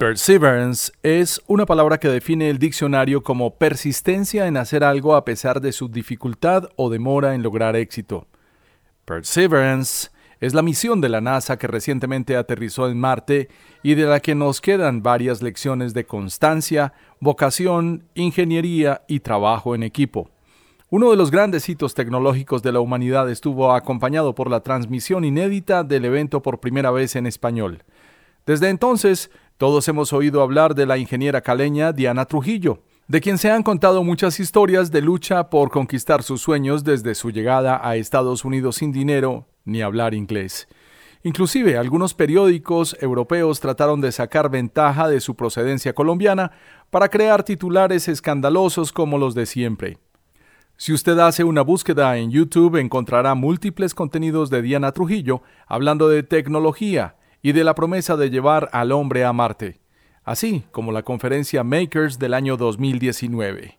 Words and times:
Perseverance 0.00 0.92
es 1.02 1.42
una 1.46 1.66
palabra 1.66 1.98
que 1.98 2.08
define 2.08 2.48
el 2.48 2.58
diccionario 2.58 3.22
como 3.22 3.56
persistencia 3.56 4.46
en 4.46 4.56
hacer 4.56 4.82
algo 4.82 5.14
a 5.14 5.26
pesar 5.26 5.60
de 5.60 5.72
su 5.72 5.90
dificultad 5.90 6.70
o 6.76 6.88
demora 6.88 7.34
en 7.34 7.42
lograr 7.42 7.76
éxito. 7.76 8.26
Perseverance 9.04 10.08
es 10.40 10.54
la 10.54 10.62
misión 10.62 11.02
de 11.02 11.10
la 11.10 11.20
NASA 11.20 11.58
que 11.58 11.66
recientemente 11.66 12.34
aterrizó 12.38 12.88
en 12.88 12.98
Marte 12.98 13.50
y 13.82 13.94
de 13.94 14.04
la 14.04 14.20
que 14.20 14.34
nos 14.34 14.62
quedan 14.62 15.02
varias 15.02 15.42
lecciones 15.42 15.92
de 15.92 16.06
constancia, 16.06 16.94
vocación, 17.20 18.04
ingeniería 18.14 19.02
y 19.06 19.20
trabajo 19.20 19.74
en 19.74 19.82
equipo. 19.82 20.30
Uno 20.88 21.10
de 21.10 21.18
los 21.18 21.30
grandes 21.30 21.68
hitos 21.68 21.92
tecnológicos 21.92 22.62
de 22.62 22.72
la 22.72 22.80
humanidad 22.80 23.30
estuvo 23.30 23.74
acompañado 23.74 24.34
por 24.34 24.48
la 24.48 24.60
transmisión 24.60 25.26
inédita 25.26 25.84
del 25.84 26.06
evento 26.06 26.40
por 26.40 26.58
primera 26.58 26.90
vez 26.90 27.16
en 27.16 27.26
español. 27.26 27.84
Desde 28.46 28.70
entonces, 28.70 29.30
todos 29.60 29.86
hemos 29.88 30.14
oído 30.14 30.40
hablar 30.40 30.74
de 30.74 30.86
la 30.86 30.96
ingeniera 30.96 31.42
caleña 31.42 31.92
Diana 31.92 32.24
Trujillo, 32.24 32.82
de 33.08 33.20
quien 33.20 33.36
se 33.36 33.50
han 33.50 33.62
contado 33.62 34.02
muchas 34.02 34.40
historias 34.40 34.90
de 34.90 35.02
lucha 35.02 35.50
por 35.50 35.70
conquistar 35.70 36.22
sus 36.22 36.40
sueños 36.40 36.82
desde 36.82 37.14
su 37.14 37.30
llegada 37.30 37.78
a 37.86 37.96
Estados 37.96 38.46
Unidos 38.46 38.76
sin 38.76 38.90
dinero 38.90 39.48
ni 39.66 39.82
hablar 39.82 40.14
inglés. 40.14 40.66
Inclusive 41.24 41.76
algunos 41.76 42.14
periódicos 42.14 42.96
europeos 43.02 43.60
trataron 43.60 44.00
de 44.00 44.12
sacar 44.12 44.48
ventaja 44.48 45.10
de 45.10 45.20
su 45.20 45.34
procedencia 45.34 45.92
colombiana 45.92 46.52
para 46.88 47.10
crear 47.10 47.42
titulares 47.42 48.08
escandalosos 48.08 48.92
como 48.92 49.18
los 49.18 49.34
de 49.34 49.44
siempre. 49.44 49.98
Si 50.78 50.94
usted 50.94 51.18
hace 51.18 51.44
una 51.44 51.60
búsqueda 51.60 52.16
en 52.16 52.30
YouTube 52.30 52.76
encontrará 52.76 53.34
múltiples 53.34 53.92
contenidos 53.92 54.48
de 54.48 54.62
Diana 54.62 54.92
Trujillo 54.92 55.42
hablando 55.66 56.08
de 56.08 56.22
tecnología, 56.22 57.16
y 57.42 57.52
de 57.52 57.64
la 57.64 57.74
promesa 57.74 58.16
de 58.16 58.30
llevar 58.30 58.68
al 58.72 58.92
hombre 58.92 59.24
a 59.24 59.32
Marte, 59.32 59.80
así 60.24 60.64
como 60.72 60.92
la 60.92 61.02
conferencia 61.02 61.64
Makers 61.64 62.18
del 62.18 62.34
año 62.34 62.56
2019. 62.56 63.78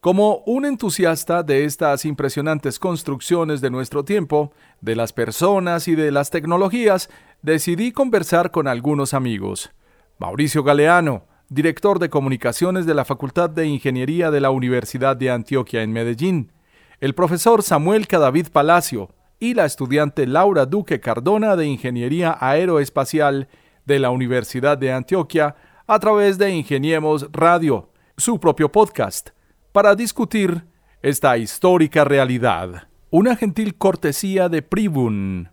Como 0.00 0.38
un 0.46 0.64
entusiasta 0.64 1.44
de 1.44 1.64
estas 1.64 2.04
impresionantes 2.04 2.80
construcciones 2.80 3.60
de 3.60 3.70
nuestro 3.70 4.04
tiempo, 4.04 4.52
de 4.80 4.96
las 4.96 5.12
personas 5.12 5.86
y 5.86 5.94
de 5.94 6.10
las 6.10 6.30
tecnologías, 6.30 7.08
decidí 7.42 7.92
conversar 7.92 8.50
con 8.50 8.66
algunos 8.66 9.14
amigos. 9.14 9.70
Mauricio 10.18 10.64
Galeano, 10.64 11.24
director 11.48 12.00
de 12.00 12.10
comunicaciones 12.10 12.84
de 12.86 12.94
la 12.94 13.04
Facultad 13.04 13.50
de 13.50 13.66
Ingeniería 13.66 14.32
de 14.32 14.40
la 14.40 14.50
Universidad 14.50 15.16
de 15.16 15.30
Antioquia 15.30 15.82
en 15.82 15.92
Medellín, 15.92 16.50
el 16.98 17.14
profesor 17.14 17.62
Samuel 17.62 18.08
Cadavid 18.08 18.48
Palacio, 18.48 19.10
y 19.42 19.54
la 19.54 19.64
estudiante 19.64 20.24
Laura 20.28 20.66
Duque 20.66 21.00
Cardona 21.00 21.56
de 21.56 21.66
Ingeniería 21.66 22.38
Aeroespacial 22.40 23.48
de 23.84 23.98
la 23.98 24.10
Universidad 24.10 24.78
de 24.78 24.92
Antioquia 24.92 25.56
a 25.88 25.98
través 25.98 26.38
de 26.38 26.50
Ingeniemos 26.50 27.26
Radio, 27.32 27.90
su 28.16 28.38
propio 28.38 28.70
podcast, 28.70 29.30
para 29.72 29.96
discutir 29.96 30.64
esta 31.02 31.36
histórica 31.38 32.04
realidad. 32.04 32.86
Una 33.10 33.34
gentil 33.34 33.74
cortesía 33.74 34.48
de 34.48 34.62
pribun.com. 34.62 35.50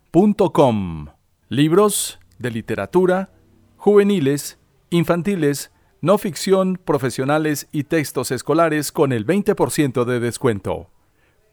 Libros 1.48 2.20
de 2.38 2.52
literatura, 2.52 3.32
juveniles, 3.76 4.60
infantiles, 4.92 5.72
no 6.00 6.20
ficción, 6.20 6.80
profesionales 6.86 7.68
y 7.72 7.86
textos 7.86 8.30
escolares 8.30 8.92
con 8.92 9.14
el 9.14 9.26
20% 9.26 10.06
de 10.06 10.20
descuento. 10.20 10.92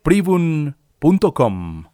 pribun.com. 0.03 1.87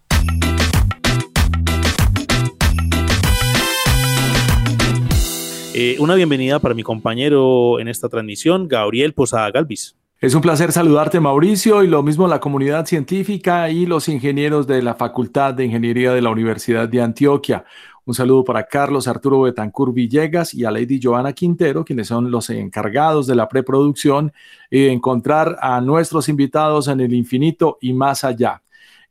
Eh, 5.74 5.96
una 6.00 6.14
bienvenida 6.14 6.58
para 6.58 6.74
mi 6.74 6.82
compañero 6.82 7.80
en 7.80 7.88
esta 7.88 8.10
transmisión, 8.10 8.68
Gabriel 8.68 9.14
Posada 9.14 9.50
Galvis. 9.50 9.96
Es 10.20 10.34
un 10.34 10.42
placer 10.42 10.70
saludarte, 10.70 11.18
Mauricio, 11.18 11.82
y 11.82 11.86
lo 11.86 12.02
mismo 12.02 12.28
la 12.28 12.40
comunidad 12.40 12.84
científica 12.84 13.70
y 13.70 13.86
los 13.86 14.06
ingenieros 14.10 14.66
de 14.66 14.82
la 14.82 14.94
Facultad 14.94 15.54
de 15.54 15.64
Ingeniería 15.64 16.12
de 16.12 16.20
la 16.20 16.28
Universidad 16.28 16.90
de 16.90 17.00
Antioquia. 17.00 17.64
Un 18.04 18.12
saludo 18.12 18.44
para 18.44 18.66
Carlos 18.66 19.08
Arturo 19.08 19.40
Betancur 19.40 19.94
Villegas 19.94 20.52
y 20.52 20.66
a 20.66 20.70
Lady 20.70 21.00
Joana 21.02 21.32
Quintero, 21.32 21.86
quienes 21.86 22.08
son 22.08 22.30
los 22.30 22.50
encargados 22.50 23.26
de 23.26 23.34
la 23.34 23.48
preproducción 23.48 24.30
y 24.70 24.82
de 24.82 24.92
encontrar 24.92 25.56
a 25.62 25.80
nuestros 25.80 26.28
invitados 26.28 26.86
en 26.88 27.00
el 27.00 27.14
infinito 27.14 27.78
y 27.80 27.94
más 27.94 28.24
allá. 28.24 28.60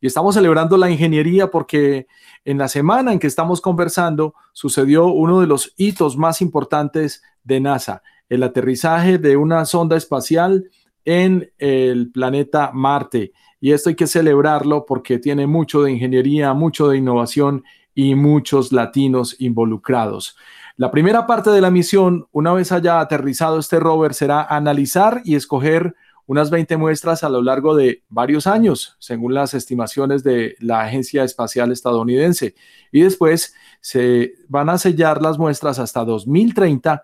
Y 0.02 0.08
estamos 0.08 0.34
celebrando 0.34 0.78
la 0.78 0.90
ingeniería 0.90 1.52
porque 1.52 2.08
en 2.44 2.58
la 2.58 2.68
semana 2.68 3.14
en 3.14 3.20
que 3.20 3.28
estamos 3.28 3.62
conversando 3.62 4.34
sucedió 4.52 5.06
uno 5.06 5.40
de 5.40 5.48
los 5.48 5.74
hitos 5.78 6.18
más 6.18 6.42
importantes 6.42 7.22
de 7.44 7.60
NASA, 7.60 8.02
el 8.28 8.42
aterrizaje 8.42 9.20
de 9.20 9.38
una 9.38 9.64
sonda 9.66 9.96
espacial 9.96 10.70
en 11.06 11.52
el 11.60 12.12
planeta 12.12 12.72
Marte. 12.74 13.32
Y 13.60 13.74
esto 13.74 13.90
hay 13.90 13.96
que 13.96 14.08
celebrarlo 14.08 14.86
porque 14.88 15.20
tiene 15.20 15.46
mucho 15.46 15.84
de 15.84 15.92
ingeniería, 15.92 16.54
mucho 16.54 16.88
de 16.90 16.98
innovación 16.98 17.64
y 17.94 18.16
muchos 18.16 18.72
latinos 18.72 19.36
involucrados. 19.40 20.36
La 20.78 20.90
primera 20.90 21.28
parte 21.28 21.52
de 21.52 21.62
la 21.62 21.70
misión, 21.70 22.28
una 22.32 22.54
vez 22.54 22.72
haya 22.72 23.00
aterrizado 23.00 23.60
este 23.60 23.80
rover, 23.80 24.16
será 24.16 24.42
analizar 24.44 25.22
y 25.24 25.36
escoger 25.36 25.96
unas 26.32 26.50
20 26.50 26.78
muestras 26.78 27.26
a 27.26 27.30
lo 27.30 27.42
largo 27.42 27.76
de 27.76 28.04
varios 28.08 28.48
años, 28.48 28.96
según 29.00 29.34
las 29.34 29.54
estimaciones 29.54 30.24
de 30.24 30.56
la 30.60 30.80
Agencia 30.80 31.26
Espacial 31.26 31.74
Estadounidense. 31.74 32.56
Y 32.90 33.02
después 33.02 33.54
se 33.82 34.36
van 34.48 34.70
a 34.70 34.78
sellar 34.78 35.22
las 35.22 35.38
muestras 35.38 35.78
hasta 35.78 36.06
2030 36.06 37.04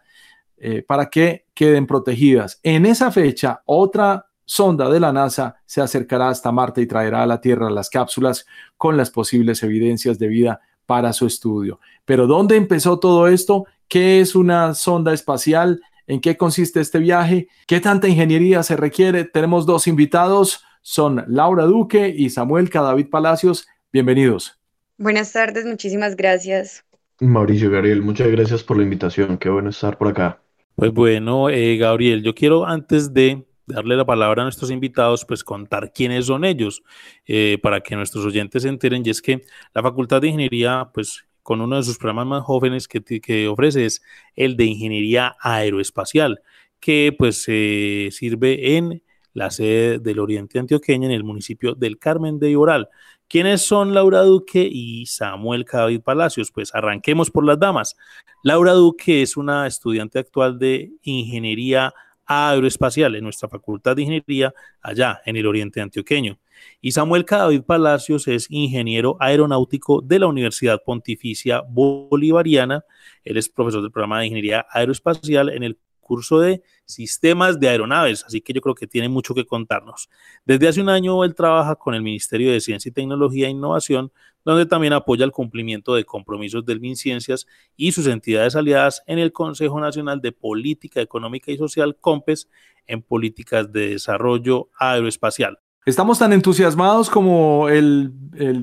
eh, 0.60 0.82
para 0.82 1.10
que 1.10 1.46
queden 1.54 1.88
protegidas. 1.88 2.62
En 2.64 2.86
esa 2.86 3.12
fecha, 3.12 3.64
otra 3.66 4.28
sonda 4.46 4.90
de 4.90 5.02
la 5.02 5.12
NASA 5.12 5.58
se 5.66 5.82
acercará 5.82 6.30
hasta 6.30 6.54
Marte 6.54 6.80
y 6.80 6.88
traerá 6.88 7.24
a 7.24 7.28
la 7.28 7.42
Tierra 7.42 7.70
las 7.70 7.90
cápsulas 7.90 8.46
con 8.78 8.96
las 8.96 9.12
posibles 9.12 9.62
evidencias 9.62 10.18
de 10.18 10.28
vida 10.30 10.62
para 10.86 11.12
su 11.12 11.28
estudio. 11.28 11.82
Pero 12.06 12.28
¿dónde 12.28 12.56
empezó 12.56 12.98
todo 12.98 13.28
esto? 13.28 13.66
¿Qué 13.90 14.22
es 14.22 14.36
una 14.36 14.74
sonda 14.74 15.12
espacial? 15.12 15.82
En 16.08 16.22
qué 16.22 16.38
consiste 16.38 16.80
este 16.80 17.00
viaje, 17.00 17.48
qué 17.68 17.80
tanta 17.80 18.08
ingeniería 18.08 18.64
se 18.64 18.76
requiere. 18.76 19.26
Tenemos 19.26 19.66
dos 19.66 19.88
invitados, 19.88 20.64
son 20.82 21.24
Laura 21.28 21.66
Duque 21.66 22.14
y 22.16 22.30
Samuel 22.30 22.70
Cadavid 22.70 23.10
Palacios. 23.10 23.68
Bienvenidos. 23.92 24.58
Buenas 24.98 25.32
tardes, 25.34 25.66
muchísimas 25.66 26.16
gracias. 26.16 26.84
Mauricio 27.20 27.70
Gabriel, 27.70 28.02
muchas 28.02 28.28
gracias 28.30 28.64
por 28.64 28.78
la 28.78 28.84
invitación. 28.84 29.38
Qué 29.38 29.50
bueno 29.50 29.70
estar 29.70 29.98
por 29.98 30.08
acá. 30.08 30.42
Pues 30.76 30.92
bueno, 30.92 31.50
eh, 31.50 31.78
Gabriel, 31.78 32.24
yo 32.24 32.34
quiero 32.36 32.66
antes 32.66 33.14
de 33.14 33.46
darle 33.66 33.96
la 33.98 34.06
palabra 34.06 34.44
a 34.44 34.46
nuestros 34.46 34.72
invitados, 34.72 35.26
pues 35.26 35.44
contar 35.44 35.92
quiénes 35.94 36.28
son 36.28 36.46
ellos, 36.46 36.84
eh, 37.26 37.58
para 37.62 37.82
que 37.82 37.96
nuestros 37.96 38.26
oyentes 38.26 38.64
se 38.64 38.70
enteren. 38.70 39.04
Y 39.06 39.10
es 39.10 39.22
que 39.22 39.42
la 39.74 39.82
Facultad 39.84 40.22
de 40.22 40.28
Ingeniería, 40.28 40.90
pues 40.94 41.26
con 41.48 41.62
uno 41.62 41.78
de 41.78 41.84
sus 41.84 41.98
programas 41.98 42.28
más 42.28 42.44
jóvenes 42.44 42.90
que, 42.90 43.48
ofrece 43.48 43.86
es 43.86 44.02
el 44.36 44.58
de 44.58 44.66
ingeniería 44.66 45.38
aeroespacial, 45.40 46.42
que 46.82 47.16
pues 47.18 47.44
sirve 47.44 48.76
en 48.76 49.02
la 49.32 49.50
sede 49.50 50.00
del 50.00 50.20
Oriente 50.20 50.60
Antioqueño 50.60 51.06
en 51.06 51.14
el 51.14 51.24
municipio 51.24 51.74
del 51.74 52.00
Carmen 52.00 52.38
de 52.38 52.50
Iboral. 52.50 52.90
¿Quiénes 53.30 53.62
son 53.62 53.94
Laura 53.94 54.24
Duque 54.24 54.68
y 54.70 55.06
Samuel 55.06 55.66
David 55.72 56.02
Palacios? 56.02 56.52
Pues 56.52 56.76
arranquemos 56.76 57.32
por 57.32 57.46
las 57.46 57.58
damas. 57.58 57.96
Laura 58.44 58.74
Duque 58.74 59.22
es 59.22 59.38
una 59.38 59.68
estudiante 59.68 60.20
actual 60.20 60.60
de 60.60 60.92
ingeniería 61.04 61.86
Aeroespacial 61.86 62.07
en 62.28 63.24
nuestra 63.24 63.50
Facultad 63.50 63.96
de 63.96 64.04
Ingeniería 64.04 64.54
allá 64.82 65.22
en 65.26 65.36
el 65.36 65.46
Oriente 65.46 65.82
Antioqueño. 65.82 66.40
Y 66.82 66.92
Samuel 66.92 67.26
Cadavid 67.26 67.62
Palacios 67.62 68.28
es 68.28 68.48
ingeniero 68.50 69.16
aeronáutico 69.20 70.02
de 70.02 70.20
la 70.20 70.28
Universidad 70.28 70.82
Pontificia 70.86 71.62
Bolivariana. 71.62 72.84
Él 73.24 73.38
es 73.38 73.50
profesor 73.50 73.82
del 73.82 73.92
programa 73.92 74.20
de 74.20 74.26
Ingeniería 74.26 74.66
Aeroespacial 74.72 75.50
en 75.50 75.64
el 75.64 75.78
curso 76.08 76.40
de 76.40 76.64
sistemas 76.86 77.60
de 77.60 77.70
aeronaves, 77.70 78.24
así 78.24 78.42
que 78.42 78.54
yo 78.54 78.62
creo 78.62 78.74
que 78.74 78.88
tiene 78.88 79.10
mucho 79.10 79.36
que 79.36 79.46
contarnos. 79.46 80.10
Desde 80.46 80.68
hace 80.68 80.82
un 80.82 80.90
año 80.90 81.24
él 81.24 81.36
trabaja 81.36 81.76
con 81.76 81.94
el 81.94 82.02
Ministerio 82.02 82.52
de 82.52 82.62
Ciencia 82.62 82.90
y 82.90 82.94
Tecnología 82.94 83.48
e 83.48 83.52
Innovación, 83.52 84.12
donde 84.46 84.66
también 84.66 84.94
apoya 84.94 85.26
el 85.26 85.32
cumplimiento 85.32 85.94
de 85.94 86.06
compromisos 86.06 86.66
del 86.66 86.80
MinCiencias 86.80 87.46
y 87.76 87.92
sus 87.92 88.08
entidades 88.08 88.56
aliadas 88.56 89.04
en 89.06 89.20
el 89.20 89.34
Consejo 89.34 89.80
Nacional 89.80 90.22
de 90.22 90.32
Política 90.32 91.02
Económica 91.02 91.52
y 91.52 91.58
Social, 91.58 91.98
COMPES, 92.00 92.48
en 92.88 93.02
políticas 93.02 93.72
de 93.72 93.90
desarrollo 93.90 94.70
aeroespacial. 94.80 95.60
Estamos 95.88 96.20
tan 96.20 96.34
entusiasmados 96.34 97.10
como 97.10 97.70
el, 97.70 98.12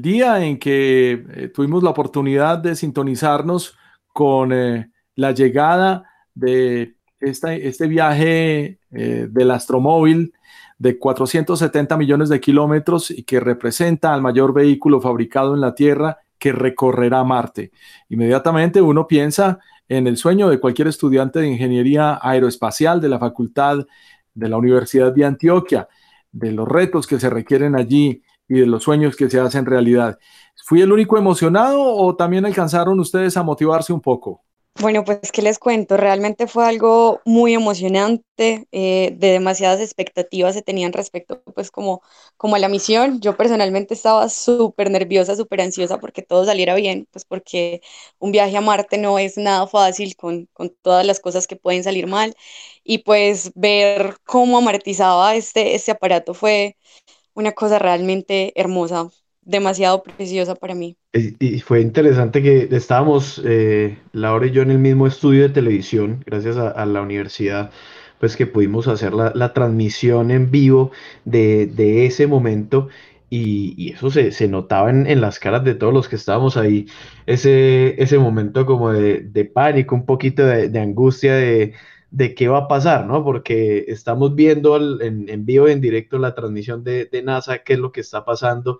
día 0.02 0.44
en 0.44 0.58
que 0.58 1.24
eh, 1.34 1.48
tuvimos 1.48 1.82
la 1.82 1.88
oportunidad 1.90 2.58
de 2.58 2.76
sintonizarnos 2.76 3.76
con 4.12 4.52
eh, 4.52 4.90
la 5.14 5.32
llegada 5.32 6.04
de 6.34 6.93
este 7.30 7.86
viaje 7.86 8.78
eh, 8.90 9.28
del 9.30 9.50
astromóvil 9.50 10.32
de 10.78 10.98
470 10.98 11.96
millones 11.96 12.28
de 12.28 12.40
kilómetros 12.40 13.10
y 13.10 13.22
que 13.22 13.40
representa 13.40 14.12
al 14.12 14.22
mayor 14.22 14.52
vehículo 14.52 15.00
fabricado 15.00 15.54
en 15.54 15.60
la 15.60 15.74
Tierra 15.74 16.18
que 16.38 16.52
recorrerá 16.52 17.24
Marte. 17.24 17.72
Inmediatamente 18.08 18.82
uno 18.82 19.06
piensa 19.06 19.58
en 19.88 20.06
el 20.06 20.16
sueño 20.16 20.48
de 20.48 20.60
cualquier 20.60 20.88
estudiante 20.88 21.40
de 21.40 21.48
ingeniería 21.48 22.18
aeroespacial 22.20 23.00
de 23.00 23.08
la 23.08 23.18
Facultad 23.18 23.86
de 24.34 24.48
la 24.48 24.56
Universidad 24.56 25.12
de 25.12 25.24
Antioquia, 25.24 25.88
de 26.32 26.52
los 26.52 26.68
retos 26.68 27.06
que 27.06 27.20
se 27.20 27.30
requieren 27.30 27.76
allí 27.76 28.22
y 28.48 28.60
de 28.60 28.66
los 28.66 28.82
sueños 28.82 29.16
que 29.16 29.30
se 29.30 29.40
hacen 29.40 29.66
realidad. 29.66 30.18
¿Fui 30.64 30.80
el 30.82 30.92
único 30.92 31.16
emocionado 31.16 31.80
o 31.82 32.16
también 32.16 32.44
alcanzaron 32.44 32.98
ustedes 33.00 33.36
a 33.36 33.42
motivarse 33.42 33.92
un 33.92 34.00
poco? 34.00 34.43
Bueno, 34.80 35.04
pues 35.04 35.30
qué 35.32 35.40
les 35.40 35.60
cuento, 35.60 35.96
realmente 35.96 36.48
fue 36.48 36.66
algo 36.66 37.20
muy 37.24 37.54
emocionante, 37.54 38.66
eh, 38.72 39.12
de 39.16 39.28
demasiadas 39.30 39.80
expectativas 39.80 40.54
se 40.54 40.62
tenían 40.62 40.92
respecto 40.92 41.40
pues 41.54 41.70
como, 41.70 42.02
como 42.36 42.56
a 42.56 42.58
la 42.58 42.68
misión. 42.68 43.20
Yo 43.20 43.36
personalmente 43.36 43.94
estaba 43.94 44.28
súper 44.28 44.90
nerviosa, 44.90 45.36
súper 45.36 45.60
ansiosa 45.60 46.00
porque 46.00 46.22
todo 46.22 46.44
saliera 46.44 46.74
bien, 46.74 47.06
pues 47.12 47.24
porque 47.24 47.82
un 48.18 48.32
viaje 48.32 48.56
a 48.56 48.60
Marte 48.60 48.98
no 48.98 49.18
es 49.20 49.36
nada 49.38 49.68
fácil 49.68 50.16
con, 50.16 50.46
con 50.52 50.70
todas 50.82 51.06
las 51.06 51.20
cosas 51.20 51.46
que 51.46 51.54
pueden 51.56 51.84
salir 51.84 52.08
mal. 52.08 52.34
Y 52.82 52.98
pues 52.98 53.52
ver 53.54 54.16
cómo 54.26 54.58
amartizaba 54.58 55.36
este, 55.36 55.76
este 55.76 55.92
aparato 55.92 56.34
fue 56.34 56.76
una 57.34 57.52
cosa 57.52 57.78
realmente 57.78 58.52
hermosa 58.60 59.10
demasiado 59.44 60.02
preciosa 60.02 60.54
para 60.54 60.74
mí. 60.74 60.96
Y, 61.12 61.60
fue 61.60 61.80
interesante 61.80 62.42
que 62.42 62.68
estábamos, 62.72 63.40
eh, 63.44 63.98
Laura 64.12 64.46
y 64.46 64.50
yo, 64.50 64.62
en 64.62 64.70
el 64.70 64.78
mismo 64.78 65.06
estudio 65.06 65.42
de 65.42 65.48
televisión, 65.50 66.22
gracias 66.26 66.56
a, 66.56 66.84
la 66.86 67.02
universidad, 67.02 67.70
pues 68.18 68.36
que 68.36 68.46
pudimos 68.46 68.88
hacer 68.88 69.12
la, 69.12 69.52
transmisión 69.52 70.30
en 70.30 70.50
vivo 70.50 70.90
de, 71.24 72.06
ese 72.06 72.26
momento. 72.26 72.88
Y, 73.30 73.92
eso 73.92 74.10
se, 74.10 74.48
notaba 74.48 74.90
en, 74.90 75.20
las 75.20 75.38
caras 75.38 75.64
de 75.64 75.74
todos 75.74 75.92
los 75.92 76.08
que 76.08 76.16
estábamos 76.16 76.56
ahí, 76.56 76.86
ese, 77.26 78.00
ese 78.02 78.18
momento 78.18 78.66
como 78.66 78.92
de, 78.92 79.50
pánico, 79.52 79.94
un 79.94 80.06
poquito 80.06 80.44
de, 80.46 80.80
angustia 80.80 81.34
de, 81.34 81.74
qué 82.36 82.48
va 82.48 82.58
a 82.58 82.68
pasar, 82.68 83.06
¿no? 83.06 83.24
Porque 83.24 83.84
estamos 83.88 84.34
viendo 84.34 84.76
en, 85.00 85.28
en 85.28 85.44
vivo, 85.44 85.68
en 85.68 85.80
directo, 85.80 86.18
la 86.18 86.34
transmisión 86.34 86.82
de, 86.84 87.08
NASA, 87.24 87.58
qué 87.58 87.74
es 87.74 87.78
lo 87.78 87.92
que 87.92 88.00
está 88.00 88.24
pasando 88.24 88.78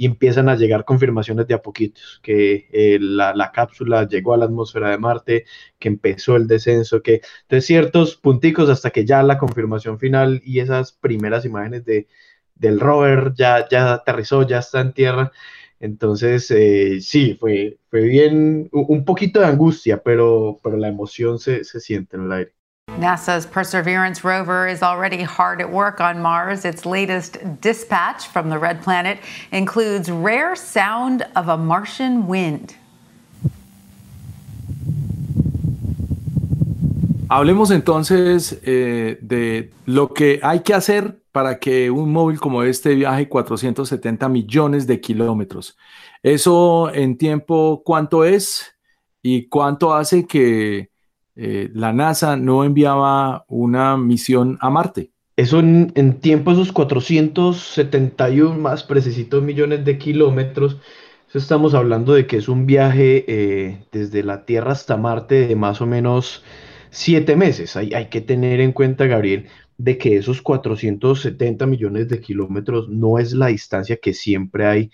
y 0.00 0.06
empiezan 0.06 0.48
a 0.48 0.56
llegar 0.56 0.86
confirmaciones 0.86 1.46
de 1.46 1.52
a 1.52 1.60
poquitos, 1.60 2.20
que 2.22 2.70
eh, 2.72 2.98
la, 2.98 3.52
cápsula 3.52 4.08
llegó 4.08 4.32
a 4.32 4.38
la 4.38 4.46
atmósfera 4.46 4.88
de 4.88 4.96
Marte, 4.96 5.44
que 5.78 5.88
empezó 5.88 6.36
el 6.36 6.46
descenso, 6.46 7.02
que 7.02 7.20
entonces 7.42 7.66
ciertos 7.66 8.16
punticos 8.16 8.70
hasta 8.70 8.88
que 8.92 9.04
ya 9.04 9.22
la 9.22 9.36
confirmación 9.36 9.98
final 9.98 10.40
y 10.42 10.60
esas 10.60 10.92
primeras 10.92 11.44
imágenes 11.44 11.84
de, 11.84 12.08
del 12.54 12.80
rover 12.80 13.34
ya, 13.36 13.68
ya 13.68 13.92
aterrizó, 13.92 14.48
ya 14.48 14.60
está 14.60 14.80
en 14.80 14.94
tierra. 14.94 15.32
Entonces, 15.80 16.50
eh, 16.50 17.02
sí, 17.02 17.36
fue, 17.38 17.78
fue 17.90 18.00
bien, 18.04 18.70
un 18.72 19.04
poquito 19.04 19.40
de 19.40 19.46
angustia, 19.48 20.02
pero, 20.02 20.60
pero 20.64 20.78
la 20.78 20.88
emoción 20.88 21.38
se, 21.38 21.62
se 21.64 21.78
siente 21.78 22.16
en 22.16 22.22
el 22.24 22.32
aire. 22.32 22.52
NASA's 22.98 23.46
Perseverance 23.46 24.24
rover 24.24 24.66
is 24.66 24.82
already 24.82 25.22
hard 25.22 25.60
at 25.60 25.70
work 25.70 26.00
on 26.00 26.20
Mars. 26.20 26.64
Its 26.64 26.84
latest 26.84 27.38
dispatch 27.60 28.26
from 28.26 28.50
the 28.50 28.58
red 28.58 28.82
planet 28.82 29.18
includes 29.52 30.10
rare 30.10 30.56
sound 30.56 31.26
of 31.36 31.48
a 31.48 31.56
Martian 31.56 32.26
wind. 32.26 32.74
Hablemos 37.28 37.70
entonces 37.70 38.60
eh, 38.64 39.18
de 39.22 39.70
lo 39.86 40.12
que 40.12 40.40
hay 40.42 40.60
que 40.60 40.74
hacer 40.74 41.22
para 41.30 41.60
que 41.60 41.90
un 41.90 42.12
móvil 42.12 42.40
como 42.40 42.64
este 42.64 42.94
viaje 42.96 43.28
470 43.28 44.28
millones 44.28 44.86
de 44.86 45.00
kilómetros. 45.00 45.76
Eso 46.22 46.92
en 46.92 47.16
tiempo, 47.16 47.82
¿cuánto 47.84 48.24
es? 48.24 48.74
¿Y 49.22 49.48
cuánto 49.48 49.94
hace 49.94 50.26
que 50.26 50.89
eh, 51.36 51.70
la 51.74 51.92
NASA 51.92 52.36
no 52.36 52.64
enviaba 52.64 53.44
una 53.48 53.96
misión 53.96 54.58
a 54.60 54.70
Marte. 54.70 55.10
Eso 55.36 55.60
en, 55.60 56.20
tiempo, 56.20 56.52
esos 56.52 56.70
471 56.72 58.58
más 58.58 58.82
precisitos 58.82 59.42
millones 59.42 59.84
de 59.84 59.96
kilómetros, 59.96 60.78
estamos 61.32 61.74
hablando 61.74 62.12
de 62.12 62.26
que 62.26 62.36
es 62.36 62.48
un 62.48 62.66
viaje 62.66 63.24
eh, 63.26 63.86
desde 63.90 64.22
la 64.22 64.44
Tierra 64.44 64.72
hasta 64.72 64.98
Marte 64.98 65.46
de 65.46 65.56
más 65.56 65.80
o 65.80 65.86
menos 65.86 66.44
siete 66.90 67.36
meses. 67.36 67.76
Hay, 67.76 67.94
hay 67.94 68.08
que 68.08 68.20
tener 68.20 68.60
en 68.60 68.72
cuenta, 68.72 69.06
Gabriel, 69.06 69.46
de 69.78 69.96
que 69.96 70.16
esos 70.16 70.42
470 70.42 71.64
millones 71.66 72.08
de 72.08 72.20
kilómetros 72.20 72.90
no 72.90 73.18
es 73.18 73.32
la 73.32 73.46
distancia 73.46 73.96
que 73.96 74.12
siempre 74.12 74.66
hay 74.66 74.90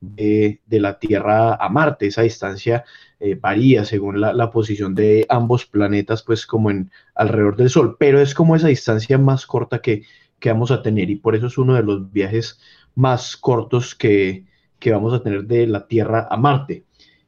de, 0.00 0.60
la 0.68 0.98
Tierra 0.98 1.54
a 1.54 1.68
Marte. 1.68 2.06
Esa 2.06 2.22
distancia 2.22 2.84
eh, 3.18 3.34
varía 3.34 3.84
según 3.84 4.20
la, 4.20 4.50
posición 4.50 4.94
de 4.94 5.26
ambos 5.28 5.66
planetas, 5.66 6.22
pues 6.22 6.46
como 6.46 6.70
en 6.70 6.90
alrededor 7.14 7.56
del 7.56 7.70
Sol, 7.70 7.96
pero 7.98 8.20
es 8.20 8.34
como 8.34 8.56
esa 8.56 8.68
distancia 8.68 9.18
más 9.18 9.46
corta 9.46 9.80
que, 9.80 10.04
que 10.38 10.50
vamos 10.50 10.70
a 10.70 10.82
tener 10.82 11.10
y 11.10 11.16
por 11.16 11.36
eso 11.36 11.46
es 11.46 11.58
uno 11.58 11.74
de 11.74 11.82
los 11.82 12.10
viajes 12.12 12.60
más 12.94 13.36
cortos 13.36 13.94
que, 13.94 14.44
que 14.78 14.90
vamos 14.90 15.12
a 15.12 15.22
tener 15.22 15.44
de 15.44 15.66
la 15.66 15.86
Tierra 15.86 16.26
a 16.30 16.36
Marte. 16.36 16.84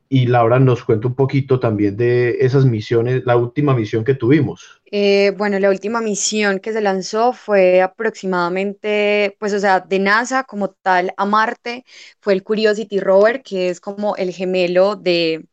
Y 0.09 0.27
Laura 0.27 0.59
nos 0.59 0.85
cuenta 0.85 1.09
un 1.09 1.15
poquito 1.15 1.59
también 1.59 1.97
de 1.97 2.39
esas 2.41 2.67
misiones, 2.67 3.23
la 3.25 3.37
última 3.37 3.75
misión 3.75 4.05
que 4.05 4.15
tuvimos. 4.15 4.82
Eh, 4.95 5.33
bueno, 5.39 5.59
la 5.59 5.71
última 5.71 6.03
misión 6.03 6.59
que 6.59 6.71
se 6.75 6.83
lanzó 6.83 7.33
fue 7.33 7.81
aproximadamente, 7.81 9.35
pues, 9.41 9.55
o 9.55 9.59
sea, 9.59 9.81
de 9.81 9.99
NASA 9.99 10.45
como 10.45 10.69
tal 10.69 11.15
a 11.17 11.25
Marte, 11.25 11.87
fue 12.21 12.35
el 12.35 12.43
Curiosity 12.43 13.01
Rover, 13.01 13.43
que 13.43 13.71
es 13.71 13.81
como 13.81 14.17
el 14.17 14.33
gemelo 14.35 14.95
de, 14.95 15.47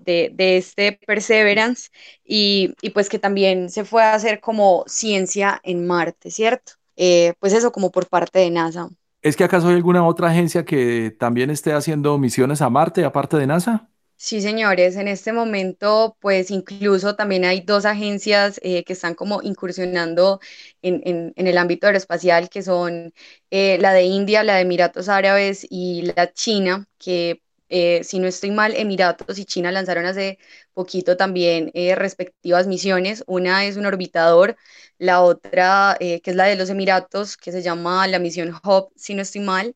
de, 0.00 0.34
este 0.58 1.00
Perseverance, 1.06 1.88
y, 2.26 2.74
pues 2.92 3.08
que 3.08 3.18
también 3.18 3.70
se 3.70 3.86
fue 3.86 4.02
a 4.02 4.12
hacer 4.12 4.40
como 4.40 4.84
ciencia 4.86 5.58
en 5.64 5.86
Marte, 5.86 6.30
¿cierto? 6.30 6.72
Eh, 6.96 7.32
pues 7.40 7.54
eso 7.54 7.72
como 7.72 7.90
por 7.90 8.06
parte 8.06 8.38
de 8.40 8.50
NASA. 8.50 8.90
¿Es 9.22 9.34
que 9.34 9.44
acaso 9.44 9.68
hay 9.68 9.76
alguna 9.76 10.06
otra 10.06 10.28
agencia 10.28 10.66
que 10.66 11.10
también 11.18 11.48
esté 11.48 11.72
haciendo 11.72 12.18
misiones 12.18 12.60
a 12.60 12.68
Marte 12.68 13.06
aparte 13.06 13.38
de 13.38 13.46
NASA? 13.46 13.88
Sí, 14.26 14.40
señores, 14.40 14.96
en 14.96 15.06
este 15.06 15.32
momento, 15.34 16.16
pues 16.18 16.50
incluso 16.50 17.14
también 17.14 17.44
hay 17.44 17.60
dos 17.60 17.84
agencias 17.84 18.58
eh, 18.62 18.82
que 18.82 18.94
están 18.94 19.14
como 19.14 19.42
incursionando 19.42 20.40
en, 20.80 21.34
el 21.36 21.58
ámbito 21.58 21.86
aeroespacial, 21.86 22.48
que 22.48 22.62
son 22.62 23.12
eh, 23.50 23.76
la 23.80 23.92
de 23.92 24.04
India, 24.04 24.42
la 24.42 24.54
de 24.54 24.62
Emiratos 24.62 25.10
Árabes 25.10 25.66
y 25.68 26.10
la 26.16 26.32
China, 26.32 26.88
que 26.98 27.42
eh, 27.68 28.02
si 28.02 28.18
no 28.18 28.26
estoy 28.26 28.50
mal, 28.50 28.74
Emiratos 28.74 29.38
y 29.38 29.44
China 29.44 29.70
lanzaron 29.70 30.06
hace 30.06 30.38
poquito 30.72 31.18
también 31.18 31.70
respectivas 31.96 32.66
misiones. 32.66 33.24
Una 33.26 33.66
es 33.66 33.76
un 33.76 33.84
orbitador, 33.84 34.56
la 34.96 35.20
otra, 35.22 35.98
que 36.00 36.22
es 36.24 36.34
la 36.34 36.46
de 36.46 36.56
los 36.56 36.70
Emiratos, 36.70 37.36
que 37.36 37.52
se 37.52 37.60
llama 37.62 38.06
la 38.06 38.18
misión 38.18 38.54
HOP, 38.62 38.90
si 38.96 39.14
no 39.14 39.20
estoy 39.20 39.42
mal. 39.42 39.74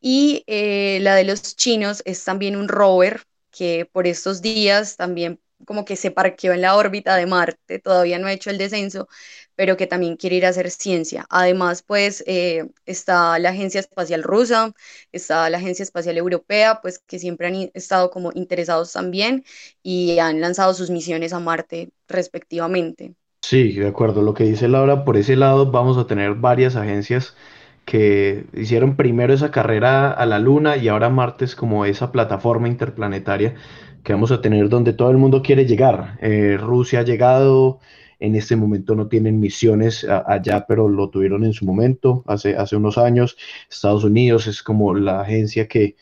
Y 0.00 0.44
la 0.46 1.14
de 1.14 1.24
los 1.24 1.56
chinos 1.56 2.02
es 2.06 2.24
también 2.24 2.56
un 2.56 2.68
rover 2.68 3.22
que 3.52 3.88
por 3.92 4.06
estos 4.08 4.42
días 4.42 4.96
también 4.96 5.40
como 5.66 5.84
que 5.84 5.96
se 5.96 6.10
parqueó 6.10 6.52
en 6.52 6.60
la 6.62 6.76
órbita 6.76 7.16
de 7.16 7.26
Marte, 7.26 7.78
todavía 7.78 8.18
no 8.18 8.26
ha 8.26 8.32
hecho 8.32 8.50
el 8.50 8.58
descenso, 8.58 9.08
pero 9.54 9.76
que 9.76 9.86
también 9.86 10.16
quiere 10.16 10.36
ir 10.36 10.46
a 10.46 10.48
hacer 10.50 10.70
ciencia. 10.70 11.26
Además, 11.30 11.82
pues 11.82 12.24
eh, 12.26 12.68
está 12.86 13.38
la 13.38 13.50
Agencia 13.50 13.80
Espacial 13.80 14.22
Rusa, 14.24 14.72
está 15.12 15.48
la 15.50 15.58
Agencia 15.58 15.82
Espacial 15.84 16.16
Europea, 16.16 16.80
pues 16.82 16.98
que 16.98 17.18
siempre 17.20 17.46
han 17.48 17.70
estado 17.74 18.10
como 18.10 18.32
interesados 18.34 18.92
también 18.92 19.44
y 19.82 20.18
han 20.18 20.40
lanzado 20.40 20.74
sus 20.74 20.90
misiones 20.90 21.32
a 21.32 21.40
Marte 21.40 21.90
respectivamente. 22.08 23.14
Sí, 23.42 23.72
de 23.74 23.88
acuerdo. 23.88 24.22
Lo 24.22 24.34
que 24.34 24.44
dice 24.44 24.68
Laura, 24.68 25.04
por 25.04 25.16
ese 25.16 25.36
lado 25.36 25.70
vamos 25.70 25.98
a 25.98 26.06
tener 26.06 26.34
varias 26.34 26.76
agencias 26.76 27.36
que 27.84 28.46
hicieron 28.54 28.96
primero 28.96 29.32
esa 29.32 29.50
carrera 29.50 30.10
a 30.12 30.26
la 30.26 30.38
Luna 30.38 30.76
y 30.76 30.88
ahora 30.88 31.10
Marte 31.10 31.44
es 31.44 31.56
como 31.56 31.84
esa 31.84 32.12
plataforma 32.12 32.68
interplanetaria 32.68 33.54
que 34.02 34.12
vamos 34.12 34.32
a 34.32 34.40
tener 34.40 34.68
donde 34.68 34.92
todo 34.92 35.10
el 35.10 35.18
mundo 35.18 35.42
quiere 35.42 35.66
llegar. 35.66 36.18
Eh, 36.22 36.56
Rusia 36.60 37.00
ha 37.00 37.04
llegado, 37.04 37.80
en 38.18 38.34
este 38.34 38.56
momento 38.56 38.94
no 38.94 39.08
tienen 39.08 39.40
misiones 39.40 40.06
allá, 40.26 40.64
pero 40.66 40.88
lo 40.88 41.10
tuvieron 41.10 41.44
en 41.44 41.52
su 41.52 41.64
momento, 41.64 42.24
hace, 42.26 42.56
hace 42.56 42.76
unos 42.76 42.98
años. 42.98 43.36
Estados 43.70 44.04
Unidos 44.04 44.46
es 44.46 44.62
como 44.62 44.94
la 44.94 45.20
agencia 45.20 45.68
que, 45.68 45.96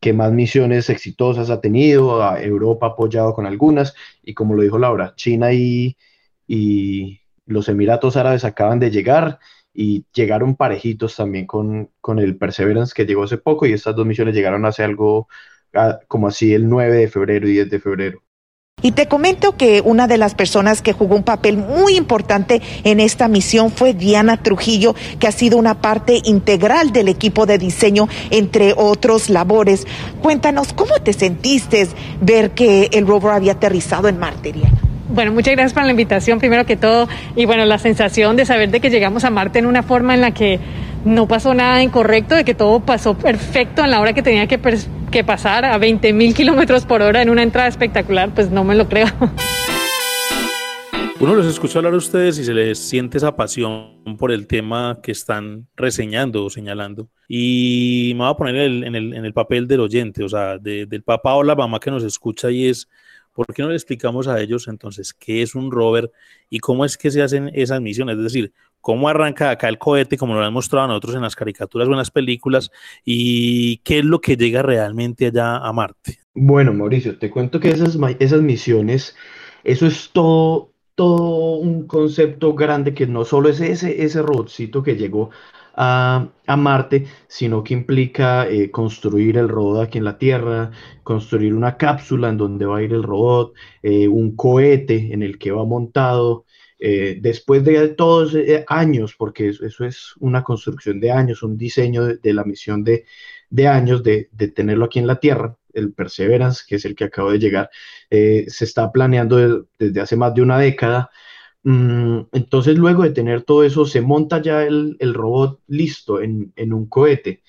que 0.00 0.12
más 0.12 0.32
misiones 0.32 0.90
exitosas 0.90 1.50
ha 1.50 1.60
tenido, 1.60 2.22
a 2.22 2.42
Europa 2.42 2.86
ha 2.86 2.90
apoyado 2.90 3.34
con 3.34 3.46
algunas, 3.46 3.94
y 4.22 4.34
como 4.34 4.54
lo 4.54 4.62
dijo 4.62 4.78
Laura, 4.78 5.14
China 5.16 5.52
y, 5.52 5.96
y 6.46 7.20
los 7.46 7.68
Emiratos 7.68 8.16
Árabes 8.16 8.44
acaban 8.44 8.80
de 8.80 8.90
llegar 8.90 9.38
y 9.74 10.04
llegaron 10.12 10.56
parejitos 10.56 11.16
también 11.16 11.46
con, 11.46 11.90
con 12.00 12.18
el 12.18 12.36
Perseverance 12.36 12.94
que 12.94 13.06
llegó 13.06 13.24
hace 13.24 13.38
poco 13.38 13.66
y 13.66 13.72
estas 13.72 13.96
dos 13.96 14.06
misiones 14.06 14.34
llegaron 14.34 14.64
hace 14.64 14.82
algo 14.84 15.28
ah, 15.74 15.98
como 16.08 16.28
así 16.28 16.52
el 16.54 16.68
9 16.68 16.96
de 16.96 17.08
febrero 17.08 17.48
y 17.48 17.52
10 17.52 17.70
de 17.70 17.80
febrero. 17.80 18.22
Y 18.80 18.92
te 18.92 19.06
comento 19.06 19.56
que 19.56 19.80
una 19.80 20.08
de 20.08 20.18
las 20.18 20.34
personas 20.34 20.82
que 20.82 20.92
jugó 20.92 21.14
un 21.14 21.22
papel 21.22 21.56
muy 21.56 21.96
importante 21.96 22.60
en 22.82 22.98
esta 22.98 23.28
misión 23.28 23.70
fue 23.70 23.94
Diana 23.94 24.42
Trujillo, 24.42 24.96
que 25.20 25.28
ha 25.28 25.32
sido 25.32 25.56
una 25.56 25.80
parte 25.80 26.20
integral 26.24 26.92
del 26.92 27.08
equipo 27.08 27.46
de 27.46 27.58
diseño, 27.58 28.08
entre 28.30 28.74
otros 28.76 29.30
labores. 29.30 29.86
Cuéntanos, 30.20 30.72
¿cómo 30.72 30.98
te 30.98 31.12
sentiste 31.12 31.86
ver 32.20 32.52
que 32.52 32.88
el 32.92 33.06
rover 33.06 33.32
había 33.32 33.52
aterrizado 33.52 34.08
en 34.08 34.18
Marte, 34.18 34.52
Diana? 34.52 34.91
Bueno, 35.12 35.32
muchas 35.32 35.52
gracias 35.52 35.74
por 35.74 35.84
la 35.84 35.90
invitación, 35.90 36.38
primero 36.38 36.64
que 36.64 36.76
todo, 36.76 37.06
y 37.36 37.44
bueno, 37.44 37.66
la 37.66 37.76
sensación 37.76 38.34
de 38.34 38.46
saber 38.46 38.70
de 38.70 38.80
que 38.80 38.88
llegamos 38.88 39.24
a 39.24 39.30
Marte 39.30 39.58
en 39.58 39.66
una 39.66 39.82
forma 39.82 40.14
en 40.14 40.22
la 40.22 40.30
que 40.32 40.58
no 41.04 41.28
pasó 41.28 41.52
nada 41.52 41.82
incorrecto, 41.82 42.34
de 42.34 42.44
que 42.44 42.54
todo 42.54 42.80
pasó 42.80 43.18
perfecto 43.18 43.84
en 43.84 43.90
la 43.90 44.00
hora 44.00 44.14
que 44.14 44.22
tenía 44.22 44.46
que, 44.46 44.58
que 45.10 45.22
pasar 45.22 45.66
a 45.66 45.76
20 45.76 46.14
mil 46.14 46.34
kilómetros 46.34 46.86
por 46.86 47.02
hora 47.02 47.20
en 47.20 47.28
una 47.28 47.42
entrada 47.42 47.68
espectacular, 47.68 48.30
pues 48.34 48.50
no 48.50 48.64
me 48.64 48.74
lo 48.74 48.88
creo. 48.88 49.06
Uno 51.20 51.34
los 51.34 51.46
escucha 51.46 51.78
hablar 51.78 51.92
a 51.92 51.98
ustedes 51.98 52.38
y 52.38 52.44
se 52.44 52.54
les 52.54 52.78
siente 52.78 53.18
esa 53.18 53.36
pasión 53.36 54.16
por 54.18 54.32
el 54.32 54.46
tema 54.46 54.98
que 55.02 55.12
están 55.12 55.68
reseñando 55.76 56.44
o 56.44 56.50
señalando. 56.50 57.10
Y 57.28 58.12
me 58.14 58.24
voy 58.24 58.30
a 58.30 58.34
poner 58.34 58.56
en 58.56 58.94
el, 58.96 59.14
en 59.14 59.24
el, 59.24 59.32
papel 59.32 59.68
del 59.68 59.80
oyente, 59.80 60.24
o 60.24 60.28
sea, 60.28 60.58
del 60.58 61.02
papá 61.04 61.34
o 61.34 61.44
la 61.44 61.54
mamá 61.54 61.78
que 61.78 61.92
nos 61.92 62.02
escucha 62.02 62.50
y 62.50 62.66
es, 62.66 62.88
¿por 63.32 63.46
qué 63.52 63.62
no 63.62 63.68
le 63.68 63.76
explicamos 63.76 64.28
a 64.28 64.40
ellos 64.40 64.68
entonces 64.68 65.14
qué 65.14 65.42
es 65.42 65.54
un 65.54 65.70
rover 65.70 66.10
y 66.50 66.58
cómo 66.58 66.84
es 66.84 66.96
que 66.96 67.10
se 67.10 67.22
hacen 67.22 67.50
esas 67.54 67.80
misiones? 67.80 68.16
Es 68.16 68.24
decir, 68.24 68.52
cómo 68.80 69.08
arranca 69.08 69.50
acá 69.50 69.68
el 69.68 69.78
cohete, 69.78 70.18
como 70.18 70.34
lo 70.34 70.44
han 70.44 70.52
mostrado 70.52 70.84
a 70.84 70.88
nosotros 70.88 71.14
en 71.14 71.22
las 71.22 71.36
caricaturas 71.36 71.88
o 71.88 71.92
en 71.92 71.98
las 71.98 72.10
películas, 72.10 72.70
y 73.04 73.78
qué 73.78 74.00
es 74.00 74.04
lo 74.04 74.20
que 74.20 74.36
llega 74.36 74.60
realmente 74.60 75.26
allá 75.26 75.56
a 75.56 75.72
Marte. 75.72 76.18
Bueno, 76.34 76.74
Mauricio, 76.74 77.18
te 77.18 77.30
cuento 77.30 77.60
que 77.60 77.70
esas, 77.70 77.96
misiones, 78.42 79.16
eso 79.64 79.86
es 79.86 80.10
todo, 80.12 80.72
todo 80.94 81.56
un 81.56 81.86
concepto 81.86 82.54
grande 82.54 82.92
que 82.92 83.06
no 83.06 83.24
solo 83.24 83.48
es 83.48 83.60
ese, 83.60 84.04
ese 84.04 84.20
robotcito 84.20 84.82
que 84.82 84.96
llegó 84.96 85.30
a, 85.74 86.28
Marte, 86.56 87.06
sino 87.28 87.64
que 87.64 87.74
implica 87.74 88.48
eh, 88.48 88.70
construir 88.70 89.38
el 89.38 89.48
robot 89.48 89.86
aquí 89.86 89.98
en 89.98 90.04
la 90.04 90.18
Tierra, 90.18 90.70
construir 91.02 91.54
una 91.54 91.76
cápsula 91.76 92.28
en 92.28 92.36
donde 92.36 92.66
va 92.66 92.78
a 92.78 92.82
ir 92.82 92.92
el 92.92 93.02
robot, 93.02 93.54
eh, 93.82 94.06
un 94.08 94.36
cohete 94.36 95.12
en 95.12 95.22
el 95.22 95.38
que 95.38 95.50
va 95.50 95.64
montado. 95.64 96.44
Eh, 96.78 97.18
después 97.20 97.64
de 97.64 97.88
todos 97.90 98.36
años, 98.66 99.14
porque 99.16 99.48
eso, 99.50 99.84
es 99.84 100.14
una 100.18 100.42
construcción 100.42 101.00
de 101.00 101.12
años, 101.12 101.42
un 101.42 101.56
diseño 101.56 102.06
de, 102.06 102.34
la 102.34 102.44
misión 102.44 102.82
de, 102.84 103.04
años 103.68 104.02
de, 104.02 104.28
tenerlo 104.54 104.86
aquí 104.86 104.98
en 104.98 105.06
la 105.06 105.20
Tierra, 105.20 105.56
el 105.72 105.92
Perseverance, 105.92 106.64
que 106.66 106.76
es 106.76 106.84
el 106.84 106.96
que 106.96 107.04
acabo 107.04 107.30
de 107.30 107.38
llegar, 107.38 107.70
se 108.10 108.64
está 108.64 108.90
planeando 108.90 109.64
desde 109.78 110.00
hace 110.00 110.16
más 110.16 110.34
de 110.34 110.42
una 110.42 110.58
década 110.58 111.10
entonces, 111.64 112.76
luego 112.76 113.04
de 113.04 113.10
tener 113.10 113.42
todo 113.42 113.62
eso, 113.64 113.86
se 113.86 114.00
monta 114.00 114.42
ya 114.42 114.64
el, 114.64 114.96
robot 115.14 115.60
listo 115.68 116.20
en, 116.20 116.52
un 116.56 116.86
cohete. 116.86 117.42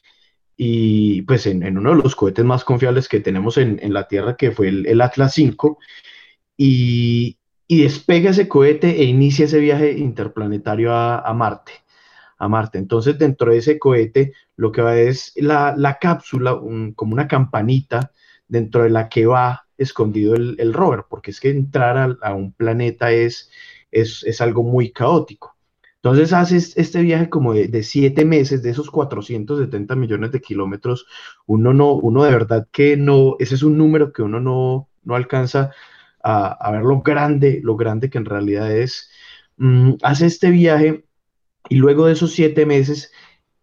Y 0.55 1.23
pues 1.23 1.47
en, 1.47 1.77
uno 1.77 1.95
de 1.95 2.03
los 2.03 2.15
cohetes 2.15 2.45
más 2.45 2.63
confiables 2.63 3.07
que 3.07 3.19
tenemos 3.19 3.57
en, 3.57 3.93
la 3.93 4.07
Tierra, 4.07 4.35
que 4.35 4.51
fue 4.51 4.69
el, 4.69 5.01
Atlas 5.01 5.33
5. 5.33 5.79
Y, 6.57 7.37
despega 7.67 8.29
ese 8.29 8.47
cohete 8.47 9.01
e 9.01 9.05
inicia 9.05 9.45
ese 9.45 9.59
viaje 9.59 9.93
interplanetario 9.93 10.93
a, 10.93 11.33
Marte. 11.33 11.71
A 12.37 12.47
Marte. 12.47 12.77
Entonces, 12.77 13.17
dentro 13.17 13.51
de 13.51 13.57
ese 13.57 13.79
cohete, 13.79 14.33
lo 14.55 14.71
que 14.71 14.83
va 14.83 14.95
es 14.95 15.33
la, 15.37 15.97
cápsula, 15.99 16.59
como 16.95 17.13
una 17.13 17.27
campanita, 17.27 18.11
dentro 18.47 18.83
de 18.83 18.91
la 18.91 19.09
que 19.09 19.25
va 19.25 19.65
escondido 19.75 20.35
el, 20.35 20.73
rover, 20.73 21.05
porque 21.09 21.31
es 21.31 21.39
que 21.39 21.49
entrar 21.49 22.17
a 22.21 22.33
un 22.35 22.53
planeta 22.53 23.11
es 23.11 23.49
es, 23.93 24.41
algo 24.41 24.63
muy 24.63 24.91
caótico. 24.91 25.55
Entonces 25.95 26.33
haces 26.33 26.73
este 26.75 27.01
viaje 27.01 27.29
como 27.29 27.53
de, 27.53 27.83
siete 27.83 28.25
meses, 28.25 28.61
de 28.61 28.71
esos 28.71 28.91
470 28.91 29.95
millones 29.95 30.31
de 30.31 30.41
kilómetros, 30.41 31.05
uno 31.45 31.73
no, 31.73 31.93
uno 31.93 32.23
de 32.23 32.31
verdad 32.31 32.67
que 32.71 32.97
no, 32.97 33.37
ese 33.39 33.55
es 33.55 33.63
un 33.63 33.77
número 33.77 34.11
que 34.11 34.21
uno 34.21 34.41
no, 34.41 34.89
no 35.03 35.15
alcanza 35.15 35.71
a, 36.21 36.71
ver 36.71 36.83
lo 36.83 37.01
grande, 37.01 37.61
lo 37.63 37.77
grande 37.77 38.09
que 38.09 38.17
en 38.17 38.25
realidad 38.25 38.71
es. 38.71 39.09
Mm, 39.57 39.93
hace 40.01 40.25
este 40.25 40.49
viaje 40.49 41.05
y 41.69 41.75
luego 41.77 42.07
de 42.07 42.13
esos 42.13 42.33
siete 42.33 42.65
meses 42.65 43.12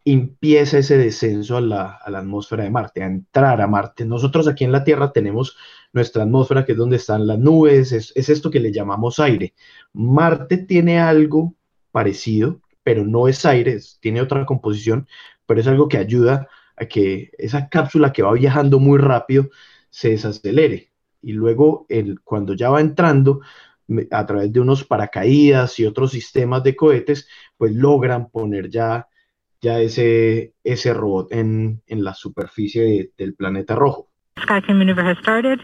empieza 0.04 0.78
ese 0.78 0.97
descenso 0.97 1.57
a 1.57 1.61
la, 1.61 1.99
atmósfera 2.04 2.64
de 2.64 2.71
Marte, 2.71 3.02
a 3.02 3.07
entrar 3.07 3.61
a 3.61 3.66
Marte. 3.66 4.04
Nosotros 4.04 4.49
aquí 4.49 4.64
en 4.64 4.73
la 4.73 4.85
Tierra 4.85 5.12
tenemos 5.12 5.57
nuestra 5.92 6.23
atmósfera, 6.25 6.64
que 6.64 6.73
es 6.73 6.78
donde 6.78 6.97
están 6.97 7.26
las 7.26 7.38
nubes, 7.38 7.92
es, 7.92 8.12
esto 8.16 8.50
que 8.50 8.61
le 8.61 8.73
llamamos 8.73 9.19
aire. 9.21 9.54
Marte 9.92 10.59
tiene 10.59 11.00
algo 11.00 11.54
parecido, 11.92 12.61
pero 12.83 13.04
no 13.04 13.28
es 13.28 13.45
aire, 13.45 13.78
tiene 14.00 14.21
otra 14.21 14.47
composición, 14.47 15.07
pero 15.47 15.61
es 15.61 15.66
algo 15.66 15.88
que 15.88 15.99
ayuda 15.99 16.49
a 16.76 16.87
que 16.87 17.30
esa 17.38 17.69
cápsula 17.69 18.12
que 18.12 18.23
va 18.23 18.33
viajando 18.33 18.78
muy 18.78 18.99
rápido 18.99 19.50
se 19.90 20.11
desacelere. 20.11 20.92
Y 21.23 21.33
luego, 21.33 21.87
el, 21.88 22.21
cuando 22.23 22.54
ya 22.54 22.71
va 22.71 22.80
entrando, 22.80 23.40
a 24.11 24.26
través 24.26 24.52
de 24.52 24.61
unos 24.61 24.85
paracaídas 24.85 25.78
y 25.80 25.87
otros 25.87 26.12
sistemas 26.12 26.62
de 26.62 26.76
cohetes, 26.76 27.28
pues 27.57 27.73
logran 27.75 28.30
poner 28.30 28.71
ya 28.71 29.09
ya 29.60 29.80
ese, 29.80 30.54
ese 30.64 30.94
robot 30.94 31.32
en, 31.32 31.82
en 31.86 32.04
la 32.04 32.14
superficie 32.14 32.82
de, 32.82 33.10
del 33.18 33.34
planeta 33.34 33.74
rojo. 33.74 34.08
Skycam 34.36 34.78
maneuver 34.78 35.04
has 35.04 35.18
started. 35.18 35.60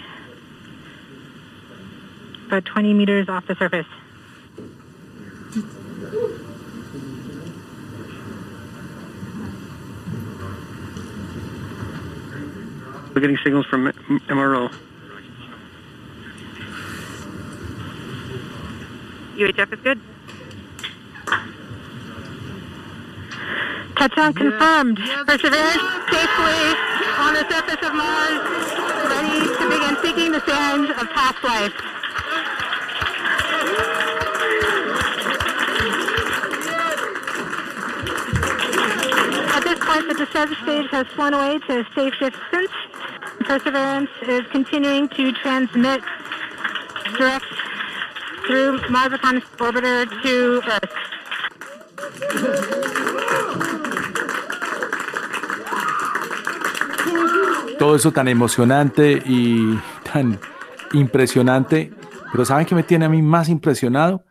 About 2.46 2.64
20 2.64 2.94
meters 2.94 3.28
off 3.28 3.46
the 3.46 3.54
surface. 3.56 3.86
We're 13.14 13.20
getting 13.22 13.38
signals 13.42 13.64
from 13.66 13.90
MRO. 14.28 14.70
UHF 19.36 19.72
is 19.72 19.80
good. 19.80 20.00
Touchdown 23.96 24.32
yes. 24.32 24.36
confirmed. 24.36 24.98
Yes. 24.98 25.24
Perseverance 25.24 25.82
safely 26.12 26.76
on 27.18 27.34
the 27.34 27.44
surface 27.48 27.82
of 27.86 27.94
Mars, 27.94 28.40
ready 29.08 29.46
to 29.56 29.68
begin 29.70 29.96
seeking 30.02 30.32
the 30.32 30.40
sands 30.44 30.90
of 30.90 31.08
past 31.10 31.42
life. 31.42 31.72
At 39.56 39.64
this 39.64 39.78
point, 39.80 40.08
the 40.08 40.14
descent 40.14 40.54
stage 40.62 40.90
has 40.90 41.06
flown 41.08 41.32
away 41.32 41.58
to 41.60 41.80
a 41.80 41.84
safe 41.94 42.18
distance. 42.18 42.70
Perseverance 43.40 44.10
is 44.28 44.42
continuing 44.50 45.08
to 45.10 45.32
transmit 45.32 46.02
direct 47.16 47.46
through 48.46 48.80
Mars 48.90 49.12
Reconnaissance 49.12 49.56
Orbiter 49.56 50.06
to 50.22 50.62
Earth. 50.66 50.92
Todo 57.78 57.97
eso 57.97 58.12
tan 58.12 58.28
emocionante 58.28 59.23
y 59.25 59.78
tan 60.12 60.40
impresionante. 60.92 61.92
Pero 62.33 62.45
¿saben 62.45 62.66
qué 62.66 62.75
me 62.75 62.83
tiene 62.83 63.04
a 63.04 63.09
mí 63.09 63.23
más 63.23 63.49
impresionado? 63.49 64.25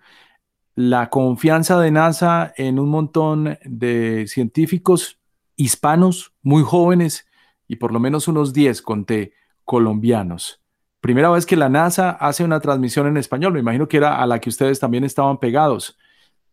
La 0.75 1.09
confianza 1.09 1.79
de 1.79 1.91
NASA 1.91 2.53
en 2.57 2.79
un 2.79 2.89
montón 2.89 3.57
de 3.63 4.25
científicos 4.27 5.19
hispanos 5.55 6.33
muy 6.41 6.63
jóvenes 6.63 7.27
y 7.67 7.77
por 7.77 7.91
lo 7.93 7.99
menos 7.99 8.27
unos 8.27 8.53
10 8.53 8.81
conté 8.81 9.33
colombianos. 9.63 10.61
primera 10.99 11.29
vez 11.29 11.45
que 11.45 11.55
la 11.55 11.69
NASA 11.69 12.09
hace 12.09 12.43
una 12.43 12.59
transmisión 12.59 13.05
en 13.05 13.17
español. 13.17 13.53
Me 13.53 13.59
imagino 13.59 13.87
que 13.87 13.97
era 13.97 14.21
a 14.21 14.25
la 14.25 14.39
que 14.39 14.49
ustedes 14.49 14.79
también 14.79 15.03
estaban 15.03 15.37
pegados. 15.37 15.97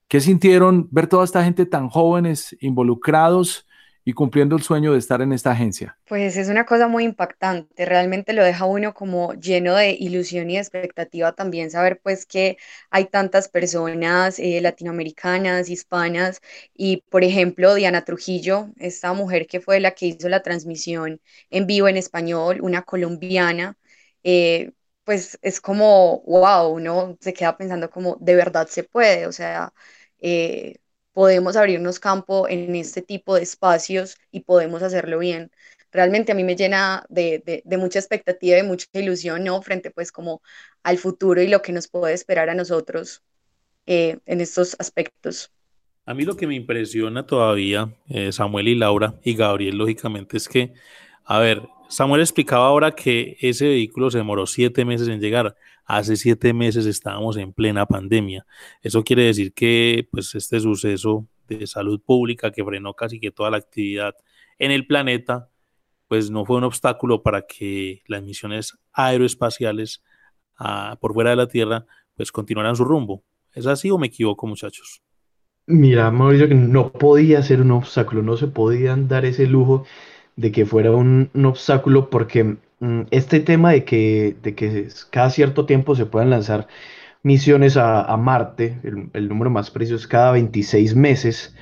¿Qué 0.09 0.21
sintieron 0.21 0.89
ver 0.91 1.07
toda 1.07 1.25
esta 1.25 1.43
gente 1.43 1.65
tan 1.65 1.89
jóvenes 1.89 2.55
involucrados 2.61 3.67
y 4.05 4.13
cumpliendo 4.13 4.57
el 4.57 4.63
sueño 4.63 4.93
de 4.93 4.99
estar 4.99 5.23
en 5.23 5.33
esta 5.33 5.51
agencia? 5.53 5.99
Pues 6.07 6.37
es 6.37 6.49
una 6.49 6.67
cosa 6.67 6.89
muy 6.89 7.05
impactante, 7.05 7.87
realmente 7.87 8.35
lo 8.35 8.45
deja 8.45 8.67
uno 8.67 8.93
como 8.93 9.33
lleno 9.35 9.75
de 9.77 9.93
ilusión 9.93 10.51
y 10.51 10.59
expectativa 10.59 11.33
también 11.33 11.71
saber 11.71 12.01
pues 12.03 12.27
que 12.27 12.59
hay 12.91 13.07
tantas 13.07 13.49
personas 13.49 14.39
eh, 14.39 14.61
latinoamericanas, 14.61 15.71
hispanas 15.71 16.41
y 16.75 16.99
por 17.09 17.25
ejemplo 17.25 17.75
Diana 17.75 18.05
Trujillo, 18.05 18.69
esta 18.79 19.13
mujer 19.15 19.47
que 19.47 19.61
fue 19.61 19.81
la 19.81 19.93
que 19.93 20.07
hizo 20.07 20.29
la 20.29 20.43
transmisión 20.43 21.21
en 21.51 21.67
vivo 21.67 21.89
en 21.89 21.97
español, 21.97 22.59
una 22.61 22.83
colombiana, 22.83 23.79
eh, 24.23 24.73
pues 25.05 25.39
es 25.43 25.61
como, 25.63 26.21
wow, 26.27 26.69
uno 26.75 27.17
se 27.21 27.33
queda 27.33 27.57
pensando 27.57 27.89
como 27.91 28.17
de 28.21 28.35
verdad 28.37 28.67
se 28.69 28.85
puede, 28.85 29.27
o 29.27 29.33
sea... 29.33 29.73
Eh, 30.25 30.77
podemos 31.13 31.57
abrirnos 31.57 32.01
campo 32.01 32.49
en 32.49 32.75
este 32.75 33.03
tipo 33.03 33.35
de 33.35 33.43
espacios 33.43 34.17
y 34.31 34.41
podemos 34.41 34.83
hacerlo 34.83 35.19
bien. 35.19 35.51
Realmente 35.93 36.33
a 36.33 36.35
mí 36.35 36.43
me 36.43 36.57
llena 36.57 37.05
de, 37.11 37.63
mucha 37.79 37.99
expectativa 37.99 38.59
y 38.59 38.63
mucha 38.63 38.87
ilusión, 38.95 39.45
¿no? 39.45 39.61
Frente 39.61 39.91
pues 39.91 40.11
como 40.11 40.41
al 40.83 40.97
futuro 40.97 41.43
y 41.43 41.49
lo 41.49 41.61
que 41.61 41.73
nos 41.73 41.89
puede 41.89 42.15
esperar 42.15 42.49
a 42.49 42.55
nosotros 42.55 43.23
eh, 43.87 44.19
en 44.25 44.41
estos 44.41 44.75
aspectos. 44.79 45.51
A 46.07 46.15
mí 46.15 46.25
lo 46.25 46.37
que 46.37 46.47
me 46.47 46.55
impresiona 46.55 47.27
todavía, 47.27 47.95
eh, 48.09 48.33
Samuel 48.33 48.69
y 48.69 48.75
Laura 48.75 49.15
y 49.23 49.35
Gabriel, 49.35 49.77
lógicamente, 49.77 50.37
es 50.37 50.49
que, 50.49 50.73
a 51.25 51.39
ver, 51.39 51.63
Samuel 51.89 52.23
explicaba 52.23 52.67
ahora 52.67 52.93
que 52.93 53.37
ese 53.41 53.67
vehículo 53.67 54.11
se 54.11 54.19
demoró 54.19 54.47
siete 54.47 54.85
meses 54.87 55.09
en 55.09 55.21
llegar. 55.21 55.55
Hace 55.85 56.17
siete 56.17 56.53
meses 56.53 56.87
estábamos 56.87 57.37
en 57.37 57.53
plena 57.53 57.87
pandemia. 57.87 58.47
Eso 58.83 59.03
quiere 59.03 59.25
decir 59.25 59.53
que 59.53 60.09
pues, 60.11 60.35
este 60.35 60.61
suceso 60.61 61.27
de 61.49 61.67
salud 61.67 62.01
pública 62.01 62.51
que 62.51 62.65
frenó 62.65 62.95
casi 62.95 63.21
que 63.21 63.31
toda 63.31 63.51
la 63.51 63.57
actividad 63.59 64.15
en 64.59 64.71
el 64.71 64.87
planeta, 64.87 65.51
pues 66.09 66.31
no 66.31 66.45
fue 66.45 66.59
un 66.59 66.65
obstáculo 66.65 67.23
para 67.23 67.43
que 67.43 68.03
las 68.07 68.23
misiones 68.23 68.79
aeroespaciales 68.93 70.03
ah, 70.59 70.97
por 71.01 71.15
fuera 71.15 71.31
de 71.31 71.37
la 71.37 71.49
Tierra 71.49 71.87
pues 72.15 72.31
continuaran 72.31 72.77
su 72.77 72.85
rumbo. 72.85 73.25
¿Es 73.55 73.67
así 73.67 73.91
o 73.91 73.99
me 73.99 74.07
equivoco, 74.07 74.47
muchachos? 74.47 75.03
Mira, 75.67 76.11
Mauricio, 76.11 76.49
que 76.49 76.55
no 76.55 76.93
podía 76.93 77.43
ser 77.43 77.61
un 77.61 77.71
obstáculo, 77.73 78.23
no 78.23 78.37
se 78.37 78.49
podían 78.49 79.09
dar 79.09 79.25
ese 79.25 79.47
lujo 79.47 79.85
de 80.37 80.51
que 80.51 80.67
fuera 80.67 80.91
un 80.91 81.31
obstáculo 81.45 82.11
porque 82.11 82.57
este 83.11 83.41
tema 83.41 83.73
de 83.73 83.85
que, 83.85 84.37
de 84.43 84.55
que 84.55 84.89
cada 85.11 85.31
cierto 85.31 85.67
tiempo 85.67 85.95
se 85.95 86.07
puedan 86.07 86.31
lanzar 86.31 86.67
misiones 87.23 87.77
a, 87.77 88.17
Marte, 88.17 88.81
el, 89.13 89.29
número 89.29 89.51
más 89.51 89.71
preciso 89.71 89.97
es 89.97 90.07
cada 90.09 90.33
26 90.33 90.97
meses, 90.97 91.55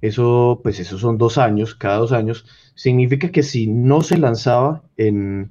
eso 0.00 0.60
pues 0.62 0.78
eso 0.80 0.98
son 0.98 1.18
dos 1.18 1.38
años, 1.38 1.74
cada 1.74 1.96
dos 1.96 2.12
años, 2.12 2.46
significa 2.74 3.30
que 3.30 3.42
si 3.42 3.66
no 3.66 4.02
se 4.02 4.18
lanzaba 4.18 4.82
en 4.96 5.50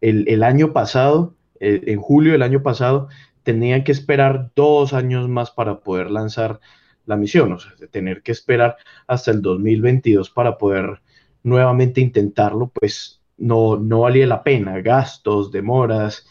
el, 0.00 0.42
año 0.44 0.72
pasado, 0.72 1.34
eh, 1.58 1.82
en 1.86 2.00
julio 2.00 2.32
del 2.32 2.42
año 2.42 2.62
pasado, 2.62 3.08
tenían 3.42 3.82
que 3.84 3.92
esperar 3.92 4.50
dos 4.54 4.92
años 4.92 5.28
más 5.28 5.50
para 5.50 5.80
poder 5.80 6.10
lanzar 6.10 6.60
la 7.06 7.16
misión, 7.16 7.52
o 7.52 7.58
sea, 7.58 7.72
tener 7.90 8.22
que 8.22 8.32
esperar 8.32 8.76
hasta 9.08 9.32
el 9.32 9.42
2022 9.42 10.30
para 10.30 10.58
poder 10.58 11.00
nuevamente 11.42 12.00
intentarlo, 12.00 12.68
pues 12.68 13.19
no, 13.40 13.76
no 13.76 14.00
valía 14.00 14.26
la 14.26 14.42
pena, 14.44 14.80
gastos, 14.80 15.50
demoras. 15.50 16.26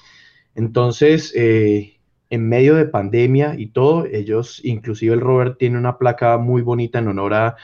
Entonces, 0.55 1.33
eh, 1.35 1.99
en 2.29 2.47
medio 2.47 2.75
de 2.75 2.85
pandemia 2.85 3.55
y 3.57 3.67
todo, 3.67 4.05
ellos, 4.05 4.61
inclusive 4.63 5.13
el 5.13 5.21
Robert 5.21 5.57
tiene 5.57 5.77
una 5.77 5.97
placa 5.97 6.37
muy 6.37 6.61
bonita 6.61 6.99
en 6.99 7.07
honor 7.07 7.33
a, 7.33 7.55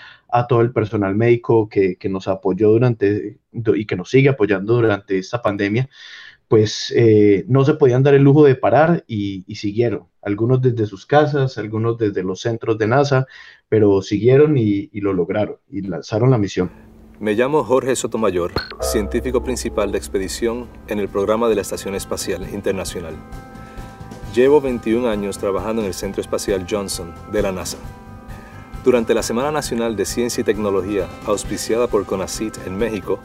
todo 0.50 0.60
el 0.60 0.74
personal 0.74 1.16
médico 1.16 1.70
que, 1.70 1.98
nos 2.10 2.28
apoyó 2.28 2.70
durante 2.72 3.40
y 3.54 3.86
que 3.86 3.96
nos 3.96 4.10
sigue 4.10 4.28
apoyando 4.28 4.74
durante 4.74 5.18
esta 5.18 5.42
pandemia, 5.42 5.90
pues 6.50 6.94
eh, 6.94 7.46
no 7.48 7.64
se 7.64 7.76
podían 7.76 8.04
dar 8.04 8.16
el 8.16 8.24
lujo 8.24 8.44
de 8.46 8.56
parar 8.56 9.06
y, 9.08 9.44
siguieron. 9.56 10.08
Algunos 10.22 10.62
desde 10.62 10.88
sus 10.88 11.06
casas, 11.06 11.58
algunos 11.58 11.98
desde 11.98 12.24
los 12.24 12.42
centros 12.42 12.78
de 12.78 12.88
NASA, 12.88 13.28
pero 13.70 14.02
siguieron 14.02 14.58
y 14.58 14.90
lo 15.00 15.14
lograron 15.14 15.58
y 15.70 15.82
lanzaron 15.84 16.32
la 16.32 16.38
misión. 16.38 16.85
Me 17.18 17.34
llamo 17.34 17.64
Jorge 17.64 17.96
Sotomayor, 17.96 18.52
científico 18.82 19.42
principal 19.42 19.90
de 19.90 19.98
expedición 19.98 20.68
en 20.90 21.00
el 21.00 21.08
programa 21.08 21.48
de 21.48 21.56
la 21.56 21.62
Estación 21.62 21.96
Espacial 21.96 22.46
Internacional. 22.54 23.16
Llevo 24.34 24.60
21 24.60 25.08
años 25.08 25.38
trabajando 25.38 25.82
en 25.82 25.88
el 25.88 25.94
Centro 25.94 26.20
Espacial 26.20 26.68
Johnson 26.70 27.14
de 27.32 27.42
la 27.42 27.54
NASA. 27.54 27.78
Durante 28.84 29.14
la 29.14 29.24
Semana 29.24 29.50
Nacional 29.50 29.96
de 29.96 30.04
Ciencia 30.04 30.42
y 30.42 30.44
Tecnología, 30.44 31.08
auspiciada 31.26 31.88
por 31.88 32.06
CONACYT 32.06 32.68
en 32.68 32.78
México, 32.78 33.20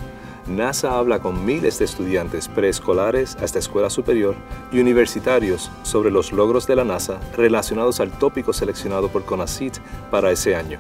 NASA 0.47 0.97
habla 0.97 1.19
con 1.19 1.45
miles 1.45 1.81
de 1.81 1.87
estudiantes 1.87 2.47
preescolares 2.47 3.37
hasta 3.43 3.59
escuela 3.59 3.91
superior 3.91 4.37
y 4.71 4.79
universitarios 4.79 5.69
sobre 5.83 6.13
los 6.13 6.31
logros 6.31 6.69
de 6.69 6.77
la 6.77 6.85
NASA 6.85 7.19
relacionados 7.37 7.99
al 7.99 8.17
tópico 8.17 8.53
seleccionado 8.53 9.09
por 9.09 9.25
CONACYT 9.25 9.79
para 10.13 10.31
ese 10.31 10.55
año. 10.55 10.79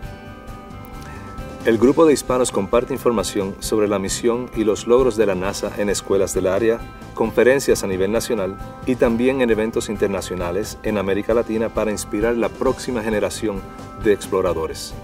El 1.67 1.77
grupo 1.77 2.07
de 2.07 2.15
hispanos 2.15 2.53
comparte 2.53 2.95
información 2.95 3.55
sobre 3.59 3.87
la 3.87 3.99
misión 3.99 4.51
y 4.57 4.65
los 4.65 4.87
logros 4.87 5.19
de 5.19 5.27
la 5.27 5.35
NASA 5.35 5.71
en 5.77 5.91
escuelas 5.91 6.33
del 6.33 6.47
área, 6.47 6.81
conferencias 7.13 7.85
a 7.85 7.87
nivel 7.87 8.11
nacional 8.11 8.57
y 8.87 8.95
también 8.95 9.43
en 9.43 9.51
eventos 9.51 9.91
internacionales 9.91 10.79
en 10.85 10.97
América 10.97 11.35
Latina 11.35 11.69
para 11.69 11.91
inspirar 11.91 12.35
la 12.39 12.49
próxima 12.49 13.03
generación 13.03 13.61
de 14.03 14.15
exploradores. 14.15 14.95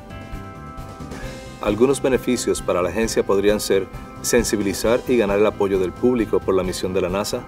Algunos 1.61 2.01
beneficios 2.01 2.63
para 2.63 2.81
la 2.81 2.89
agencia 2.89 3.23
podrían 3.23 3.61
ser 3.61 3.87
sensibilizar 4.23 5.03
y 5.09 5.19
ganar 5.19 5.39
el 5.39 5.47
apoyo 5.47 5.79
del 5.79 5.93
público 5.93 6.41
por 6.41 6.55
la 6.55 6.63
misión 6.63 6.95
de 6.95 7.03
la 7.03 7.11
NASA, 7.11 7.43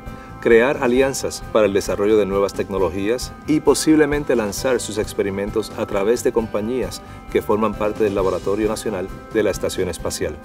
crear 0.49 0.83
alianzas 0.83 1.43
para 1.53 1.67
el 1.67 1.75
desarrollo 1.75 2.17
de 2.17 2.25
nuevas 2.25 2.55
tecnologías 2.55 3.35
y 3.47 3.61
posiblemente 3.61 4.35
lanzar 4.35 4.81
sus 4.81 4.97
experimentos 4.97 5.71
a 5.77 5.85
través 5.85 6.25
de 6.25 6.33
compañías 6.33 7.03
que 7.31 7.43
forman 7.43 7.75
parte 7.75 8.05
del 8.05 8.15
Laboratorio 8.15 8.67
Nacional 8.67 9.09
de 9.35 9.43
la 9.43 9.51
Estación 9.51 9.91
Espacial. 9.91 10.39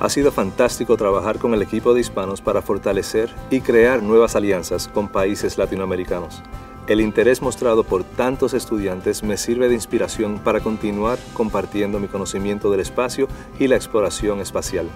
Ha 0.00 0.08
sido 0.08 0.32
fantástico 0.32 0.96
trabajar 0.96 1.38
con 1.38 1.54
el 1.54 1.62
equipo 1.62 1.94
de 1.94 2.00
hispanos 2.00 2.40
para 2.40 2.62
fortalecer 2.62 3.32
y 3.48 3.60
crear 3.60 4.02
nuevas 4.02 4.34
alianzas 4.34 4.88
con 4.88 5.06
países 5.06 5.56
latinoamericanos. 5.56 6.42
El 6.88 7.00
interés 7.00 7.42
mostrado 7.42 7.84
por 7.84 8.02
tantos 8.02 8.54
estudiantes 8.54 9.22
me 9.22 9.36
sirve 9.36 9.68
de 9.68 9.74
inspiración 9.74 10.40
para 10.40 10.58
continuar 10.58 11.20
compartiendo 11.32 12.00
mi 12.00 12.08
conocimiento 12.08 12.72
del 12.72 12.80
espacio 12.80 13.28
y 13.56 13.68
la 13.68 13.76
exploración 13.76 14.40
espacial. 14.40 14.88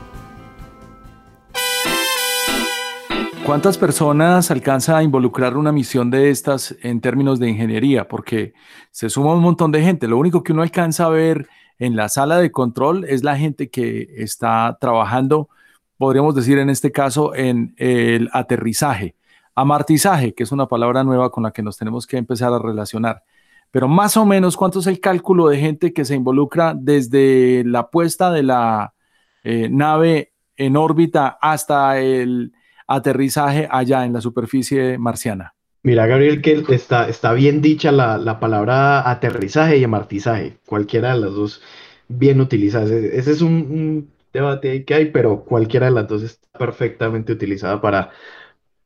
¿Cuántas 3.45 3.77
personas 3.77 4.51
alcanza 4.51 4.97
a 4.97 5.03
involucrar 5.03 5.59
una 5.59 5.71
misión 5.71 6.11
de 6.11 6.31
estas 6.31 6.75
en 6.83 7.03
términos 7.03 7.39
de 7.39 7.51
ingeniería? 7.51 8.09
Porque 8.09 8.55
se 8.91 9.11
suma 9.11 9.35
un 9.35 9.43
montón 9.43 9.71
de 9.71 9.83
gente. 9.83 10.09
Lo 10.09 10.17
único 10.17 10.43
que 10.43 10.53
uno 10.55 10.63
alcanza 10.63 11.05
a 11.05 11.11
ver 11.11 11.47
en 11.79 11.95
la 11.95 12.09
sala 12.09 12.39
de 12.39 12.51
control 12.51 13.05
es 13.05 13.23
la 13.23 13.37
gente 13.37 13.69
que 13.69 14.09
está 14.17 14.79
trabajando, 14.81 15.51
podríamos 15.99 16.35
decir 16.35 16.57
en 16.57 16.71
este 16.71 16.91
caso, 16.91 17.35
en 17.35 17.75
el 17.77 18.31
aterrizaje, 18.33 19.15
amartizaje, 19.55 20.33
que 20.33 20.45
es 20.45 20.51
una 20.51 20.67
palabra 20.67 21.05
nueva 21.05 21.31
con 21.31 21.43
la 21.43 21.51
que 21.51 21.63
nos 21.63 21.77
tenemos 21.77 22.07
que 22.07 22.17
empezar 22.17 22.51
a 22.51 22.59
relacionar. 22.59 23.25
Pero 23.71 23.89
más 23.89 24.17
o 24.17 24.25
menos, 24.25 24.57
¿cuánto 24.57 24.79
es 24.79 24.87
el 24.87 25.01
cálculo 25.01 25.49
de 25.49 25.59
gente 25.59 25.93
que 25.93 26.07
se 26.07 26.15
involucra 26.15 26.75
desde 26.75 27.63
la 27.67 27.91
puesta 27.91 28.31
de 28.31 28.43
la 28.43 28.95
eh, 29.43 29.69
nave 29.71 30.33
en 30.57 30.79
órbita 30.79 31.37
hasta 31.43 32.01
el 32.01 32.55
aterrizaje 32.87 33.69
allá 33.71 34.05
en 34.05 34.13
la 34.13 34.21
superficie 34.21 34.99
marciana. 34.99 35.55
Mira, 35.85 36.07
Gabriel, 36.07 36.41
que 36.41 36.65
está, 36.71 37.11
está 37.11 37.35
bien 37.35 37.61
dicha 37.61 37.93
la, 37.93 38.41
palabra 38.41 39.09
aterrizaje 39.09 39.77
y 39.77 39.85
amartizaje, 39.85 40.57
cualquiera 40.65 41.15
de 41.15 41.21
las 41.21 41.35
dos 41.35 41.63
bien 42.09 42.41
utilizadas. 42.41 42.91
Ese 42.91 43.33
es 43.33 43.43
un, 43.43 44.11
debate 44.33 44.85
que 44.87 44.95
hay, 44.95 45.11
pero 45.11 45.45
cualquiera 45.45 45.87
de 45.87 45.93
las 45.93 46.09
dos 46.09 46.23
está 46.23 46.59
perfectamente 46.59 47.33
utilizada 47.33 47.83
para, 47.83 48.13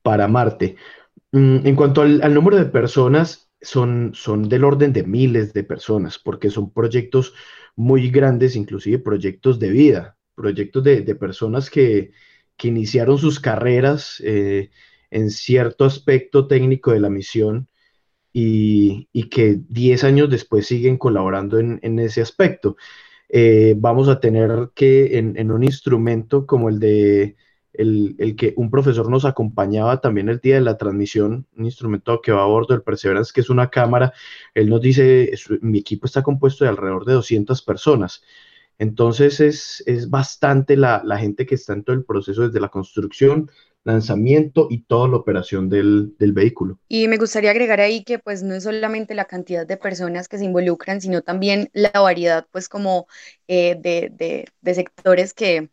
para 0.03 0.27
Marte. 0.27 0.75
Mm, 1.31 1.67
en 1.67 1.77
cuanto 1.77 2.03
al, 2.03 2.35
número 2.35 2.57
de 2.57 2.67
personas, 2.67 3.49
son, 3.61 4.11
son 4.15 4.49
del 4.49 4.65
orden 4.65 4.93
de 4.93 5.05
miles 5.05 5.53
de 5.53 5.63
personas, 5.63 6.19
porque 6.19 6.51
son 6.51 6.73
proyectos 6.73 7.33
muy 7.77 8.11
grandes, 8.11 8.57
inclusive 8.57 8.99
proyectos 8.99 9.61
de 9.61 9.71
vida, 9.71 10.17
proyectos 10.35 10.83
de, 10.83 11.03
de 11.03 11.15
personas 11.15 11.71
que, 11.71 12.11
que 12.59 12.69
iniciaron 12.69 13.17
sus 13.19 13.41
carreras 13.41 14.21
eh, 14.25 14.71
en 15.11 15.31
cierto 15.31 15.85
aspecto 15.87 16.47
técnico 16.47 16.93
de 16.93 17.01
la 17.01 17.09
misión 17.09 17.69
y, 18.33 19.09
que 19.31 19.59
10 19.69 20.05
años 20.05 20.31
después 20.31 20.67
siguen 20.67 20.99
colaborando 20.99 21.59
en, 21.59 21.99
ese 21.99 22.21
aspecto. 22.21 22.77
Eh, 23.29 23.75
vamos 23.79 24.09
a 24.09 24.21
tener 24.21 24.71
que 24.75 25.19
en, 25.19 25.51
un 25.51 25.65
instrumento 25.65 26.47
como 26.47 26.69
el 26.69 26.79
de 26.79 27.37
el, 27.73 28.17
el, 28.19 28.35
que 28.37 28.55
un 28.57 28.71
profesor 28.71 29.09
nos 29.09 29.25
acompañaba 29.25 30.01
también 30.01 30.29
el 30.29 30.41
día 30.41 30.57
de 30.57 30.63
la 30.63 30.79
transmisión, 30.79 31.47
un 31.57 31.65
instrumento 31.65 32.21
que 32.21 32.33
va 32.33 32.43
a 32.43 32.47
bordo 32.47 32.75
del 32.75 32.83
Perseverance, 32.83 33.33
que 33.33 33.41
es 33.41 33.51
una 33.51 33.71
cámara, 33.71 34.13
él 34.55 34.69
nos 34.69 34.81
dice, 34.81 35.33
mi 35.61 35.79
equipo 35.79 36.07
está 36.07 36.23
compuesto 36.23 36.65
de 36.65 36.71
alrededor 36.71 37.05
de 37.05 37.15
200 37.15 37.63
personas. 37.63 38.23
Entonces 38.79 39.41
es, 39.41 39.83
es 39.87 40.09
bastante 40.09 40.77
la, 40.77 41.03
la, 41.05 41.19
gente 41.19 41.47
que 41.47 41.57
está 41.57 41.73
en 41.73 41.83
todo 41.83 41.97
el 41.97 42.05
proceso 42.05 42.47
desde 42.47 42.61
la 42.61 42.69
construcción, 42.69 43.51
lanzamiento 43.83 44.69
y 44.71 44.83
toda 44.83 45.09
la 45.09 45.17
operación 45.17 45.69
del, 45.69 46.15
del, 46.19 46.33
vehículo. 46.33 46.79
Y 46.89 47.09
me 47.09 47.17
gustaría 47.17 47.51
agregar 47.51 47.81
ahí 47.81 48.05
que 48.05 48.19
pues 48.19 48.43
no 48.43 48.55
es 48.55 48.65
solamente 48.65 49.15
la 49.15 49.25
cantidad 49.25 49.67
de 49.67 49.77
personas 49.77 50.29
que 50.29 50.39
se 50.39 50.45
involucran, 50.45 51.01
sino 51.01 51.23
también 51.23 51.71
la 51.73 51.91
variedad 51.91 52.47
pues 52.53 52.69
como 52.69 53.09
eh, 53.49 53.77
de, 53.81 54.47
de, 54.61 54.75
sectores 54.75 55.35
que, 55.35 55.71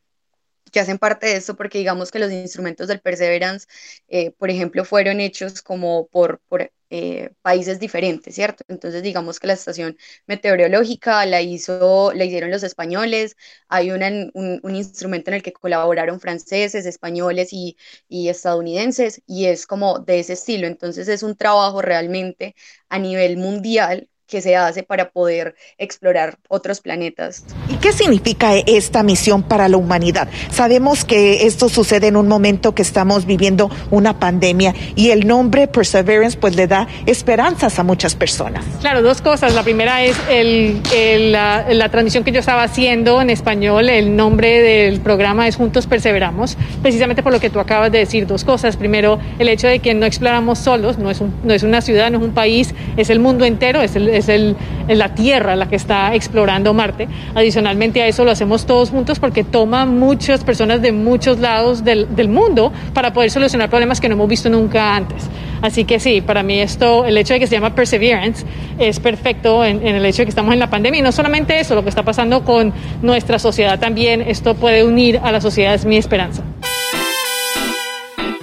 que 0.72 0.80
hacen 0.80 0.98
parte 0.98 1.28
de 1.28 1.36
esto, 1.36 1.56
porque 1.56 1.78
digamos 1.78 2.10
que 2.10 2.20
los 2.20 2.32
instrumentos 2.32 2.88
del 2.88 3.02
Perseverance, 3.02 3.68
eh, 4.08 4.32
por 4.32 4.50
ejemplo, 4.50 4.84
fueron 4.86 5.20
hechos 5.20 5.62
como 5.62 6.08
por 6.08 6.41
eh, 6.98 7.32
países 7.42 7.80
diferentes, 7.80 8.34
¿cierto? 8.36 8.64
Entonces, 8.70 9.04
digamos 9.04 9.40
que 9.40 9.48
la 9.48 9.54
estación 9.54 9.98
meteorológica 10.28 11.26
la, 11.26 11.42
hizo, 11.42 12.14
la 12.14 12.24
hicieron 12.24 12.52
los 12.52 12.64
españoles, 12.64 13.36
hay 13.68 13.92
un, 13.92 14.32
un, 14.64 14.76
instrumento 14.76 15.30
en 15.30 15.36
el 15.36 15.44
que 15.44 15.52
colaboraron 15.54 16.20
franceses, 16.22 16.86
españoles 16.86 17.50
y, 17.52 17.78
y 18.08 18.30
estadounidenses, 18.30 19.22
y 19.28 19.46
es 19.46 19.68
como 19.68 20.00
de 20.00 20.20
ese 20.20 20.34
estilo. 20.34 20.68
Entonces, 20.68 21.08
es 21.10 21.22
un 21.24 21.36
trabajo 21.36 21.82
realmente 21.82 22.56
a 22.90 22.98
nivel 23.00 23.38
mundial 23.38 24.10
que 24.28 24.42
se 24.42 24.56
hace 24.56 24.84
para 24.84 25.10
poder 25.10 25.56
explorar 25.78 26.38
otros 26.48 26.82
planetas. 26.82 27.44
¿Y 27.70 27.76
qué 27.76 27.92
significa 27.92 28.56
esta 28.56 29.04
misión 29.04 29.44
para 29.44 29.70
la 29.70 29.78
humanidad? 29.78 30.28
Sabemos 30.52 31.06
que 31.06 31.46
esto 31.46 31.70
sucede 31.70 32.08
en 32.08 32.18
un 32.18 32.28
momento 32.28 32.74
que 32.74 32.82
estamos 32.82 33.26
viviendo 33.26 33.70
una 33.92 34.20
pandemia 34.20 34.74
y 34.96 35.12
el 35.12 35.28
nombre 35.28 35.68
Perseverance 35.68 36.38
pues 36.38 36.56
le 36.56 36.68
da 36.68 36.88
esperanzas 37.06 37.80
a 37.80 37.84
muchas 37.84 38.16
personas. 38.16 38.66
Claro, 38.82 39.02
dos 39.02 39.22
cosas. 39.22 39.54
La 39.54 39.64
primera 39.64 40.04
es 40.04 40.18
el, 40.30 40.82
la, 41.32 41.66
la, 41.74 41.90
transmisión 41.90 42.24
que 42.24 42.32
yo 42.32 42.40
estaba 42.40 42.64
haciendo 42.64 43.22
en 43.22 43.30
español. 43.30 43.90
El 43.90 44.16
nombre 44.16 44.62
del 44.62 45.00
programa 45.02 45.48
es 45.48 45.56
Juntos 45.56 45.88
Perseveramos, 45.88 46.58
precisamente 46.82 47.24
por 47.24 47.32
lo 47.32 47.40
que 47.40 47.50
tú 47.50 47.60
acabas 47.60 47.92
de 47.92 48.00
decir. 48.00 48.28
Dos 48.28 48.44
cosas. 48.44 48.78
Primero, 48.78 49.20
el 49.40 49.50
hecho 49.50 49.68
de 49.68 49.80
que 49.80 49.94
no 49.94 50.06
exploramos 50.06 50.60
solos, 50.60 50.98
no 50.98 51.12
es, 51.12 51.22
un, 51.22 51.34
no 51.44 51.54
es 51.54 51.64
una 51.64 51.82
ciudad, 51.82 52.10
no 52.12 52.18
es 52.18 52.24
un 52.24 52.34
país, 52.34 52.74
es 52.98 53.10
el 53.10 53.20
mundo 53.20 53.46
entero, 53.46 53.82
es 53.82 53.96
el 53.96 54.10
es 54.17 54.30
el, 54.30 54.56
la 54.88 55.13
Tierra 55.13 55.56
la 55.56 55.67
que 55.67 55.75
está 55.75 56.13
explorando 56.15 56.73
Marte. 56.73 57.08
Adicionalmente 57.34 58.01
a 58.01 58.08
eso 58.08 58.23
lo 58.23 58.32
hacemos 58.32 58.65
todos 58.65 58.89
juntos 58.89 59.19
porque 59.19 59.43
toma 59.43 59.86
muchas 59.86 60.43
personas 60.43 60.82
de 60.82 60.91
muchos 60.91 61.39
lados 61.39 61.84
del, 61.84 62.15
del 62.15 62.30
mundo 62.30 62.71
para 62.93 63.13
poder 63.13 63.32
solucionar 63.32 63.69
problemas 63.69 63.99
que 63.99 64.10
no 64.10 64.15
hemos 64.15 64.30
visto 64.30 64.49
nunca 64.49 64.95
antes. 64.95 65.30
Así 65.62 65.86
que 65.86 65.99
sí, 65.99 66.21
para 66.21 66.43
mí 66.43 66.60
esto, 66.60 67.06
el 67.06 67.17
hecho 67.17 67.34
de 67.34 67.39
que 67.39 67.47
se 67.47 67.56
llama 67.56 67.73
Perseverance 67.73 68.45
es 68.78 68.99
perfecto 68.99 69.63
en, 69.63 69.86
en, 69.86 69.95
el 69.95 70.06
hecho 70.06 70.19
de 70.19 70.25
que 70.25 70.30
estamos 70.30 70.54
en 70.54 70.60
la 70.60 70.69
pandemia 70.69 70.99
y 70.99 71.04
no 71.04 71.12
solamente 71.12 71.60
eso, 71.60 71.75
lo 71.75 71.84
que 71.84 71.89
está 71.89 72.04
pasando 72.04 72.43
con 72.43 72.73
nuestra 73.01 73.39
sociedad 73.39 73.80
también, 73.80 74.21
esto 74.21 74.56
puede 74.56 74.84
unir 74.84 75.19
a 75.23 75.32
la 75.32 75.41
sociedad, 75.41 75.73
es 75.73 75.86
mi 75.86 75.97
esperanza. 75.97 76.43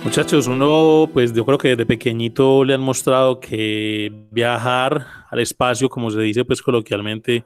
Muchachos, 0.05 0.49
uno, 0.49 1.09
pues 1.13 1.33
yo 1.33 1.45
creo 1.47 1.59
que 1.59 1.69
desde 1.69 1.87
pequeñito 1.87 2.65
le 2.65 2.75
han 2.75 2.81
mostrado 2.81 3.39
que 3.39 4.13
viajar 4.33 5.07
al 5.31 5.39
espacio, 5.39 5.89
como 5.89 6.11
se 6.11 6.21
dice 6.21 6.45
pues 6.45 6.61
coloquialmente, 6.61 7.45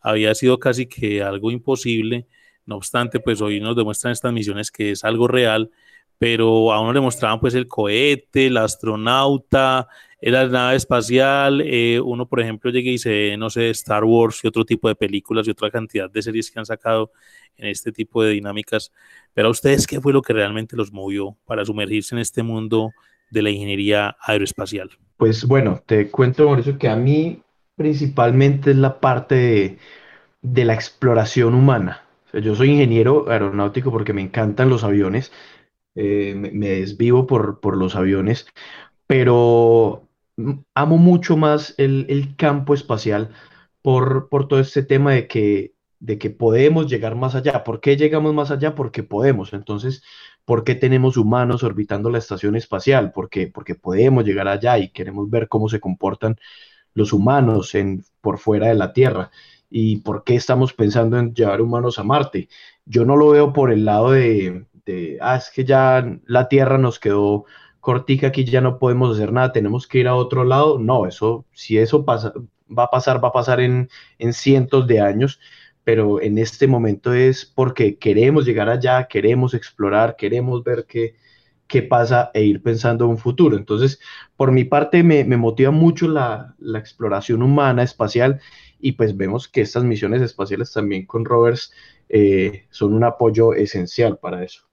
había 0.00 0.34
sido 0.34 0.58
casi 0.58 0.86
que 0.86 1.22
algo 1.22 1.50
imposible. 1.50 2.26
No 2.64 2.76
obstante, 2.76 3.20
pues 3.20 3.42
hoy 3.42 3.60
nos 3.60 3.76
demuestran 3.76 4.12
estas 4.12 4.32
misiones 4.32 4.70
que 4.70 4.92
es 4.92 5.04
algo 5.04 5.28
real, 5.28 5.70
pero 6.16 6.72
a 6.72 6.80
uno 6.80 6.94
le 6.94 7.00
mostraban 7.00 7.40
pues 7.40 7.54
el 7.54 7.68
cohete, 7.68 8.46
el 8.46 8.56
astronauta, 8.56 9.88
la 10.20 10.46
nave 10.46 10.76
espacial. 10.76 11.62
Eh, 11.64 12.00
uno, 12.00 12.26
por 12.26 12.40
ejemplo, 12.40 12.70
llega 12.70 12.88
y 12.88 12.92
dice, 12.92 13.36
no 13.38 13.50
sé, 13.50 13.70
Star 13.70 14.04
Wars 14.04 14.40
y 14.42 14.48
otro 14.48 14.64
tipo 14.64 14.88
de 14.88 14.94
películas 14.96 15.46
y 15.46 15.50
otra 15.50 15.70
cantidad 15.70 16.10
de 16.10 16.22
series 16.22 16.50
que 16.50 16.58
han 16.58 16.66
sacado 16.66 17.12
en 17.56 17.68
este 17.68 17.92
tipo 17.92 18.22
de 18.22 18.32
dinámicas. 18.32 18.92
Pero 19.34 19.48
a 19.48 19.50
ustedes, 19.50 19.86
¿qué 19.86 20.00
fue 20.00 20.12
lo 20.12 20.22
que 20.22 20.32
realmente 20.32 20.76
los 20.76 20.92
movió 20.92 21.36
para 21.44 21.64
sumergirse 21.64 22.14
en 22.14 22.20
este 22.20 22.42
mundo 22.42 22.92
de 23.30 23.42
la 23.42 23.50
ingeniería 23.50 24.16
aeroespacial? 24.20 24.90
Pues 25.16 25.44
bueno, 25.44 25.82
te 25.86 26.10
cuento, 26.10 26.46
Mauricio, 26.46 26.78
que 26.78 26.88
a 26.88 26.96
mí 26.96 27.42
principalmente 27.76 28.72
es 28.72 28.76
la 28.76 29.00
parte 29.00 29.78
de, 30.42 30.64
la 30.64 30.74
exploración 30.74 31.54
humana. 31.54 32.04
yo 32.32 32.54
soy 32.54 32.70
ingeniero 32.70 33.30
aeronáutico 33.30 33.90
porque 33.90 34.12
me 34.12 34.22
encantan 34.22 34.68
los 34.68 34.84
aviones, 34.84 35.32
eh, 35.94 36.34
me, 36.34 36.68
desvivo 36.68 37.26
por, 37.26 37.60
por 37.60 37.76
los 37.76 37.96
aviones, 37.96 38.46
pero 39.06 40.07
amo 40.74 40.98
mucho 40.98 41.36
más 41.36 41.74
el, 41.78 42.06
el 42.08 42.36
campo 42.36 42.74
espacial 42.74 43.30
por, 43.82 44.28
por 44.28 44.48
todo 44.48 44.60
este 44.60 44.82
tema 44.82 45.12
de 45.12 45.26
que 45.28 45.74
de 46.00 46.18
que 46.18 46.30
podemos 46.30 46.86
llegar 46.88 47.16
más 47.16 47.34
allá. 47.34 47.64
¿Por 47.64 47.80
qué 47.80 47.96
llegamos 47.96 48.34
más 48.34 48.50
allá? 48.50 48.74
Porque 48.74 49.02
podemos. 49.02 49.52
Entonces, 49.52 50.02
¿por 50.44 50.64
qué 50.64 50.74
tenemos 50.74 51.16
humanos 51.16 51.62
orbitando 51.64 52.10
la 52.10 52.18
estación 52.18 52.56
espacial? 52.56 53.12
Porque 53.12 53.50
podemos 53.74 54.24
llegar 54.24 54.48
allá 54.48 54.78
y 54.78 54.90
queremos 54.90 55.28
ver 55.30 55.48
cómo 55.48 55.68
se 55.68 55.80
comportan 55.80 56.36
los 56.94 57.12
humanos 57.12 57.74
en, 57.74 58.04
por 58.20 58.38
fuera 58.38 58.68
de 58.68 58.74
la 58.74 58.92
Tierra. 58.92 59.30
¿Y 59.70 59.98
por 59.98 60.24
qué 60.24 60.36
estamos 60.36 60.72
pensando 60.72 61.18
en 61.18 61.34
llevar 61.34 61.60
humanos 61.60 61.98
a 61.98 62.04
Marte? 62.04 62.48
Yo 62.84 63.04
no 63.04 63.16
lo 63.16 63.30
veo 63.30 63.52
por 63.52 63.70
el 63.70 63.84
lado 63.84 64.12
de, 64.12 64.66
de 64.86 65.18
ah, 65.20 65.36
es 65.36 65.50
que 65.50 65.64
ya 65.64 66.04
la 66.26 66.48
Tierra 66.48 66.78
nos 66.78 66.98
quedó 66.98 67.44
cortica, 67.88 68.26
aquí 68.26 68.44
ya 68.44 68.60
no 68.60 68.78
podemos 68.78 69.16
hacer 69.16 69.32
nada, 69.32 69.50
tenemos 69.50 69.86
que 69.86 70.00
ir 70.00 70.08
a 70.08 70.14
otro 70.14 70.44
lado. 70.44 70.78
No, 70.78 71.06
eso, 71.06 71.46
si 71.52 71.78
eso 71.78 72.04
pasa, 72.04 72.34
va 72.68 72.84
a 72.84 72.90
pasar, 72.90 73.24
va 73.24 73.28
a 73.28 73.32
pasar 73.32 73.60
en, 73.60 73.88
en 74.18 74.32
cientos 74.34 74.86
de 74.86 75.00
años 75.00 75.40
pero 75.84 76.20
en 76.20 76.36
este 76.36 76.66
momento 76.66 77.14
es 77.14 77.46
porque 77.46 77.96
queremos 77.96 78.44
llegar 78.44 78.68
allá, 78.68 79.08
queremos 79.08 79.54
explorar, 79.54 80.16
queremos 80.16 80.62
ver 80.62 80.84
qué, 80.86 81.14
qué 81.66 81.80
pasa 81.82 82.30
e 82.34 82.42
ir 82.44 82.62
pensando 82.62 83.06
en 83.06 83.12
un 83.12 83.18
futuro. 83.18 83.56
Entonces, 83.56 83.98
por 84.36 84.52
mi 84.52 84.64
parte, 84.64 85.02
me, 85.02 85.24
me 85.24 85.38
motiva 85.38 85.70
mucho 85.70 86.06
la, 86.06 86.54
la, 86.58 86.78
exploración 86.78 87.42
humana, 87.42 87.82
espacial, 87.82 88.38
y 88.78 88.92
pues 88.92 89.16
vemos 89.16 89.48
que 89.48 89.62
estas 89.62 89.84
misiones 89.84 90.20
espaciales 90.20 90.70
también 90.74 91.06
con 91.06 91.24
rovers 91.24 91.72
eh, 92.10 92.66
son 92.68 92.92
un 92.92 93.04
apoyo 93.04 93.54
esencial 93.54 94.18
para 94.18 94.44
eso 94.44 94.67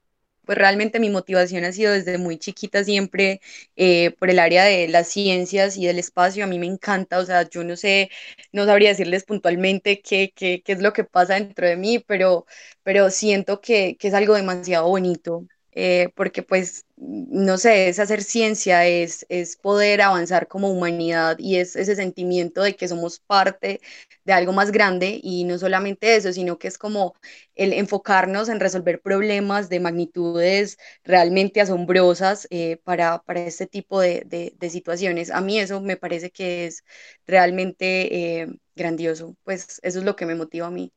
pues 0.46 0.58
realmente 0.58 1.00
mi 1.00 1.10
motivación 1.10 1.64
ha 1.66 1.72
sido 1.72 1.94
desde 1.94 2.18
muy 2.18 2.38
chiquita 2.38 2.84
siempre 2.84 3.42
eh, 3.76 4.12
por 4.20 4.30
el 4.30 4.40
área 4.40 4.64
de 4.66 4.88
las 4.88 5.08
ciencias 5.10 5.78
y 5.78 5.86
del 5.88 6.00
espacio. 6.00 6.44
A 6.44 6.48
mí 6.48 6.60
me 6.60 6.68
encanta, 6.68 7.20
o 7.20 7.26
sea, 7.26 7.50
yo 7.50 7.64
no 7.64 7.76
sé, 7.76 8.10
no 8.52 8.66
sabría 8.66 8.90
decirles 8.90 9.24
puntualmente 9.26 10.02
qué, 10.02 10.32
qué, 10.36 10.62
qué 10.64 10.72
es 10.74 10.82
lo 10.82 10.94
que 10.94 11.04
pasa 11.04 11.36
dentro 11.36 11.68
de 11.68 11.76
mí, 11.78 12.00
pero, 12.00 12.46
pero 12.84 13.10
siento 13.10 13.62
que, 13.62 13.98
que 13.98 14.08
es 14.10 14.14
algo 14.14 14.36
demasiado 14.36 14.88
bonito. 14.88 15.46
Eh, 15.78 16.10
porque 16.16 16.42
pues, 16.42 16.86
no 16.96 17.58
sé, 17.58 17.90
es 17.90 18.00
hacer 18.00 18.24
ciencia, 18.24 18.86
es, 18.86 19.26
es 19.30 19.58
poder 19.58 20.02
avanzar 20.02 20.48
como 20.48 20.70
humanidad 20.72 21.38
y 21.38 21.58
es 21.58 21.76
ese 21.76 21.96
sentimiento 21.98 22.64
de 22.64 22.76
que 22.78 22.88
somos 22.88 23.20
parte 23.20 23.82
de 24.24 24.34
algo 24.34 24.54
más 24.54 24.72
grande 24.72 25.20
y 25.22 25.44
no 25.44 25.58
solamente 25.58 26.16
eso, 26.16 26.32
sino 26.34 26.58
que 26.58 26.68
es 26.70 26.78
como 26.78 27.14
el 27.56 27.74
enfocarnos 27.74 28.50
en 28.50 28.60
resolver 28.60 29.02
problemas 29.02 29.70
de 29.70 29.80
magnitudes 29.80 30.78
realmente 31.04 31.62
asombrosas 31.62 32.48
eh, 32.52 32.78
para, 32.84 33.20
para, 33.24 33.42
este 33.46 33.68
tipo 33.68 34.00
de, 34.00 34.24
de, 34.26 34.70
situaciones. 34.70 35.30
A 35.32 35.42
mí 35.42 35.60
eso 35.60 35.82
me 35.82 35.98
parece 35.98 36.32
que 36.32 36.66
es 36.66 36.84
realmente 37.28 38.42
eh, 38.42 38.48
grandioso, 38.76 39.36
pues 39.44 39.80
eso 39.84 40.00
es 40.00 40.06
lo 40.06 40.16
que 40.16 40.26
me 40.26 40.36
motiva 40.36 40.68
a 40.68 40.72
mí. 40.72 40.92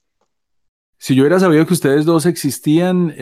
Si 0.99 1.15
yo 1.15 1.23
hubiera 1.23 1.41
sabido 1.41 1.67
que 1.67 1.75
ustedes 1.75 2.05
dos 2.05 2.27
existían 2.27 3.15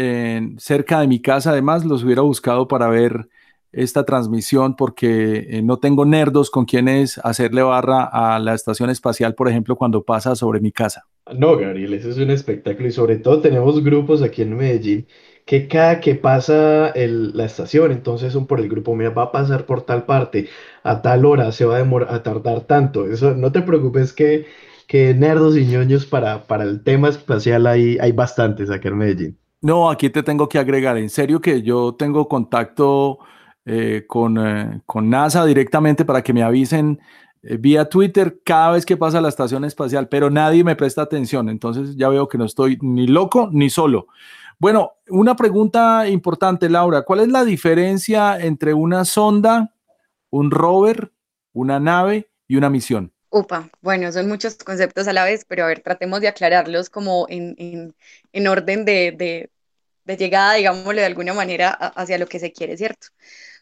cerca 0.58 1.00
de 1.00 1.06
mi 1.06 1.20
casa, 1.20 1.50
además 1.50 1.84
los 1.84 2.02
hubiera 2.04 2.22
buscado 2.22 2.66
para 2.68 2.88
ver 2.88 3.28
esta 3.76 4.04
transmisión 4.04 4.74
porque 4.74 5.46
eh, 5.50 5.62
no 5.62 5.78
tengo 5.78 6.06
nerdos 6.06 6.50
con 6.50 6.64
quienes 6.64 7.18
hacerle 7.18 7.62
barra 7.62 8.04
a 8.04 8.38
la 8.38 8.54
estación 8.54 8.88
espacial, 8.88 9.34
por 9.34 9.48
ejemplo, 9.48 9.76
cuando 9.76 10.02
pasa 10.02 10.34
sobre 10.34 10.60
mi 10.60 10.72
casa. 10.72 11.04
No, 11.36 11.56
Gabriel, 11.58 11.92
eso 11.92 12.10
es 12.10 12.16
un 12.16 12.30
espectáculo 12.30 12.88
y 12.88 12.92
sobre 12.92 13.16
todo 13.16 13.40
tenemos 13.40 13.84
grupos 13.84 14.22
aquí 14.22 14.42
en 14.42 14.56
Medellín 14.56 15.06
que 15.44 15.68
cada 15.68 16.00
que 16.00 16.16
pasa 16.16 16.92
la 16.96 17.44
estación, 17.44 17.92
entonces 17.92 18.32
son 18.32 18.46
por 18.46 18.58
el 18.58 18.68
grupo, 18.68 18.96
mira, 18.96 19.10
va 19.10 19.24
a 19.24 19.32
pasar 19.32 19.64
por 19.64 19.82
tal 19.82 20.04
parte, 20.04 20.48
a 20.82 21.02
tal 21.02 21.24
hora, 21.24 21.52
se 21.52 21.64
va 21.64 21.76
a, 21.76 21.78
demorar, 21.78 22.12
a 22.12 22.22
tardar 22.22 22.62
tanto. 22.62 23.06
Eso, 23.06 23.34
no 23.34 23.52
te 23.52 23.62
preocupes 23.62 24.12
que 24.12 24.46
que 24.86 25.14
nerdos 25.14 25.56
y 25.56 25.66
ñoños 25.66 26.06
para, 26.06 26.46
para 26.46 26.64
el 26.64 26.82
tema 26.82 27.08
espacial 27.08 27.66
hay, 27.66 27.98
hay 27.98 28.12
bastantes 28.12 28.70
aquí 28.70 28.88
en 28.88 28.98
Medellín. 28.98 29.38
No, 29.60 29.90
aquí 29.90 30.10
te 30.10 30.22
tengo 30.22 30.48
que 30.48 30.58
agregar, 30.58 30.96
en 30.96 31.10
serio 31.10 31.40
que 31.40 31.62
yo 31.62 31.94
tengo 31.98 32.28
contacto 32.28 33.18
eh, 33.64 34.04
con, 34.06 34.38
eh, 34.38 34.80
con, 34.86 35.10
NASA 35.10 35.44
directamente 35.44 36.04
para 36.04 36.22
que 36.22 36.32
me 36.32 36.42
avisen 36.42 37.00
eh, 37.42 37.56
vía 37.56 37.88
Twitter 37.88 38.40
cada 38.44 38.72
vez 38.72 38.86
que 38.86 38.96
pasa 38.96 39.20
la 39.20 39.28
estación 39.28 39.64
espacial, 39.64 40.08
pero 40.08 40.30
nadie 40.30 40.62
me 40.62 40.76
presta 40.76 41.02
atención, 41.02 41.48
entonces 41.48 41.96
ya 41.96 42.08
veo 42.08 42.28
que 42.28 42.38
no 42.38 42.44
estoy 42.44 42.78
ni 42.80 43.08
loco 43.08 43.48
ni 43.50 43.70
solo. 43.70 44.06
Bueno, 44.58 44.92
una 45.08 45.34
pregunta 45.36 46.08
importante, 46.08 46.70
Laura, 46.70 47.02
¿cuál 47.02 47.20
es 47.20 47.28
la 47.28 47.44
diferencia 47.44 48.38
entre 48.38 48.72
una 48.72 49.04
sonda, 49.04 49.74
un 50.30 50.50
rover, 50.50 51.12
una 51.52 51.80
nave 51.80 52.30
y 52.46 52.56
una 52.56 52.70
misión? 52.70 53.12
Upa, 53.36 53.68
bueno, 53.82 54.10
son 54.12 54.28
muchos 54.28 54.56
conceptos 54.56 55.06
a 55.08 55.12
la 55.12 55.24
vez, 55.24 55.44
pero 55.44 55.64
a 55.64 55.66
ver, 55.66 55.80
tratemos 55.82 56.22
de 56.22 56.28
aclararlos 56.28 56.88
como 56.88 57.26
en, 57.28 57.94
orden 58.48 58.86
de, 58.86 59.50
de, 60.06 60.16
llegada, 60.16 60.54
digámoslo 60.54 61.00
de 61.00 61.04
alguna 61.04 61.34
manera, 61.34 61.68
hacia 61.70 62.16
lo 62.16 62.28
que 62.28 62.38
se 62.38 62.52
quiere, 62.52 62.78
¿cierto? 62.78 63.08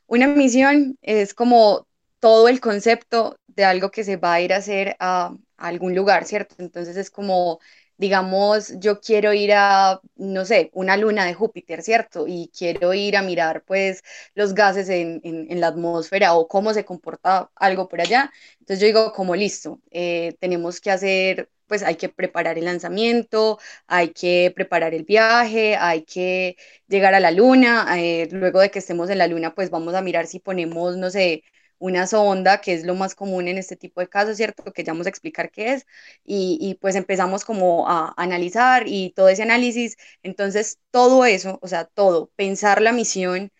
Una 0.07 0.29
misión 0.29 0.97
es 1.03 1.35
como 1.35 1.89
todo 2.21 2.49
el 2.49 2.61
concepto 2.61 3.37
de 3.49 3.65
algo 3.65 3.91
que 3.91 4.05
se 4.05 4.17
va 4.17 4.35
a 4.35 4.41
ir 4.43 4.53
a 4.53 4.59
hacer 4.59 4.97
a, 5.01 5.35
algún 5.57 5.97
lugar, 5.97 6.25
¿cierto? 6.25 6.55
Entonces 6.59 6.97
es 6.97 7.11
como, 7.11 7.59
digamos, 7.97 8.79
yo 8.81 9.01
quiero 9.01 9.33
ir 9.33 9.53
a, 9.55 10.01
no 10.17 10.45
sé, 10.45 10.71
una 10.75 10.97
luna 10.97 11.25
de 11.25 11.35
Júpiter, 11.35 11.83
¿cierto? 11.83 12.27
Y 12.27 12.51
quiero 12.57 12.95
ir 12.95 13.17
a 13.17 13.23
mirar, 13.23 13.65
pues, 13.67 14.03
los 14.35 14.55
gases 14.55 14.89
en, 14.89 15.21
la 15.61 15.69
atmósfera 15.69 16.35
o 16.35 16.49
cómo 16.49 16.75
se 16.75 16.85
comporta 16.85 17.51
algo 17.57 17.89
por 17.89 18.01
allá. 18.01 18.33
Entonces 18.61 18.81
yo 18.81 18.87
digo, 18.87 19.13
como 19.13 19.35
listo, 19.37 19.81
eh, 19.91 20.37
tenemos 20.41 20.81
que 20.81 20.91
hacer 20.91 21.49
pues 21.67 21.83
hay 21.83 21.97
que 21.97 22.09
preparar 22.11 22.59
el 22.59 22.67
lanzamiento, 22.67 23.59
hay 23.87 24.11
que 24.11 24.53
preparar 24.55 24.95
el 24.95 25.05
viaje, 25.05 25.77
hay 25.77 26.03
que 26.05 26.57
llegar 26.89 27.15
a 27.15 27.21
la 27.21 27.31
luna, 27.31 27.87
eh, 27.99 28.29
luego 28.31 28.61
de 28.61 28.71
que 28.71 28.81
estemos 28.81 29.09
en 29.11 29.19
la 29.19 29.27
luna, 29.27 29.55
pues 29.55 29.71
vamos 29.71 29.95
a 29.95 30.03
mirar 30.03 30.27
si 30.27 30.41
ponemos, 30.41 30.97
no 30.97 31.11
sé, 31.11 31.43
una 31.79 32.07
sonda, 32.07 32.61
que 32.61 32.75
es 32.75 32.85
lo 32.85 32.95
más 32.95 33.15
común 33.15 33.49
en 33.49 33.59
este 33.59 33.77
tipo 33.77 34.01
de 34.01 34.09
casos, 34.09 34.37
¿cierto? 34.37 34.65
Que 34.73 34.85
ya 34.85 34.93
vamos 34.93 35.07
a 35.07 35.11
explicar 35.11 35.51
qué 35.51 35.75
es, 35.75 35.87
y, 36.25 36.79
pues 36.81 36.97
empezamos 36.97 37.45
como 37.45 37.89
a 37.89 38.15
analizar 38.17 38.85
y 38.87 39.11
todo 39.11 39.29
ese 39.29 39.43
análisis, 39.43 39.97
entonces 40.23 40.79
todo 40.91 41.25
eso, 41.25 41.59
o 41.63 41.69
sea, 41.69 41.85
todo, 41.85 42.31
pensar 42.37 42.83
la 42.83 42.93
misión, 42.93 43.51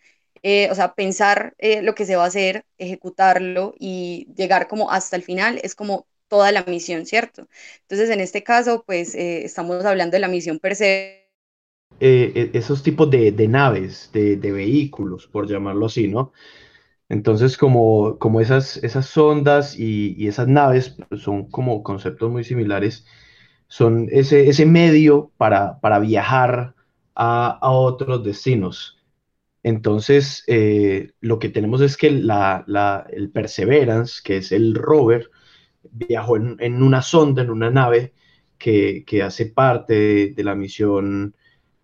eh, 0.43 0.69
o 0.71 0.75
sea, 0.75 0.93
pensar 0.93 1.55
eh, 1.57 1.81
lo 1.81 1.95
que 1.95 2.05
se 2.05 2.15
va 2.15 2.23
a 2.23 2.27
hacer, 2.27 2.65
ejecutarlo 2.77 3.73
y 3.79 4.27
llegar 4.35 4.67
como 4.67 4.91
hasta 4.91 5.15
el 5.15 5.23
final, 5.23 5.59
es 5.63 5.73
como 5.75 6.07
toda 6.27 6.51
la 6.51 6.63
misión, 6.65 7.05
¿cierto? 7.05 7.47
Entonces, 7.81 8.09
en 8.11 8.19
este 8.19 8.43
caso, 8.43 8.83
pues 8.85 9.15
eh, 9.15 9.45
estamos 9.45 9.83
hablando 9.85 10.15
de 10.15 10.19
la 10.19 10.27
misión 10.27 10.59
per 10.59 10.75
se. 10.75 11.29
esos 11.99 12.83
tipos 12.83 13.09
de, 13.09 13.31
naves, 13.47 14.09
de, 14.13 14.35
de, 14.35 14.51
vehículos, 14.51 15.27
por 15.27 15.47
llamarlo 15.47 15.87
así, 15.87 16.07
¿no? 16.07 16.31
Entonces, 17.09 17.57
como, 17.57 18.17
como 18.19 18.41
esas, 18.41 18.77
esas 18.77 19.05
sondas 19.07 19.77
y, 19.77 20.27
esas 20.27 20.47
naves 20.47 20.97
pues, 21.09 21.21
son 21.21 21.49
como 21.49 21.83
conceptos 21.83 22.31
muy 22.31 22.43
similares, 22.43 23.05
son 23.67 24.07
ese, 24.11 24.49
ese 24.49 24.65
medio 24.65 25.31
para, 25.37 25.79
para 25.81 25.99
viajar 25.99 26.75
a, 27.15 27.59
otros 27.71 28.23
destinos. 28.23 28.97
Entonces, 29.63 30.43
eh, 30.47 31.13
lo 31.21 31.39
que 31.39 31.49
tenemos 31.49 31.81
es 31.81 31.97
que 31.97 32.11
la, 32.11 32.65
el 33.11 33.31
Perseverance, 33.31 34.21
que 34.23 34.37
es 34.37 34.51
el 34.51 34.75
rover, 34.75 35.31
viajó 35.91 36.37
en, 36.37 36.83
una 36.83 37.01
sonda, 37.01 37.41
en 37.43 37.49
una 37.51 37.71
nave 37.71 38.13
que, 38.57 39.05
hace 39.23 39.47
parte 39.47 40.33
de, 40.35 40.43
la 40.43 40.55
misión 40.55 41.35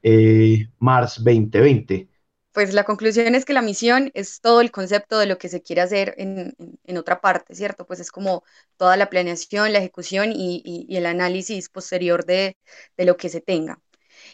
eh, 0.04 0.68
Mars 0.80 1.16
2020 1.24 2.11
pues 2.52 2.74
la 2.74 2.84
conclusión 2.84 3.36
es 3.36 3.46
que 3.46 3.54
la 3.54 3.62
misión 3.62 4.12
es 4.14 4.42
todo 4.42 4.62
el 4.62 4.72
concepto 4.72 5.20
de 5.20 5.26
lo 5.26 5.38
que 5.38 5.50
se 5.50 5.62
quiere 5.62 5.82
hacer 5.82 6.16
en, 6.18 6.56
otra 6.98 7.22
parte, 7.22 7.56
¿cierto? 7.56 7.86
Pues 7.86 8.00
es 8.00 8.12
como 8.12 8.44
toda 8.78 8.98
la 8.98 9.10
planeación, 9.10 9.72
la 9.74 9.80
ejecución 9.80 10.32
y, 10.34 10.88
el 10.90 11.06
análisis 11.06 11.70
posterior 11.70 12.26
de, 12.26 12.58
lo 12.98 13.18
que 13.18 13.30
se 13.30 13.42
tenga. 13.42 13.82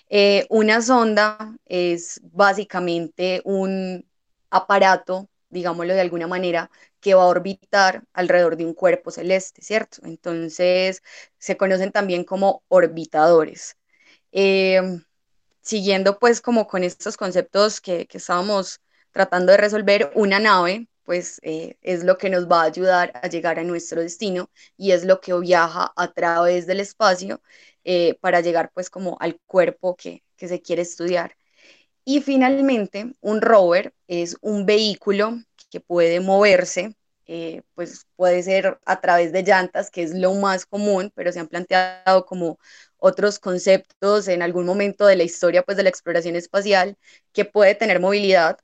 Eh, 0.10 0.48
una 0.50 0.82
sonda 0.82 1.58
es 1.66 2.22
básicamente 2.24 3.42
un 3.46 4.06
aparato, 4.50 5.30
digámoslo 5.50 5.94
de 5.94 6.02
alguna 6.02 6.28
manera, 6.28 6.72
que 7.00 7.14
va 7.14 7.24
a 7.24 7.28
orbitar 7.28 8.04
alrededor 8.14 8.58
de 8.58 8.66
un 8.66 8.74
cuerpo 8.74 9.12
celeste, 9.12 9.62
¿cierto? 9.62 10.00
Entonces 10.04 11.04
se 11.38 11.58
conocen 11.58 11.92
también 11.92 12.24
como 12.24 12.64
orbitadores. 12.70 13.78
Eh, 14.32 14.82
siguiendo 15.68 16.18
pues 16.18 16.42
como 16.42 16.66
con 16.68 16.84
estos 16.84 17.18
conceptos 17.18 17.82
que, 17.82 18.08
estábamos 18.12 18.80
tratando 19.12 19.52
de 19.52 19.58
resolver, 19.58 20.12
una 20.16 20.40
nave 20.40 20.88
pues 21.04 21.40
eh, 21.44 21.78
es 21.82 22.04
lo 22.04 22.18
que 22.18 22.30
nos 22.30 22.48
va 22.48 22.62
a 22.62 22.66
ayudar 22.66 23.12
a 23.22 23.28
llegar 23.28 23.60
a 23.60 23.64
nuestro 23.64 24.02
destino 24.02 24.50
y 24.78 24.92
es 24.92 25.06
lo 25.06 25.22
que 25.22 25.34
viaja 25.40 25.92
a 25.96 26.12
través 26.14 26.68
del 26.68 26.80
espacio 26.80 27.42
eh, 27.84 28.18
para 28.22 28.42
llegar 28.42 28.72
pues 28.74 28.90
como 28.90 29.18
al 29.20 29.40
cuerpo 29.46 29.96
que, 29.96 30.24
se 30.38 30.62
quiere 30.62 30.84
estudiar. 30.84 31.36
Y 32.06 32.22
finalmente, 32.22 33.14
un 33.22 33.42
rover 33.42 33.94
es 34.08 34.38
un 34.42 34.66
vehículo 34.66 35.40
que 35.70 35.82
puede 35.82 36.20
moverse, 36.22 36.96
eh, 37.28 37.64
pues 37.76 38.08
puede 38.16 38.44
ser 38.44 38.80
a 38.86 39.02
través 39.02 39.32
de 39.32 39.44
llantas, 39.44 39.92
que 39.92 40.04
es 40.04 40.14
lo 40.14 40.34
más 40.36 40.66
común, 40.66 41.12
pero 41.16 41.32
se 41.32 41.40
han 41.40 41.48
planteado 41.48 42.26
como 42.26 42.60
otros 42.98 43.40
conceptos 43.40 44.28
en 44.28 44.42
algún 44.42 44.66
momento 44.66 45.06
de 45.06 45.16
la 45.18 45.24
historia 45.24 45.64
pues, 45.64 45.78
de 45.78 45.84
la 45.84 45.90
exploración 45.90 46.36
espacial 46.36 46.98
que 47.34 47.46
puede 47.46 47.76
tener 47.76 48.00
movilidad 48.00 48.58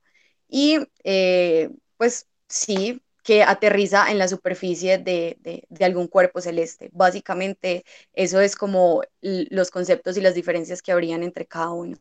y 0.48 0.80
eh, 1.04 1.70
pues 1.98 2.28
sí 2.48 3.02
que 3.24 3.44
aterriza 3.44 4.12
en 4.12 4.18
la 4.20 4.28
superficie 4.28 4.98
de, 4.98 5.38
de, 5.42 5.86
algún 5.86 6.08
cuerpo 6.08 6.42
celeste. 6.42 6.90
Básicamente 6.92 7.86
eso 8.14 8.42
es 8.42 8.56
como 8.56 9.04
los 9.22 9.72
conceptos 9.72 10.18
y 10.18 10.22
las 10.22 10.36
diferencias 10.36 10.82
que 10.82 10.92
habrían 10.92 11.24
entre 11.24 11.46
cada 11.46 11.72
uno. 11.72 11.98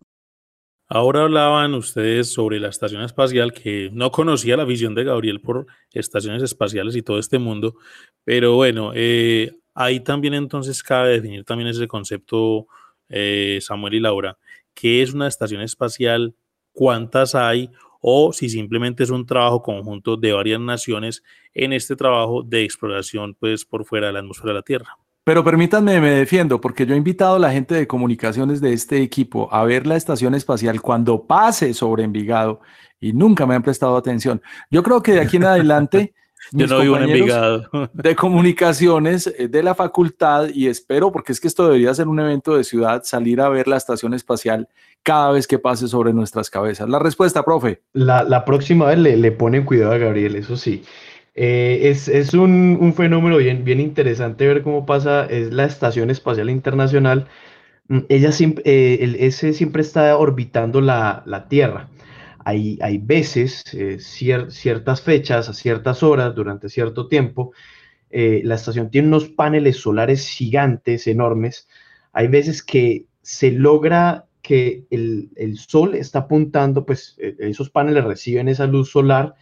Ahora 0.94 1.22
hablaban 1.22 1.74
ustedes 1.74 2.32
sobre 2.32 2.60
la 2.60 2.68
estación 2.68 3.02
espacial, 3.02 3.52
que 3.52 3.88
no 3.92 4.10
conocía 4.10 4.56
la 4.56 4.64
visión 4.64 4.94
de 4.94 5.04
Gabriel 5.04 5.40
por 5.40 5.66
estaciones 5.90 6.42
espaciales 6.42 6.96
y 6.96 7.02
todo 7.02 7.18
este 7.18 7.38
mundo, 7.38 7.76
pero 8.24 8.56
bueno, 8.56 8.92
eh, 8.94 9.52
Ahí 9.74 10.00
también 10.00 10.34
entonces 10.34 10.82
cabe 10.82 11.12
definir 11.12 11.44
también 11.44 11.68
ese 11.68 11.88
concepto, 11.88 12.66
eh, 13.08 13.58
Samuel 13.62 13.94
y 13.94 14.00
Laura, 14.00 14.38
qué 14.74 15.02
es 15.02 15.14
una 15.14 15.28
estación 15.28 15.62
espacial, 15.62 16.34
cuántas 16.72 17.34
hay 17.34 17.70
o 18.00 18.32
si 18.32 18.48
simplemente 18.50 19.04
es 19.04 19.10
un 19.10 19.26
trabajo 19.26 19.62
conjunto 19.62 20.16
de 20.16 20.32
varias 20.32 20.60
naciones 20.60 21.22
en 21.54 21.72
este 21.72 21.96
trabajo 21.96 22.42
de 22.42 22.64
exploración 22.64 23.34
pues 23.34 23.64
por 23.64 23.84
fuera 23.84 24.08
de 24.08 24.14
la 24.14 24.18
atmósfera 24.18 24.50
de 24.52 24.54
la 24.54 24.62
Tierra. 24.62 24.98
Pero 25.24 25.44
permítanme, 25.44 26.00
me 26.00 26.10
defiendo, 26.10 26.60
porque 26.60 26.84
yo 26.84 26.94
he 26.94 26.98
invitado 26.98 27.36
a 27.36 27.38
la 27.38 27.52
gente 27.52 27.76
de 27.76 27.86
comunicaciones 27.86 28.60
de 28.60 28.72
este 28.72 29.02
equipo 29.02 29.48
a 29.52 29.64
ver 29.64 29.86
la 29.86 29.96
estación 29.96 30.34
espacial 30.34 30.80
cuando 30.80 31.26
pase 31.26 31.74
sobre 31.74 32.02
Envigado 32.02 32.60
y 33.00 33.12
nunca 33.12 33.46
me 33.46 33.54
han 33.54 33.62
prestado 33.62 33.96
atención. 33.96 34.42
Yo 34.70 34.82
creo 34.82 35.00
que 35.02 35.12
de 35.12 35.20
aquí 35.20 35.36
en 35.36 35.44
adelante 35.44 36.14
Yo 36.50 36.66
no 36.66 36.80
vivo 36.80 36.96
en 36.96 37.04
Envigado. 37.08 37.68
de 37.92 38.16
comunicaciones 38.16 39.26
eh, 39.38 39.48
de 39.48 39.62
la 39.62 39.74
facultad 39.74 40.48
y 40.52 40.66
espero, 40.66 41.12
porque 41.12 41.32
es 41.32 41.40
que 41.40 41.48
esto 41.48 41.66
debería 41.66 41.94
ser 41.94 42.08
un 42.08 42.18
evento 42.18 42.56
de 42.56 42.64
ciudad, 42.64 43.02
salir 43.04 43.40
a 43.40 43.48
ver 43.48 43.68
la 43.68 43.76
estación 43.76 44.14
espacial 44.14 44.68
cada 45.02 45.30
vez 45.32 45.46
que 45.46 45.58
pase 45.58 45.88
sobre 45.88 46.12
nuestras 46.12 46.50
cabezas. 46.50 46.88
La 46.88 46.98
respuesta, 46.98 47.44
profe. 47.44 47.82
La, 47.92 48.44
próxima 48.44 48.86
vez 48.86 48.98
le, 48.98 49.16
le, 49.16 49.32
ponen 49.32 49.64
cuidado 49.64 49.92
a 49.92 49.98
Gabriel, 49.98 50.36
eso 50.36 50.56
sí. 50.56 50.82
Eh, 51.34 51.90
es, 51.90 52.34
un, 52.34 52.92
fenómeno 52.96 53.38
bien, 53.38 53.64
bien 53.64 53.80
interesante 53.80 54.46
ver 54.46 54.62
cómo 54.62 54.84
pasa, 54.86 55.26
es 55.26 55.52
la 55.52 55.64
Estación 55.64 56.10
Espacial 56.10 56.50
Internacional. 56.50 57.28
Mm, 57.88 58.00
ella 58.08 58.32
siempre, 58.32 58.62
eh, 58.66 59.16
ese 59.20 59.52
siempre 59.54 59.82
está 59.82 60.16
orbitando 60.16 60.80
la, 60.80 61.22
la 61.26 61.48
Tierra 61.48 61.88
hay, 62.44 62.98
veces, 62.98 63.62
eh, 63.72 63.98
ciertas 64.00 65.02
fechas, 65.02 65.48
a 65.48 65.54
ciertas 65.54 66.02
horas, 66.02 66.34
durante 66.34 66.68
cierto 66.68 67.08
tiempo, 67.08 67.52
eh, 68.10 68.42
la 68.44 68.56
estación 68.56 68.90
tiene 68.90 69.08
unos 69.08 69.28
paneles 69.28 69.78
solares 69.78 70.28
gigantes, 70.28 71.06
enormes. 71.06 71.68
Hay 72.12 72.28
veces 72.28 72.62
que 72.62 73.06
se 73.22 73.52
logra 73.52 74.26
que 74.42 74.84
el, 74.90 75.56
sol 75.56 75.94
está 75.94 76.20
apuntando, 76.20 76.84
pues 76.84 77.16
e, 77.18 77.36
esos 77.38 77.70
paneles 77.70 78.04
reciben 78.04 78.48
esa 78.48 78.66
luz 78.66 78.90
solar 78.90 79.34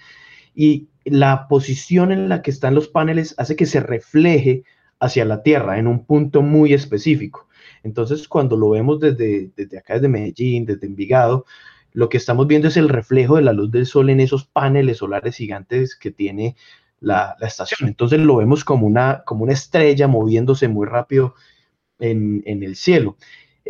y 0.55 0.88
la 1.05 1.49
posición 1.49 2.13
en 2.13 2.29
la 2.29 2.43
que 2.43 2.51
están 2.51 2.75
los 2.75 2.89
paneles 2.89 3.35
hace 3.39 3.57
que 3.57 3.67
se 3.67 3.81
refleje 3.81 4.65
hacia 4.99 5.25
la 5.25 5.43
Tierra 5.43 5.79
en 5.79 5.87
un 5.87 6.05
punto 6.05 6.43
muy 6.43 6.75
específico. 6.75 7.49
Entonces, 7.83 8.29
cuando 8.29 8.57
lo 8.57 8.71
vemos 8.71 9.01
desde, 9.01 9.51
desde 9.57 9.79
acá, 9.79 9.95
desde 9.95 10.09
Medellín, 10.09 10.67
desde 10.67 10.87
Envigado, 10.87 11.47
lo 11.93 12.09
que 12.09 12.19
estamos 12.19 12.47
viendo 12.47 12.69
es 12.69 12.77
el 12.77 12.89
reflejo 12.89 13.37
de 13.37 13.43
la 13.43 13.53
luz 13.53 13.71
del 13.71 13.87
sol 13.87 14.11
en 14.11 14.21
esos 14.21 14.45
paneles 14.45 14.99
solares 14.99 15.37
gigantes 15.37 15.97
que 15.97 16.11
tiene 16.11 16.57
la, 17.01 17.37
estación. 17.41 17.89
Entonces 17.89 18.21
lo 18.21 18.37
vemos 18.37 18.65
como 18.65 18.87
una, 18.87 19.23
como 19.25 19.45
una 19.45 19.53
estrella 19.53 20.07
moviéndose 20.07 20.69
muy 20.69 20.87
rápido 20.87 21.35
en, 21.99 22.43
el 22.45 22.77
cielo. 22.77 23.17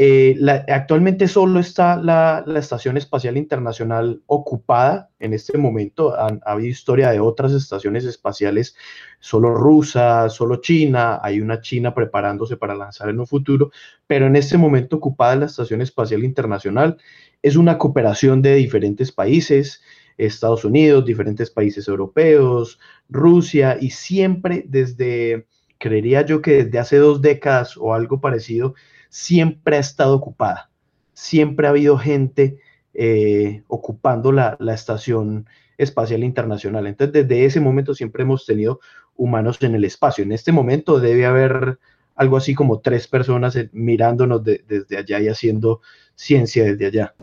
Eh, 0.03 0.35
actualmente 0.69 1.29
solo 1.29 1.61
está 1.61 1.99
la, 1.99 2.43
Estación 2.57 2.97
Espacial 2.97 3.37
Internacional 3.37 4.23
ocupada 4.25 5.11
en 5.19 5.35
este 5.35 5.59
momento. 5.59 6.15
ha 6.15 6.39
habido 6.43 6.71
historia 6.71 7.11
de 7.11 7.21
otras 7.21 7.53
estaciones 7.53 8.07
espaciales, 8.07 8.75
solo 9.19 9.55
rusa, 9.55 10.31
solo 10.31 10.63
China. 10.63 11.21
Hay 11.23 11.43
una 11.43 11.61
China 11.61 11.93
preparándose 11.93 12.57
para 12.57 12.75
lanzar 12.75 13.11
en 13.11 13.21
un 13.21 13.27
futuro, 13.27 13.73
pero 14.07 14.27
en 14.27 14.37
este 14.37 14.57
momento 14.57 14.97
ocupada 14.97 15.37
la 15.37 15.45
Estación 15.45 15.83
Espacial 15.83 16.25
Internacional. 16.25 16.97
Es 17.43 17.57
una 17.57 17.77
cooperación 17.77 18.41
de 18.41 18.55
diferentes 18.55 19.13
países. 19.13 19.83
Estados 20.17 20.65
Unidos, 20.65 21.05
diferentes 21.05 21.51
países 21.51 21.89
europeos, 21.89 22.79
Rusia, 23.11 23.77
y 23.79 23.91
siempre 23.91 24.65
desde, 24.67 25.47
creería 25.77 26.25
yo 26.25 26.41
que 26.41 26.65
desde 26.65 26.79
hace 26.79 26.97
dos 26.97 27.21
décadas 27.21 27.77
o 27.77 27.93
algo 27.93 28.21
parecido, 28.23 28.75
siempre 29.11 29.77
ha 29.77 29.81
estado 29.81 30.14
ocupada. 30.14 30.70
Siempre 31.12 31.66
ha 31.66 31.70
habido 31.70 31.99
gente 31.99 32.59
eh, 32.94 33.62
ocupando 33.66 34.33
la, 34.33 34.57
la, 34.59 34.73
Estación 34.73 35.46
Espacial 35.77 36.25
Internacional. 36.25 36.87
Entonces, 36.87 37.12
desde 37.12 37.44
ese 37.44 37.61
momento 37.61 37.94
siempre 37.94 38.23
hemos 38.23 38.46
tenido 38.46 38.81
humanos 39.16 39.59
en 39.61 39.75
el 39.75 39.85
espacio. 39.85 40.25
En 40.25 40.33
este 40.33 40.53
momento 40.53 40.99
debe 40.99 41.27
haber 41.27 41.79
algo 42.16 42.37
así 42.37 42.55
como 42.55 42.81
tres 42.81 43.07
personas 43.07 43.55
eh, 43.57 43.68
mirándonos 43.73 44.42
desde 44.42 44.96
allá 44.96 45.20
y 45.20 45.29
haciendo 45.29 45.83
ciencia 46.14 46.64
desde 46.64 46.87
allá. 46.87 47.14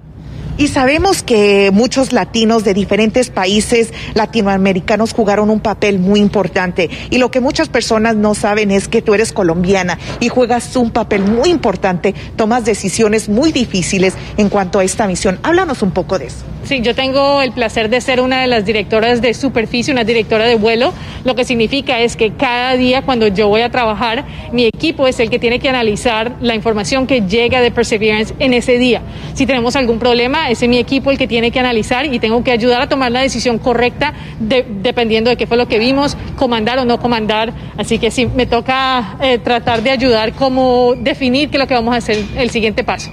Y 0.59 0.69
sabemos 0.69 1.21
que 1.21 1.69
muchos 1.71 2.13
latinos 2.13 2.63
de 2.63 2.73
diferentes 2.73 3.29
países 3.29 3.93
latinoamericanos 4.15 5.13
jugaron 5.13 5.51
un 5.51 5.59
papel 5.59 5.99
muy 5.99 6.19
importante. 6.19 6.89
Y 7.11 7.19
lo 7.19 7.29
que 7.29 7.39
muchas 7.39 7.69
personas 7.69 8.15
no 8.15 8.33
saben 8.33 8.71
es 8.71 8.87
que 8.87 9.03
tú 9.03 9.13
eres 9.13 9.33
colombiana 9.33 9.99
y 10.19 10.29
juegas 10.29 10.75
un 10.75 10.89
papel 10.89 11.21
muy 11.21 11.49
importante, 11.49 12.15
tomas 12.35 12.65
decisiones 12.65 13.29
muy 13.29 13.51
difíciles 13.51 14.15
en 14.37 14.49
cuanto 14.49 14.79
a 14.79 14.83
esta 14.83 15.05
misión. 15.05 15.39
Háblanos 15.43 15.83
un 15.83 15.91
poco 15.91 16.17
de 16.17 16.25
eso. 16.25 16.43
Sí, 16.63 16.81
yo 16.81 16.93
tengo 16.93 17.41
el 17.41 17.53
placer 17.53 17.89
de 17.89 18.01
ser 18.01 18.19
una 18.19 18.41
de 18.41 18.47
las 18.47 18.65
directoras 18.65 19.21
de 19.21 19.33
superficie, 19.33 19.93
una 19.93 20.03
directora 20.03 20.45
de 20.47 20.55
vuelo. 20.55 20.93
Lo 21.23 21.33
que 21.33 21.45
significa 21.45 22.01
es 22.01 22.17
que 22.17 22.33
cada 22.33 22.73
día 22.73 23.03
cuando 23.03 23.27
yo 23.27 23.47
voy 23.47 23.61
a 23.61 23.69
trabajar, 23.71 24.25
mi 24.51 24.65
equipo 24.65 25.07
es 25.07 25.17
el 25.21 25.29
que 25.29 25.39
tiene 25.39 25.59
que 25.59 25.69
analizar 25.69 26.35
la 26.41 26.55
información 26.55 27.07
que 27.07 27.21
llega 27.21 27.61
de 27.61 27.71
Perseverance 27.71 28.33
en 28.39 28.53
ese 28.53 28.77
día. 28.79 29.01
Si 29.33 29.45
tenemos 29.45 29.77
algún 29.77 29.97
problema, 29.97 30.46
es 30.49 30.67
mi 30.67 30.77
equipo 30.77 31.11
el 31.11 31.17
que 31.17 31.27
tiene 31.27 31.51
que 31.51 31.59
analizar 31.59 32.05
y 32.05 32.19
tengo 32.19 32.43
que 32.43 32.51
ayudar 32.51 32.81
a 32.81 32.89
tomar 32.89 33.11
la 33.11 33.21
decisión 33.21 33.57
correcta 33.59 34.13
dependiendo 34.39 35.29
de 35.29 35.37
qué 35.37 35.47
fue 35.47 35.57
lo 35.57 35.67
que 35.67 35.79
vimos, 35.79 36.17
comandar 36.35 36.79
o 36.79 36.85
no 36.85 36.99
comandar. 36.99 37.53
Así 37.77 37.99
que 37.99 38.11
sí, 38.11 38.27
me 38.27 38.45
toca 38.45 39.17
eh, 39.21 39.39
tratar 39.39 39.83
de 39.83 39.91
ayudar 39.91 40.33
cómo 40.33 40.93
definir 40.95 41.49
qué 41.49 41.57
es 41.57 41.61
lo 41.61 41.67
que 41.67 41.73
vamos 41.73 41.93
a 41.93 41.97
hacer 41.97 42.23
el 42.35 42.49
siguiente 42.49 42.83
paso. 42.83 43.11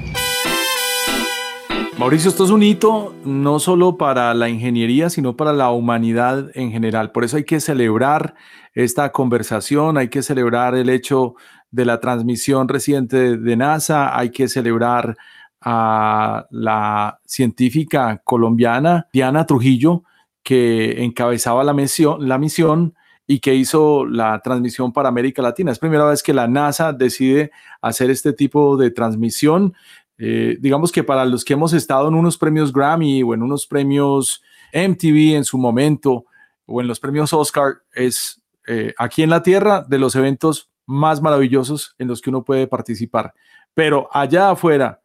Mauricio, 1.99 2.29
esto 2.29 2.45
es 2.45 2.51
un 2.51 2.63
hito 2.63 3.15
no 3.25 3.61
solo 3.61 3.97
para 3.97 4.35
la 4.35 4.49
ingeniería, 4.49 5.11
sino 5.11 5.37
para 5.37 5.53
la 5.53 5.71
humanidad 5.71 6.51
en 6.55 6.73
general. 6.73 7.13
Por 7.13 7.23
eso 7.23 7.37
hay 7.37 7.45
que 7.45 7.61
celebrar 7.61 8.35
esta 8.75 9.13
conversación, 9.13 9.97
hay 9.97 10.09
que 10.09 10.23
celebrar 10.23 10.75
el 10.75 10.91
hecho 10.91 11.35
de 11.71 11.85
la 11.85 12.01
transmisión 12.01 12.69
reciente 12.69 13.37
de 13.37 13.57
NASA, 13.57 14.19
hay 14.19 14.31
que 14.31 14.49
celebrar 14.49 15.17
a 15.65 16.47
la 16.51 17.19
científica 17.25 18.21
colombiana 18.23 19.09
Diana 19.13 19.47
Trujillo, 19.47 20.05
que 20.43 21.03
encabezaba 21.03 21.65
la 21.65 21.73
misión, 21.73 22.29
la 22.29 22.39
misión 22.39 22.95
y 23.27 23.41
que 23.41 23.55
hizo 23.55 24.05
la 24.05 24.41
transmisión 24.41 24.93
para 24.93 25.09
América 25.09 25.41
Latina. 25.41 25.73
Es 25.73 25.79
primera 25.79 26.05
vez 26.05 26.23
que 26.23 26.35
la 26.35 26.47
NASA 26.47 26.93
decide 26.93 27.51
hacer 27.81 28.11
este 28.11 28.35
tipo 28.35 28.77
de 28.77 28.91
transmisión 28.91 29.75
eh, 30.17 30.57
digamos 30.61 30.93
que 30.93 31.03
para 31.03 31.25
los 31.25 31.45
que 31.45 31.55
hemos 31.55 31.73
estado 31.73 32.09
en 32.09 32.15
unos 32.15 32.39
premios 32.39 32.73
Grammy 32.73 33.23
o 33.23 33.35
en 33.35 33.43
unos 33.43 33.67
premios 33.67 34.43
MTV 34.73 35.37
en 35.37 35.45
su 35.45 35.59
momento 35.59 36.27
o 36.67 36.81
en 36.81 36.87
los 36.87 37.01
premios 37.01 37.33
Oscar, 37.33 37.83
es 37.93 38.41
eh, 38.67 38.95
aquí 38.97 39.23
en 39.23 39.31
la 39.31 39.43
Tierra 39.43 39.85
de 39.87 39.99
los 39.99 40.15
eventos 40.15 40.71
más 40.87 41.21
maravillosos 41.21 41.95
en 41.99 42.09
los 42.09 42.21
que 42.21 42.31
uno 42.31 42.45
puede 42.45 42.67
participar. 42.67 43.35
Pero 43.75 44.09
allá 44.13 44.51
afuera 44.51 45.01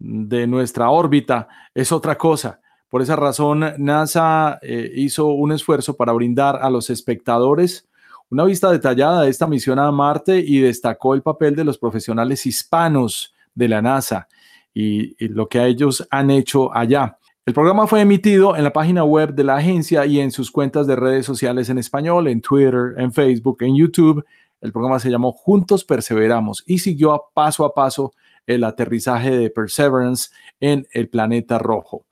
de 0.00 0.46
nuestra 0.46 0.90
órbita 0.90 1.46
es 1.72 1.92
otra 1.92 2.18
cosa. 2.18 2.60
Por 2.88 3.02
esa 3.02 3.14
razón, 3.14 3.64
NASA 3.78 4.58
eh, 4.62 4.90
hizo 4.96 5.26
un 5.26 5.52
esfuerzo 5.52 5.96
para 5.96 6.12
brindar 6.12 6.58
a 6.60 6.68
los 6.70 6.90
espectadores 6.90 7.86
una 8.30 8.44
vista 8.44 8.70
detallada 8.70 9.22
de 9.22 9.30
esta 9.30 9.48
misión 9.48 9.80
a 9.80 9.90
Marte 9.90 10.38
y 10.38 10.60
destacó 10.60 11.14
el 11.14 11.22
papel 11.22 11.56
de 11.56 11.64
los 11.64 11.78
profesionales 11.78 12.46
hispanos 12.46 13.34
de 13.54 13.68
la 13.68 13.82
NASA 13.82 14.28
y, 14.72 15.16
lo 15.28 15.48
que 15.48 15.64
ellos 15.66 16.06
han 16.10 16.30
hecho 16.30 16.72
allá. 16.72 17.18
El 17.44 17.54
programa 17.54 17.88
fue 17.88 18.02
emitido 18.02 18.56
en 18.56 18.62
la 18.62 18.72
página 18.72 19.02
web 19.02 19.34
de 19.34 19.42
la 19.42 19.56
agencia 19.56 20.06
y 20.06 20.20
en 20.20 20.30
sus 20.30 20.52
cuentas 20.52 20.86
de 20.86 20.94
redes 20.94 21.26
sociales 21.26 21.68
en 21.70 21.78
español, 21.78 22.28
en 22.28 22.40
Twitter, 22.40 22.94
en 22.98 23.12
Facebook, 23.12 23.62
en 23.62 23.74
YouTube. 23.74 24.24
El 24.60 24.70
programa 24.70 25.00
se 25.00 25.10
llamó 25.10 25.32
Juntos 25.32 25.84
Perseveramos 25.84 26.62
y 26.66 26.78
siguió 26.78 27.24
paso 27.34 27.64
a 27.64 27.74
paso 27.74 28.12
el 28.46 28.64
aterrizaje 28.64 29.30
de 29.30 29.50
Perseverance 29.50 30.30
en 30.60 30.86
el 30.92 31.08
planeta 31.08 31.58
rojo. 31.58 32.06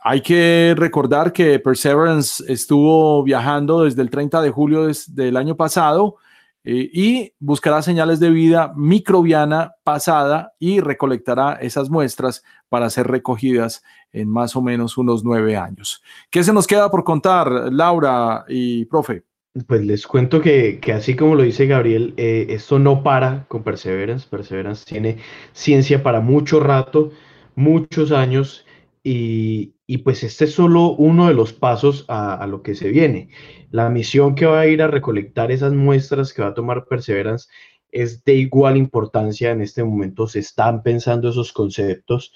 Hay 0.00 0.20
que 0.20 0.74
recordar 0.76 1.32
que 1.32 1.58
Perseverance 1.58 2.44
estuvo 2.50 3.22
viajando 3.22 3.84
desde 3.84 4.02
el 4.02 4.10
30 4.10 4.40
de 4.42 4.50
julio 4.50 4.88
del 5.08 5.36
año 5.36 5.56
pasado 5.56 6.16
eh, 6.64 6.90
y 6.92 7.32
buscará 7.38 7.82
señales 7.82 8.20
de 8.20 8.30
vida 8.30 8.72
microbiana 8.76 9.74
pasada 9.84 10.52
y 10.58 10.80
recolectará 10.80 11.54
esas 11.54 11.90
muestras 11.90 12.44
para 12.68 12.90
ser 12.90 13.06
recogidas 13.06 13.82
en 14.12 14.28
más 14.28 14.54
o 14.56 14.62
menos 14.62 14.98
unos 14.98 15.24
nueve 15.24 15.56
años. 15.56 16.02
¿Qué 16.30 16.44
se 16.44 16.52
nos 16.52 16.66
queda 16.66 16.90
por 16.90 17.04
contar, 17.04 17.72
Laura 17.72 18.44
y 18.48 18.84
profe? 18.86 19.27
Pues 19.66 19.84
les 19.84 20.06
cuento 20.06 20.40
que, 20.40 20.80
así 20.94 21.16
como 21.16 21.34
lo 21.34 21.42
dice 21.42 21.66
Gabriel, 21.66 22.14
eh, 22.16 22.46
esto 22.50 22.78
no 22.78 23.02
para 23.02 23.46
con 23.48 23.62
Perseverance. 23.64 24.26
Perseverance 24.28 24.84
tiene 24.84 25.18
ciencia 25.52 26.02
para 26.02 26.20
mucho 26.20 26.60
rato, 26.60 27.10
muchos 27.54 28.12
años, 28.12 28.66
y, 29.02 29.72
pues 30.04 30.22
este 30.22 30.44
es 30.44 30.52
solo 30.52 30.90
uno 30.90 31.28
de 31.28 31.34
los 31.34 31.54
pasos 31.54 32.04
a, 32.08 32.34
a 32.34 32.46
lo 32.46 32.62
que 32.62 32.74
se 32.74 32.90
viene. 32.90 33.30
La 33.70 33.88
misión 33.88 34.34
que 34.34 34.46
va 34.46 34.60
a 34.60 34.66
ir 34.66 34.82
a 34.82 34.88
recolectar 34.88 35.50
esas 35.50 35.72
muestras 35.72 36.32
que 36.32 36.42
va 36.42 36.48
a 36.48 36.54
tomar 36.54 36.84
Perseverance 36.84 37.48
es 37.90 38.22
de 38.24 38.34
igual 38.34 38.76
importancia 38.76 39.50
en 39.50 39.62
este 39.62 39.82
momento. 39.82 40.26
Se 40.26 40.40
están 40.40 40.82
pensando 40.82 41.30
esos 41.30 41.52
conceptos 41.52 42.32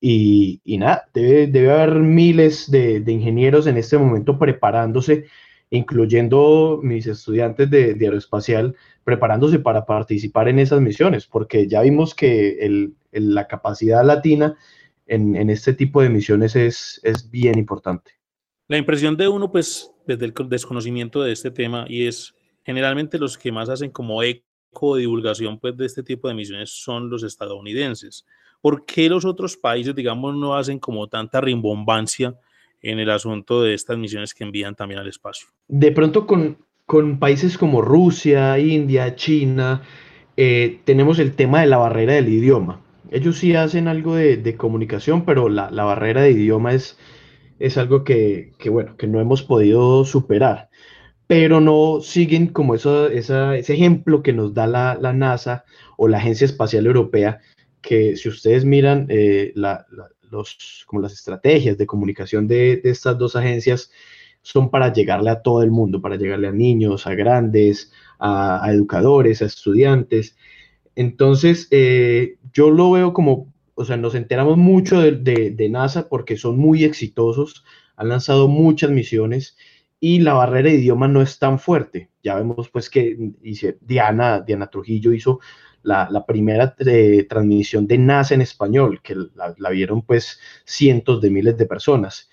y, 0.00 0.60
nada, 0.78 1.08
debe, 1.12 1.70
haber 1.70 1.94
miles 1.96 2.70
de, 2.70 3.02
ingenieros 3.06 3.66
en 3.66 3.76
este 3.76 3.98
momento 3.98 4.38
preparándose, 4.38 5.26
incluyendo 5.70 6.80
mis 6.82 7.06
estudiantes 7.06 7.70
de, 7.70 7.96
aeroespacial, 8.00 8.74
preparándose 9.04 9.58
para 9.58 9.84
participar 9.84 10.48
en 10.48 10.58
esas 10.58 10.80
misiones, 10.80 11.26
porque 11.26 11.66
ya 11.68 11.82
vimos 11.82 12.14
que 12.14 12.90
la 13.12 13.46
capacidad 13.46 14.04
latina 14.04 14.56
en, 15.06 15.50
este 15.50 15.72
tipo 15.74 16.02
de 16.02 16.10
misiones 16.10 16.56
es, 16.56 17.00
es 17.02 17.30
bien 17.30 17.58
importante. 17.58 18.12
La 18.68 18.76
impresión 18.76 19.16
de 19.16 19.28
uno, 19.28 19.50
pues, 19.50 19.90
desde 20.06 20.26
el 20.26 20.34
desconocimiento 20.48 21.22
de 21.22 21.32
este 21.32 21.50
tema, 21.50 21.86
y 21.88 22.06
es 22.06 22.34
generalmente 22.64 23.18
los 23.18 23.38
que 23.38 23.50
más 23.50 23.70
hacen 23.70 23.90
como 23.90 24.22
eco 24.22 24.42
o 24.80 24.96
divulgación, 24.96 25.58
pues, 25.58 25.76
de 25.76 25.86
este 25.86 26.02
tipo 26.02 26.28
de 26.28 26.34
misiones 26.34 26.70
son 26.70 27.08
los 27.08 27.22
estadounidenses. 27.22 28.26
¿Por 28.60 28.84
qué 28.84 29.08
los 29.08 29.24
otros 29.24 29.56
países, 29.56 29.94
digamos, 29.94 30.36
no 30.36 30.54
hacen 30.54 30.78
como 30.78 31.08
tanta 31.08 31.40
rimbombancia 31.40 32.34
en 32.82 32.98
el 32.98 33.10
asunto 33.10 33.62
de 33.62 33.74
estas 33.74 33.98
misiones 33.98 34.34
que 34.34 34.44
envían 34.44 34.74
también 34.74 35.00
al 35.00 35.08
espacio? 35.08 35.48
De 35.68 35.92
pronto 35.92 36.26
con, 36.26 36.58
con 36.86 37.18
países 37.18 37.58
como 37.58 37.82
Rusia, 37.82 38.58
India, 38.58 39.14
China, 39.16 39.82
eh, 40.36 40.80
tenemos 40.84 41.18
el 41.18 41.34
tema 41.34 41.60
de 41.60 41.66
la 41.66 41.78
barrera 41.78 42.14
del 42.14 42.28
idioma. 42.28 42.80
Ellos 43.10 43.38
sí 43.38 43.54
hacen 43.54 43.88
algo 43.88 44.14
de, 44.14 44.36
de 44.36 44.56
comunicación, 44.56 45.24
pero 45.24 45.48
la, 45.48 45.70
la 45.70 45.84
barrera 45.84 46.22
de 46.22 46.32
idioma 46.32 46.74
es 46.74 46.98
es 47.58 47.76
algo 47.76 48.04
que, 48.04 48.52
bueno, 48.70 48.96
que 48.96 49.06
no 49.06 49.20
hemos 49.20 49.42
podido 49.42 50.04
superar, 50.04 50.68
pero 51.26 51.60
no 51.60 52.00
siguen 52.00 52.48
como 52.48 52.74
eso, 52.74 53.08
ese 53.08 53.58
ejemplo 53.60 54.22
que 54.22 54.32
nos 54.32 54.54
da 54.54 54.66
la, 54.66 55.12
NASA 55.12 55.64
o 55.96 56.08
la 56.08 56.18
Agencia 56.18 56.44
Espacial 56.44 56.86
Europea, 56.86 57.40
que 57.82 58.16
si 58.16 58.28
ustedes 58.28 58.64
miran 58.64 59.06
eh, 59.08 59.52
los, 60.30 60.84
como 60.86 61.02
las 61.02 61.12
estrategias 61.12 61.78
de 61.78 61.86
comunicación 61.86 62.46
de, 62.48 62.80
estas 62.84 63.18
dos 63.18 63.36
agencias, 63.36 63.90
son 64.42 64.70
para 64.70 64.92
llegarle 64.92 65.30
a 65.30 65.42
todo 65.42 65.62
el 65.62 65.70
mundo, 65.70 66.00
para 66.00 66.16
llegarle 66.16 66.48
a 66.48 66.52
niños, 66.52 67.06
a 67.06 67.14
grandes, 67.14 67.92
a, 68.18 68.66
educadores, 68.72 69.42
a 69.42 69.46
estudiantes. 69.46 70.36
Entonces, 70.94 71.68
eh, 71.70 72.38
yo 72.52 72.70
lo 72.70 72.92
veo 72.92 73.12
como 73.12 73.52
o 73.80 73.84
sea, 73.84 73.96
nos 73.96 74.16
enteramos 74.16 74.56
mucho 74.56 75.00
de, 75.00 75.68
NASA 75.70 76.08
porque 76.08 76.36
son 76.36 76.58
muy 76.58 76.82
exitosos, 76.82 77.64
han 77.94 78.08
lanzado 78.08 78.48
muchas 78.48 78.90
misiones 78.90 79.56
y 80.00 80.18
la 80.18 80.32
barrera 80.32 80.70
de 80.70 80.78
idioma 80.78 81.06
no 81.06 81.22
es 81.22 81.38
tan 81.38 81.60
fuerte. 81.60 82.10
Ya 82.24 82.34
vemos 82.34 82.68
pues 82.70 82.90
que 82.90 83.16
dice 83.40 83.78
Diana, 83.80 84.40
Diana 84.40 84.66
Trujillo 84.66 85.12
hizo 85.12 85.38
la, 85.82 86.24
primera 86.26 86.74
eh, 86.78 87.26
transmisión 87.28 87.86
de 87.86 87.98
NASA 87.98 88.34
en 88.34 88.42
español, 88.42 89.00
que 89.02 89.16
la, 89.34 89.70
vieron 89.70 90.02
pues 90.02 90.38
cientos 90.64 91.20
de 91.20 91.30
miles 91.30 91.56
de 91.56 91.66
personas. 91.66 92.28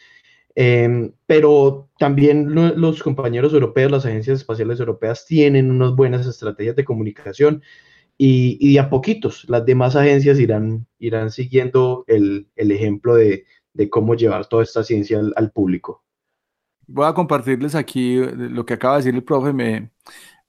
Em, 0.56 1.12
pero 1.26 1.90
también 2.00 2.56
los 2.56 3.04
compañeros 3.04 3.54
europeos, 3.54 3.92
las 3.92 4.06
agencias 4.06 4.40
espaciales 4.40 4.80
europeas 4.80 5.26
tienen 5.26 5.70
unas 5.70 5.94
buenas 5.96 6.26
estrategias 6.26 6.78
de 6.78 6.86
comunicación 6.86 7.62
y, 8.18 8.58
y 8.62 8.78
a 8.78 8.90
poquitos 8.90 9.46
las 9.50 9.66
demás 9.66 9.96
agencias 9.96 10.40
irán, 10.40 10.88
irán 11.00 11.32
siguiendo 11.32 12.06
el, 12.08 12.48
ejemplo 12.56 13.16
de, 13.16 13.46
cómo 13.90 14.16
llevar 14.16 14.48
toda 14.48 14.64
esta 14.64 14.84
ciencia 14.84 15.20
al, 15.36 15.52
público. 15.52 16.04
Voy 16.88 17.06
a 17.06 17.14
compartirles 17.14 17.76
aquí 17.76 18.16
lo 18.16 18.66
que 18.66 18.76
acaba 18.76 18.96
de 18.96 19.00
decir 19.00 19.16
el 19.16 19.24
profe, 19.24 19.52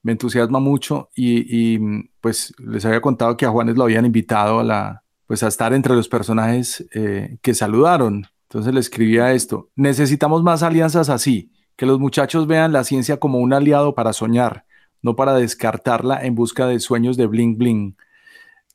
me 0.07 0.13
entusiasma 0.13 0.61
mucho 0.61 1.11
y, 1.17 1.79
pues 2.21 2.55
les 2.59 2.85
había 2.85 3.01
contado 3.01 3.37
que 3.37 3.45
a 3.45 3.51
Juanes 3.51 3.77
lo 3.77 3.83
habían 3.83 4.07
invitado 4.07 4.61
a, 4.61 4.65
la, 4.65 5.03
pues, 5.27 5.43
a 5.43 5.49
estar 5.49 5.73
entre 5.75 5.97
los 5.97 6.09
personajes 6.09 6.87
eh, 6.95 7.39
que 7.43 7.55
saludaron. 7.55 8.25
Entonces 8.45 8.73
le 8.73 8.79
escribía 8.79 9.33
esto, 9.33 9.69
necesitamos 9.75 10.45
más 10.45 10.63
alianzas 10.63 11.09
así, 11.09 11.51
que 11.75 11.87
los 11.87 11.99
muchachos 11.99 12.47
vean 12.47 12.73
la 12.73 12.85
ciencia 12.85 13.17
como 13.17 13.41
un 13.41 13.53
aliado 13.53 13.97
para 13.97 14.13
soñar, 14.13 14.65
no 15.03 15.17
para 15.17 15.35
descartarla 15.35 16.25
en 16.25 16.37
busca 16.37 16.69
de 16.69 16.79
sueños 16.79 17.17
de 17.17 17.27
bling 17.27 17.59
bling. 17.59 17.97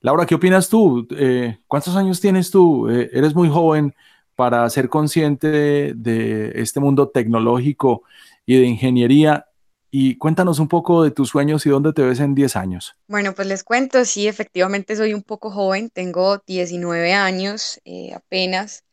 Laura, 0.02 0.26
¿qué 0.26 0.36
opinas 0.36 0.68
tú? 0.68 1.08
Eh, 1.12 1.60
¿Cuántos 1.66 1.96
años 1.96 2.20
tienes 2.20 2.52
tú? 2.52 2.90
Eh, 2.90 3.10
eres 3.14 3.34
muy 3.34 3.48
joven 3.48 3.96
para 4.36 4.70
ser 4.70 4.90
consciente 4.90 5.94
de 5.94 6.52
este 6.56 6.82
mundo 6.82 7.08
tecnológico 7.08 8.04
y 8.46 8.58
de 8.58 8.66
ingeniería 8.66 9.46
y 9.92 10.18
cuéntanos 10.18 10.60
un 10.60 10.70
poco 10.70 11.04
de 11.04 11.12
tus 11.12 11.30
sueños 11.30 11.66
y 11.66 11.70
dónde 11.70 11.94
te 11.94 12.02
ves 12.02 12.20
en 12.22 12.34
10 12.34 12.56
años. 12.56 12.96
Bueno, 13.08 13.36
pues 13.36 13.48
les 13.48 13.64
cuento, 13.64 14.06
sí, 14.06 14.28
efectivamente 14.28 14.96
soy 14.96 15.14
un 15.14 15.22
poco 15.22 15.52
joven, 15.52 15.90
tengo 15.90 16.38
19 16.48 17.14
años 17.14 17.80
eh, 17.84 18.14
apenas. 18.16 18.86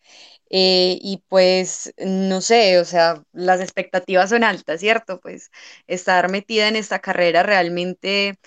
Eh, 0.51 0.99
y 1.03 1.23
pues 1.29 1.93
no 1.99 2.41
sé, 2.41 2.79
o 2.81 2.85
sea, 2.85 3.23
las 3.33 3.61
expectativas 3.61 4.31
son 4.31 4.45
altas, 4.45 4.81
¿cierto? 4.81 5.21
Pues 5.21 5.51
estar 5.87 6.31
metida 6.31 6.69
en 6.69 6.77
esta 6.77 7.01
carrera 7.01 7.43
realmente 7.43 8.39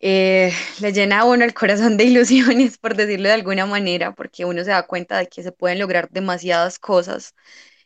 eh, 0.00 0.52
le 0.80 0.92
llena 0.92 1.20
a 1.20 1.24
uno 1.24 1.44
el 1.44 1.54
corazón 1.54 1.96
de 1.96 2.04
ilusiones, 2.04 2.78
por 2.78 2.94
decirlo 2.96 3.28
de 3.28 3.34
alguna 3.34 3.66
manera, 3.66 4.12
porque 4.14 4.44
uno 4.44 4.64
se 4.64 4.70
da 4.70 4.86
cuenta 4.86 5.18
de 5.18 5.28
que 5.28 5.42
se 5.42 5.52
pueden 5.52 5.78
lograr 5.78 6.08
demasiadas 6.10 6.78
cosas 6.78 7.34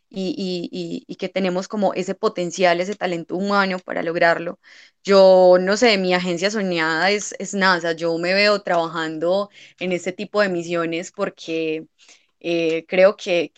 y, 0.09 1.15
que 1.19 1.29
tenemos 1.29 1.67
como 1.67 1.93
ese 1.93 2.15
potencial, 2.15 2.81
ese 2.81 2.95
talento 2.95 3.35
humano 3.35 3.79
para 3.79 4.03
lograrlo. 4.03 4.59
Yo, 5.03 5.57
no 5.59 5.77
sé, 5.77 5.97
mi 5.97 6.13
agencia 6.13 6.51
soñada 6.51 7.11
es, 7.11 7.35
es 7.39 7.53
NASA, 7.53 7.93
yo 7.93 8.17
me 8.17 8.33
veo 8.33 8.61
trabajando 8.61 9.49
en 9.79 9.91
este 9.91 10.11
tipo 10.13 10.41
de 10.41 10.49
misiones 10.49 11.11
porque 11.11 11.87
eh, 12.39 12.85
creo 12.87 13.15
que, 13.17 13.51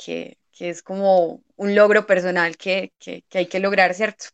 es 0.59 0.83
como 0.83 1.43
un 1.55 1.75
logro 1.75 2.05
personal 2.05 2.57
que, 2.57 2.93
hay 3.33 3.47
que 3.47 3.59
lograr, 3.59 3.93
¿cierto? 3.95 4.25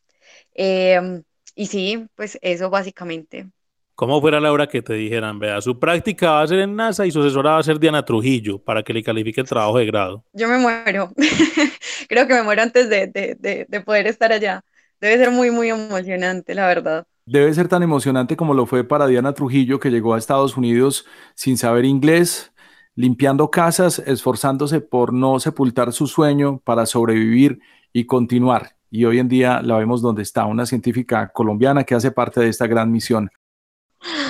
Em, 0.53 1.23
y 1.55 1.67
sí, 1.67 2.07
pues 2.15 2.37
eso 2.41 2.69
básicamente. 2.69 3.49
¿Cómo 3.97 4.21
fuera 4.21 4.39
Laura 4.39 4.67
que 4.67 4.83
te 4.83 4.93
dijeran, 4.93 5.39
vea, 5.39 5.59
su 5.59 5.79
práctica 5.79 6.33
va 6.33 6.43
a 6.43 6.47
ser 6.47 6.59
en 6.59 6.75
NASA 6.75 7.07
y 7.07 7.09
su 7.09 7.19
asesora 7.19 7.53
va 7.53 7.57
a 7.57 7.63
ser 7.63 7.79
Diana 7.79 8.05
Trujillo 8.05 8.59
para 8.59 8.83
que 8.83 8.93
le 8.93 9.01
califique 9.01 9.41
el 9.41 9.47
trabajo 9.47 9.79
de 9.79 9.87
grado? 9.87 10.23
Yo 10.33 10.47
me 10.47 10.59
muero. 10.59 11.09
Creo 12.07 12.27
que 12.27 12.35
me 12.35 12.43
muero 12.43 12.61
antes 12.61 12.91
de, 12.91 13.07
de, 13.07 13.81
poder 13.81 14.05
estar 14.05 14.31
allá. 14.31 14.63
Debe 15.01 15.17
ser 15.17 15.31
muy, 15.31 15.49
muy 15.49 15.69
emocionante, 15.69 16.53
la 16.53 16.67
verdad. 16.67 17.07
Debe 17.25 17.51
ser 17.55 17.69
tan 17.69 17.81
emocionante 17.81 18.37
como 18.37 18.53
lo 18.53 18.67
fue 18.67 18.83
para 18.83 19.07
Diana 19.07 19.33
Trujillo, 19.33 19.79
que 19.79 19.89
llegó 19.89 20.13
a 20.13 20.19
Estados 20.19 20.57
Unidos 20.57 21.07
sin 21.33 21.57
saber 21.57 21.83
inglés, 21.83 22.51
limpiando 22.93 23.49
casas, 23.49 23.97
esforzándose 24.05 24.79
por 24.79 25.11
no 25.11 25.39
sepultar 25.39 25.91
su 25.91 26.05
sueño 26.05 26.61
para 26.63 26.85
sobrevivir 26.85 27.61
y 27.93 28.05
continuar. 28.05 28.75
Y 28.91 29.05
hoy 29.05 29.17
en 29.17 29.27
día 29.27 29.63
la 29.63 29.75
vemos 29.79 30.03
donde 30.03 30.21
está, 30.21 30.45
una 30.45 30.67
científica 30.67 31.29
colombiana 31.29 31.83
que 31.83 31.95
hace 31.95 32.11
parte 32.11 32.41
de 32.41 32.49
esta 32.49 32.67
gran 32.67 32.91
misión. 32.91 33.31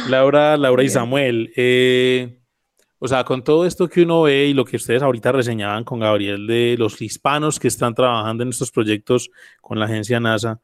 Laura, 0.10 0.58
Laura 0.58 0.84
y 0.84 0.90
Samuel, 0.90 1.52
eh, 1.56 2.40
o 3.00 3.08
sea, 3.08 3.24
con 3.24 3.44
todo 3.44 3.66
esto 3.66 3.88
que 3.88 4.02
uno 4.02 4.24
ve 4.24 4.48
y 4.48 4.54
lo 4.54 4.66
que 4.66 4.78
ustedes 4.78 5.04
ahorita 5.04 5.32
reseñaban 5.32 5.84
con 5.84 6.00
Gabriel 6.00 6.48
de 6.48 6.76
los 6.80 7.02
hispanos 7.02 7.60
que 7.60 7.68
están 7.68 7.94
trabajando 7.94 8.44
en 8.44 8.50
estos 8.50 8.72
proyectos 8.72 9.30
con 9.62 9.80
la 9.80 9.86
agencia 9.86 10.20
NASA, 10.20 10.62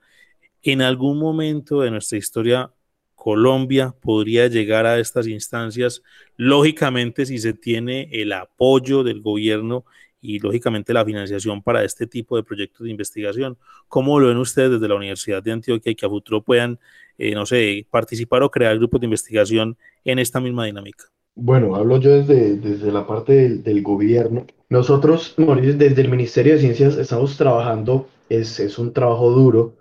en 0.63 0.81
algún 0.81 1.19
momento 1.19 1.81
de 1.81 1.91
nuestra 1.91 2.17
historia, 2.17 2.71
Colombia 3.15 3.93
podría 4.01 4.47
llegar 4.47 4.85
a 4.85 4.99
estas 4.99 5.27
instancias, 5.27 6.01
lógicamente 6.35 7.25
si 7.25 7.37
se 7.37 7.53
tiene 7.53 8.09
el 8.11 8.33
apoyo 8.33 9.03
del 9.03 9.21
gobierno 9.21 9.85
y 10.19 10.39
lógicamente 10.39 10.93
la 10.93 11.05
financiación 11.05 11.61
para 11.61 11.83
este 11.83 12.07
tipo 12.07 12.37
de 12.37 12.43
proyectos 12.43 12.85
de 12.85 12.91
investigación. 12.91 13.57
¿Cómo 13.89 14.19
lo 14.19 14.29
ven 14.29 14.37
ustedes 14.37 14.71
desde 14.71 14.87
la 14.87 14.95
Universidad 14.95 15.43
de 15.43 15.51
Antioquia 15.51 15.91
y 15.91 15.95
que 15.95 16.05
a 16.05 16.09
futuro 16.09 16.41
puedan, 16.41 16.79
eh, 17.17 17.33
no 17.33 17.45
sé, 17.45 17.85
participar 17.89 18.43
o 18.43 18.49
crear 18.51 18.77
grupos 18.77 19.01
de 19.01 19.05
investigación 19.05 19.77
en 20.03 20.19
esta 20.19 20.39
misma 20.39 20.65
dinámica? 20.65 21.05
Bueno, 21.35 21.75
hablo 21.75 21.99
yo 21.99 22.11
desde, 22.11 22.57
desde 22.57 22.91
la 22.91 23.07
parte 23.07 23.49
del, 23.57 23.81
gobierno. 23.81 24.45
Nosotros, 24.69 25.33
desde 25.37 26.01
el 26.01 26.09
Ministerio 26.09 26.53
de 26.53 26.59
Ciencias 26.59 26.97
estamos 26.97 27.37
trabajando, 27.37 28.07
es, 28.29 28.59
es 28.59 28.77
un 28.77 28.93
trabajo 28.93 29.31
duro, 29.31 29.77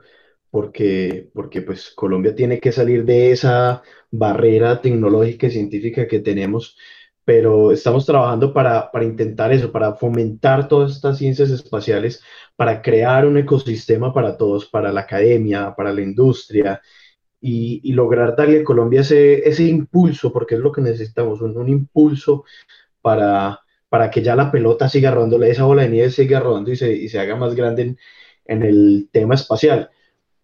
porque, 0.51 1.28
porque 1.35 1.62
pues 1.62 1.91
Colombia 1.95 2.35
tiene 2.35 2.59
que 2.59 2.72
salir 2.72 3.05
de 3.05 3.33
esa 3.33 3.83
barrera 4.11 4.80
tecnológica 4.80 5.47
y 5.47 5.51
científica 5.51 6.07
que 6.07 6.20
tenemos 6.20 6.76
pero 7.24 7.72
estamos 7.72 8.05
trabajando 8.05 8.53
para, 8.53 8.91
para, 8.91 9.05
intentar 9.05 9.53
eso, 9.53 9.70
para 9.70 9.95
fomentar 9.95 10.68
todas 10.68 10.93
estas 10.93 11.18
ciencias 11.18 11.51
espaciales, 11.51 12.22
para 12.57 12.83
crear 12.83 13.26
un 13.26 13.37
ecosistema 13.39 14.12
para 14.12 14.37
todos, 14.37 14.66
para 14.66 14.93
la 14.93 15.03
academia, 15.03 15.74
para 15.76 15.93
la 15.93 16.03
industria, 16.03 16.80
y, 17.43 17.93
lograr 17.93 18.36
darle 18.36 18.61
a 18.61 18.64
Colombia 18.64 19.01
ese, 19.01 19.47
ese, 19.49 19.64
impulso, 19.64 20.32
porque 20.32 20.55
es 20.55 20.61
lo 20.61 20.72
que 20.72 20.80
necesitamos, 20.80 21.40
un, 21.43 21.57
un, 21.57 21.68
impulso 21.68 22.45
para, 23.03 23.61
para 23.88 24.11
que 24.11 24.22
ya 24.22 24.36
la 24.36 24.51
pelota 24.53 24.88
siga 24.88 25.11
rodando, 25.11 25.43
esa 25.43 25.64
bola 25.64 25.82
de 25.82 25.90
nieve 25.90 26.11
siga 26.11 26.40
rodando 26.40 26.70
y 26.70 26.76
se, 26.76 26.93
y 26.93 27.09
se 27.09 27.18
haga 27.18 27.36
más 27.36 27.55
grande 27.57 27.82
en, 27.82 27.99
en 28.47 28.62
el 28.62 29.09
tema 29.12 29.34
espacial. 29.34 29.90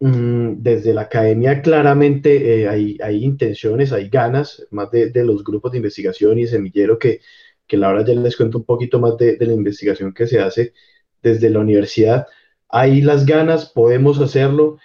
Mm, 0.01 0.61
desde 0.61 0.93
la 0.93 1.01
academia 1.01 1.61
claramente 1.61 2.61
eh, 2.61 2.69
hay, 2.69 2.97
hay, 3.03 3.23
intenciones, 3.23 3.91
hay 3.91 4.09
ganas, 4.09 4.65
más 4.71 4.91
de, 4.91 5.09
de, 5.09 5.25
los 5.25 5.43
grupos 5.43 5.71
de 5.71 5.77
investigación 5.77 6.39
y 6.39 6.47
semillero 6.47 6.97
que, 6.99 7.21
que 7.67 7.77
Laura 7.77 8.05
ya 8.05 8.13
les 8.13 8.37
cuento 8.37 8.59
un 8.59 8.65
poquito 8.65 8.99
más 8.99 9.17
de, 9.17 9.35
de, 9.37 9.45
la 9.45 9.53
investigación 9.53 10.13
que 10.13 10.27
se 10.27 10.39
hace 10.39 10.73
desde 11.21 11.49
la 11.49 11.59
universidad. 11.59 12.27
Hay 12.69 13.01
las 13.01 13.25
ganas, 13.25 13.67
podemos 13.71 14.19
hacerlo, 14.21 14.77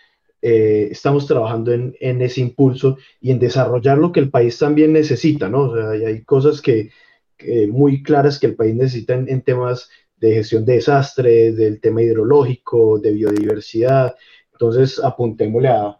eh, 0.46 0.88
estamos 0.90 1.26
trabajando 1.26 1.72
en, 1.72 1.96
en, 2.00 2.20
ese 2.20 2.42
impulso 2.42 2.98
y 3.18 3.30
en 3.30 3.38
desarrollar 3.38 3.96
lo 3.96 4.12
que 4.12 4.20
el 4.20 4.30
país 4.30 4.58
también 4.58 4.92
necesita, 4.92 5.48
¿no? 5.48 5.70
O 5.70 5.74
sea, 5.74 5.90
hay, 5.90 6.04
hay 6.04 6.22
cosas 6.22 6.60
que, 6.60 6.90
que, 7.38 7.66
muy 7.66 8.02
claras 8.02 8.38
que 8.38 8.48
el 8.48 8.54
país 8.54 8.74
necesita 8.74 9.14
en, 9.14 9.26
en 9.30 9.40
temas 9.40 9.88
de 10.18 10.34
gestión 10.34 10.66
de 10.66 10.74
desastres, 10.74 11.56
del 11.56 11.80
tema 11.80 12.02
hidrológico, 12.02 12.98
de 12.98 13.12
biodiversidad, 13.12 14.14
entonces, 14.52 15.02
apuntémosle 15.02 15.68
a, 15.68 15.98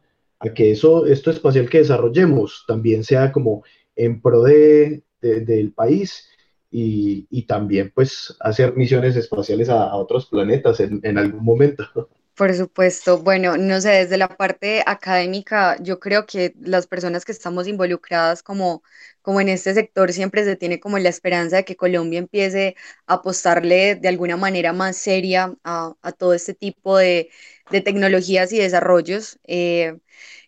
que 0.54 0.72
eso, 0.72 1.06
esto 1.06 1.30
espacial 1.30 1.70
que 1.70 1.78
desarrollemos 1.78 2.64
también 2.68 3.02
sea 3.02 3.32
como 3.32 3.64
en 3.96 4.20
pro 4.20 4.42
de, 4.42 5.02
del 5.20 5.72
país 5.72 6.28
y, 6.70 7.46
también 7.46 7.92
pues 7.94 8.36
hacer 8.40 8.76
misiones 8.76 9.16
espaciales 9.16 9.70
a, 9.70 9.94
otros 9.96 10.26
planetas 10.26 10.80
en, 10.80 11.00
en, 11.02 11.16
algún 11.16 11.44
momento. 11.44 11.84
Por 12.36 12.52
supuesto, 12.54 13.18
bueno, 13.22 13.56
no 13.56 13.80
sé, 13.80 13.90
desde 13.90 14.16
la 14.16 14.26
parte 14.36 14.82
académica, 14.86 15.76
yo 15.80 16.00
creo 16.00 16.26
que 16.26 16.52
las 16.60 16.88
personas 16.88 17.24
que 17.24 17.30
estamos 17.30 17.68
involucradas 17.68 18.42
como, 18.42 18.82
como 19.22 19.40
en 19.40 19.48
este 19.48 19.72
sector 19.72 20.12
siempre 20.12 20.42
se 20.44 20.56
tiene 20.56 20.80
como 20.80 20.98
la 20.98 21.10
esperanza 21.10 21.56
de 21.58 21.64
que 21.64 21.76
Colombia 21.76 22.18
empiece 22.18 22.74
a 23.06 23.14
apostarle 23.14 23.94
de 23.94 24.08
alguna 24.08 24.36
manera 24.36 24.72
más 24.72 24.96
seria 24.96 25.54
a, 25.62 25.94
a 26.02 26.10
todo 26.12 26.34
este 26.34 26.54
tipo 26.54 26.96
de, 26.98 27.30
de 27.70 27.80
tecnologías 27.82 28.52
y 28.52 28.58
desarrollos. 28.58 29.38
Eh, 29.46 29.96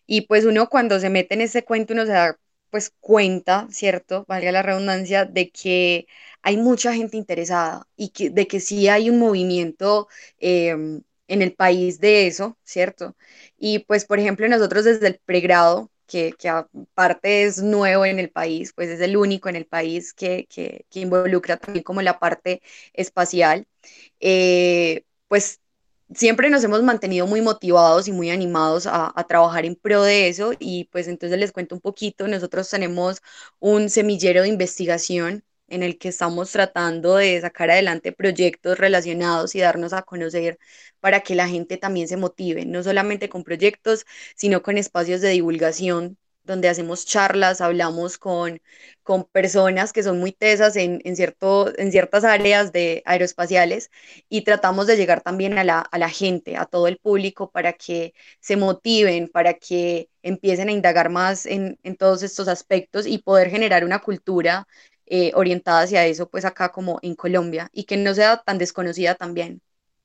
y 0.06 0.22
pues 0.22 0.44
uno 0.44 0.68
cuando 0.68 1.00
se 1.00 1.10
mete 1.10 1.34
en 1.34 1.40
ese 1.42 1.64
cuento, 1.64 1.92
uno 1.94 2.06
se 2.06 2.12
da 2.12 2.38
pues 2.70 2.92
cuenta, 3.00 3.66
¿cierto? 3.70 4.24
Valga 4.28 4.52
la 4.52 4.62
redundancia, 4.62 5.24
de 5.24 5.50
que 5.50 6.06
hay 6.42 6.56
mucha 6.56 6.92
gente 6.94 7.16
interesada 7.16 7.86
y 7.96 8.10
que, 8.10 8.30
de 8.30 8.46
que 8.46 8.60
sí 8.60 8.88
hay 8.88 9.08
un 9.10 9.18
movimiento 9.18 10.08
em, 10.38 11.02
en 11.28 11.42
el 11.42 11.54
país 11.54 12.00
de 12.00 12.26
eso, 12.26 12.56
¿cierto? 12.64 13.16
Y 13.58 13.80
pues, 13.80 14.04
por 14.04 14.18
ejemplo, 14.18 14.48
nosotros 14.48 14.84
desde 14.84 15.06
el 15.08 15.20
pregrado, 15.24 15.90
que, 16.06 16.34
que 16.38 16.48
aparte 16.48 17.44
es 17.44 17.62
nuevo 17.62 18.04
en 18.04 18.18
el 18.20 18.30
país, 18.30 18.72
pues 18.74 18.88
es 18.90 19.00
el 19.00 19.16
único 19.16 19.48
en 19.48 19.56
el 19.56 19.66
país 19.66 20.14
que, 20.14 20.46
que, 20.48 20.86
que 20.90 21.00
involucra 21.00 21.56
también 21.56 21.82
como 21.84 22.02
la 22.02 22.18
parte 22.18 22.62
espacial, 22.94 23.66
eh, 24.20 25.04
pues 25.28 25.60
siempre 26.14 26.50
nos 26.50 26.62
hemos 26.64 26.82
mantenido 26.82 27.26
muy 27.26 27.40
motivados 27.42 28.08
y 28.08 28.12
muy 28.12 28.30
animados 28.30 28.86
a, 28.86 29.12
trabajar 29.28 29.64
en 29.64 29.76
pro 29.76 30.02
de 30.02 30.28
eso 30.28 30.52
y 30.58 30.84
pues 30.92 31.08
entonces 31.08 31.38
les 31.38 31.52
cuento 31.52 31.74
un 31.74 31.80
poquito, 31.80 32.28
nosotros 32.28 32.70
tenemos 32.70 33.22
un 33.58 33.90
semillero 33.90 34.42
de 34.42 34.48
investigación 34.48 35.44
en 35.68 35.82
el 35.82 35.98
que 35.98 36.08
estamos 36.08 36.52
tratando 36.52 37.16
de 37.16 37.40
sacar 37.40 37.70
adelante 37.70 38.12
proyectos 38.12 38.78
relacionados 38.78 39.54
y 39.54 39.60
darnos 39.60 39.92
a 39.92 40.02
conocer 40.02 40.58
para 41.00 41.20
que 41.20 41.34
la 41.34 41.48
gente 41.48 41.76
también 41.76 42.08
se 42.08 42.16
motive, 42.16 42.64
no 42.66 42.82
solamente 42.82 43.28
con 43.28 43.44
proyectos, 43.44 44.06
sino 44.36 44.62
con 44.62 44.78
espacios 44.78 45.20
de 45.20 45.30
divulgación 45.30 46.18
donde 46.44 46.68
hacemos 46.68 47.04
charlas, 47.06 47.60
hablamos 47.60 48.18
con, 48.18 48.60
con 49.02 49.24
personas 49.24 49.92
que 49.92 50.02
son 50.04 50.20
muy 50.20 50.30
tesas 50.32 50.76
en, 50.76 51.00
en, 51.04 51.16
cierto, 51.16 51.76
en 51.78 51.90
ciertas 51.90 52.22
áreas 52.24 52.70
de 52.72 53.02
aeroespaciales 53.04 53.90
y 54.28 54.42
tratamos 54.42 54.86
de 54.86 54.96
llegar 54.96 55.22
también 55.22 55.58
a 55.58 55.64
la, 55.64 55.80
a 55.80 55.98
la 55.98 56.08
gente, 56.08 56.56
a 56.56 56.66
todo 56.66 56.86
el 56.88 56.98
público, 56.98 57.50
para 57.50 57.72
que 57.72 58.14
se 58.40 58.56
motiven, 58.56 59.28
para 59.28 59.54
que 59.54 60.08
empiecen 60.22 60.68
a 60.68 60.72
indagar 60.72 61.10
más 61.10 61.46
en, 61.46 61.78
en 61.82 61.96
todos 61.96 62.22
estos 62.22 62.48
aspectos 62.48 63.06
y 63.06 63.18
poder 63.18 63.50
generar 63.50 63.84
una 63.84 63.98
cultura 64.00 64.66
eh, 65.06 65.32
orientada 65.34 65.82
hacia 65.82 66.06
eso, 66.06 66.28
pues 66.28 66.44
acá 66.44 66.70
como 66.70 66.98
en 67.02 67.14
Colombia, 67.14 67.70
y 67.72 67.84
que 67.84 67.96
no 67.96 68.14
sea 68.14 68.38
tan 68.38 68.58
desconocida 68.58 69.14
también. 69.14 69.60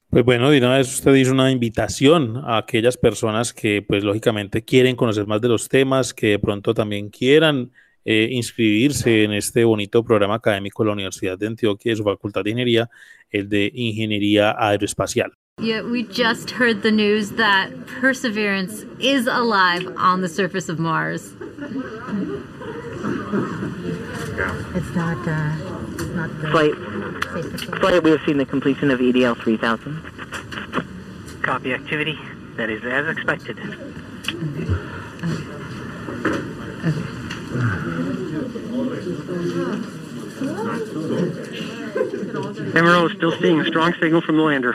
Pues 0.09 0.25
bueno, 0.25 0.49
de 0.49 0.57
una 0.57 0.77
vez 0.77 0.93
usted 0.93 1.15
hizo 1.15 1.31
una 1.31 1.51
invitación 1.51 2.37
a 2.37 2.57
aquellas 2.57 2.97
personas 2.97 3.53
que 3.53 3.81
pues 3.81 4.03
lógicamente 4.03 4.61
quieren 4.61 4.95
conocer 4.95 5.25
más 5.25 5.39
de 5.39 5.47
los 5.47 5.69
temas, 5.69 6.13
que 6.13 6.27
de 6.31 6.39
pronto 6.39 6.73
también 6.73 7.09
quieran 7.09 7.71
eh, 8.03 8.27
inscribirse 8.31 9.23
en 9.23 9.31
este 9.31 9.63
bonito 9.63 10.03
programa 10.03 10.35
académico 10.35 10.83
de 10.83 10.87
la 10.87 10.93
Universidad 10.93 11.37
de 11.37 11.47
Antioquia 11.47 11.93
y 11.93 11.95
su 11.95 12.03
Facultad 12.03 12.43
de 12.43 12.49
Ingeniería, 12.49 12.89
el 13.29 13.47
de 13.47 13.71
Ingeniería 13.73 14.51
Aeroespacial. 14.51 15.31
Yeah, 15.59 15.83
we 15.83 16.03
just 16.03 16.51
heard 16.51 16.81
the 16.81 16.91
news 16.91 17.31
that 17.37 17.69
Perseverance 18.01 18.85
is 18.99 19.27
alive 19.27 19.87
on 19.95 20.21
the 20.21 20.27
surface 20.27 20.69
of 20.69 20.79
Mars. 20.79 21.33
It's 24.33 24.95
not, 24.95 25.27
uh, 25.27 25.55
not 26.15 26.29
Flight 26.51 26.73
Flight, 27.79 28.03
we 28.03 28.11
have 28.11 28.21
seen 28.25 28.37
the 28.37 28.45
completion 28.45 28.91
of 28.91 28.99
EDL 28.99 29.41
3000. 29.41 30.01
Copy 31.41 31.73
activity. 31.73 32.17
That 32.55 32.69
is 32.69 32.83
as 32.83 33.07
expected. 33.07 33.57
MRO 42.73 43.09
is 43.09 43.17
still 43.17 43.31
seeing 43.39 43.59
a 43.59 43.65
strong 43.65 43.93
signal 43.99 44.21
from 44.21 44.37
the 44.37 44.43
lander. 44.43 44.73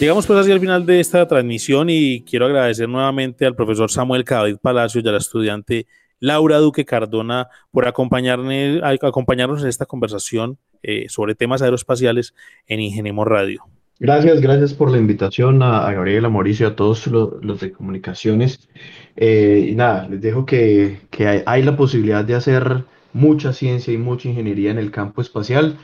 Llegamos 0.00 0.28
pues 0.28 0.38
así 0.38 0.52
al 0.52 0.60
final 0.60 0.86
de 0.86 1.00
esta 1.00 1.26
transmisión 1.26 1.90
y 1.90 2.22
quiero 2.22 2.46
agradecer 2.46 2.88
nuevamente 2.88 3.44
al 3.44 3.56
profesor 3.56 3.90
Samuel 3.90 4.22
Cadavid 4.22 4.58
Palacios 4.58 5.04
y 5.04 5.08
a 5.08 5.10
la 5.10 5.18
estudiante 5.18 5.88
Laura 6.20 6.58
Duque 6.58 6.84
Cardona 6.84 7.48
por 7.72 7.88
acompañarnos, 7.88 8.80
acompañarnos 9.02 9.60
en 9.62 9.68
esta 9.68 9.86
conversación 9.86 10.56
eh, 10.84 11.06
sobre 11.08 11.34
temas 11.34 11.62
aeroespaciales 11.62 12.32
en 12.68 12.78
Ingeniemos 12.78 13.26
Radio. 13.26 13.64
Gracias, 13.98 14.40
gracias 14.40 14.72
por 14.72 14.92
la 14.92 14.98
invitación 14.98 15.60
a, 15.64 15.90
Gabriela, 15.92 16.28
Mauricio, 16.28 16.68
a 16.68 16.76
todos 16.76 17.08
los, 17.08 17.58
de 17.58 17.72
comunicaciones. 17.72 18.68
Eh, 19.16 19.66
y 19.70 19.74
nada, 19.74 20.06
les 20.08 20.20
dejo 20.20 20.46
que, 20.46 20.98
hay 21.44 21.62
la 21.64 21.76
posibilidad 21.76 22.24
de 22.24 22.36
hacer 22.36 22.84
mucha 23.12 23.52
ciencia 23.52 23.92
y 23.92 23.98
mucha 23.98 24.28
ingeniería 24.28 24.70
en 24.70 24.78
el 24.78 24.92
campo 24.92 25.20
espacial 25.20 25.76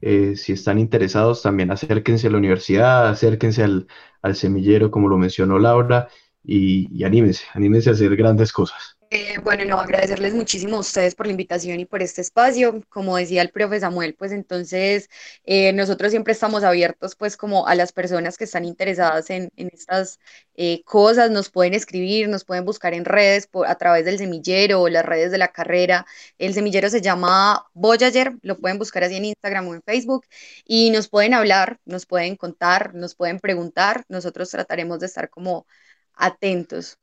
eh, 0.00 0.36
si 0.36 0.52
están 0.52 0.78
interesados, 0.78 1.42
también 1.42 1.70
acérquense 1.70 2.28
a 2.28 2.30
la 2.30 2.38
universidad, 2.38 3.08
acérquense 3.08 3.62
al, 3.62 3.86
semillero, 4.34 4.90
como 4.90 5.08
lo 5.08 5.18
mencionó 5.18 5.58
Laura, 5.58 6.08
y, 6.44 6.88
y 6.96 7.04
anímense, 7.04 7.44
anímense 7.54 7.90
a 7.90 7.92
hacer 7.94 8.16
grandes 8.16 8.52
cosas. 8.52 8.99
Eh, 9.12 9.38
bueno, 9.42 9.64
no, 9.64 9.80
agradecerles 9.80 10.34
muchísimo 10.34 10.76
a 10.76 10.80
ustedes 10.80 11.16
por 11.16 11.26
la 11.26 11.32
invitación 11.32 11.80
y 11.80 11.84
por 11.84 12.00
este 12.00 12.20
espacio. 12.20 12.80
Como 12.88 13.16
decía 13.16 13.42
el 13.42 13.50
profe 13.50 13.80
Samuel, 13.80 14.14
pues 14.14 14.30
entonces 14.30 15.10
eh, 15.44 15.72
nosotros 15.72 16.12
siempre 16.12 16.32
estamos 16.32 16.62
abiertos 16.62 17.16
pues 17.16 17.36
como 17.36 17.66
a 17.66 17.74
las 17.74 17.90
personas 17.90 18.38
que 18.38 18.44
están 18.44 18.64
interesadas 18.64 19.28
en, 19.30 19.50
estas 19.56 20.20
eh, 20.54 20.84
cosas, 20.84 21.28
nos 21.32 21.50
pueden 21.50 21.74
escribir, 21.74 22.28
nos 22.28 22.44
pueden 22.44 22.64
buscar 22.64 22.94
en 22.94 23.04
redes 23.04 23.48
a 23.66 23.74
través 23.74 24.04
del 24.04 24.18
semillero 24.18 24.82
o 24.82 24.88
las 24.88 25.04
redes 25.04 25.32
de 25.32 25.38
la 25.38 25.48
carrera. 25.48 26.06
El 26.38 26.54
semillero 26.54 26.88
se 26.88 27.00
llama 27.00 27.66
Voyager, 27.74 28.34
lo 28.42 28.58
pueden 28.58 28.78
buscar 28.78 29.02
así 29.02 29.16
en 29.16 29.24
Instagram 29.24 29.66
o 29.68 29.74
en 29.74 29.82
Facebook 29.82 30.24
y 30.64 30.90
nos 30.90 31.08
pueden 31.08 31.34
hablar, 31.34 31.80
nos 31.84 32.06
pueden 32.06 32.36
contar, 32.36 32.94
nos 32.94 33.16
pueden 33.16 33.40
preguntar. 33.40 34.04
Nosotros 34.08 34.50
trataremos 34.50 35.00
de 35.00 35.06
estar 35.06 35.30
como 35.30 35.66
atentos 36.14 36.98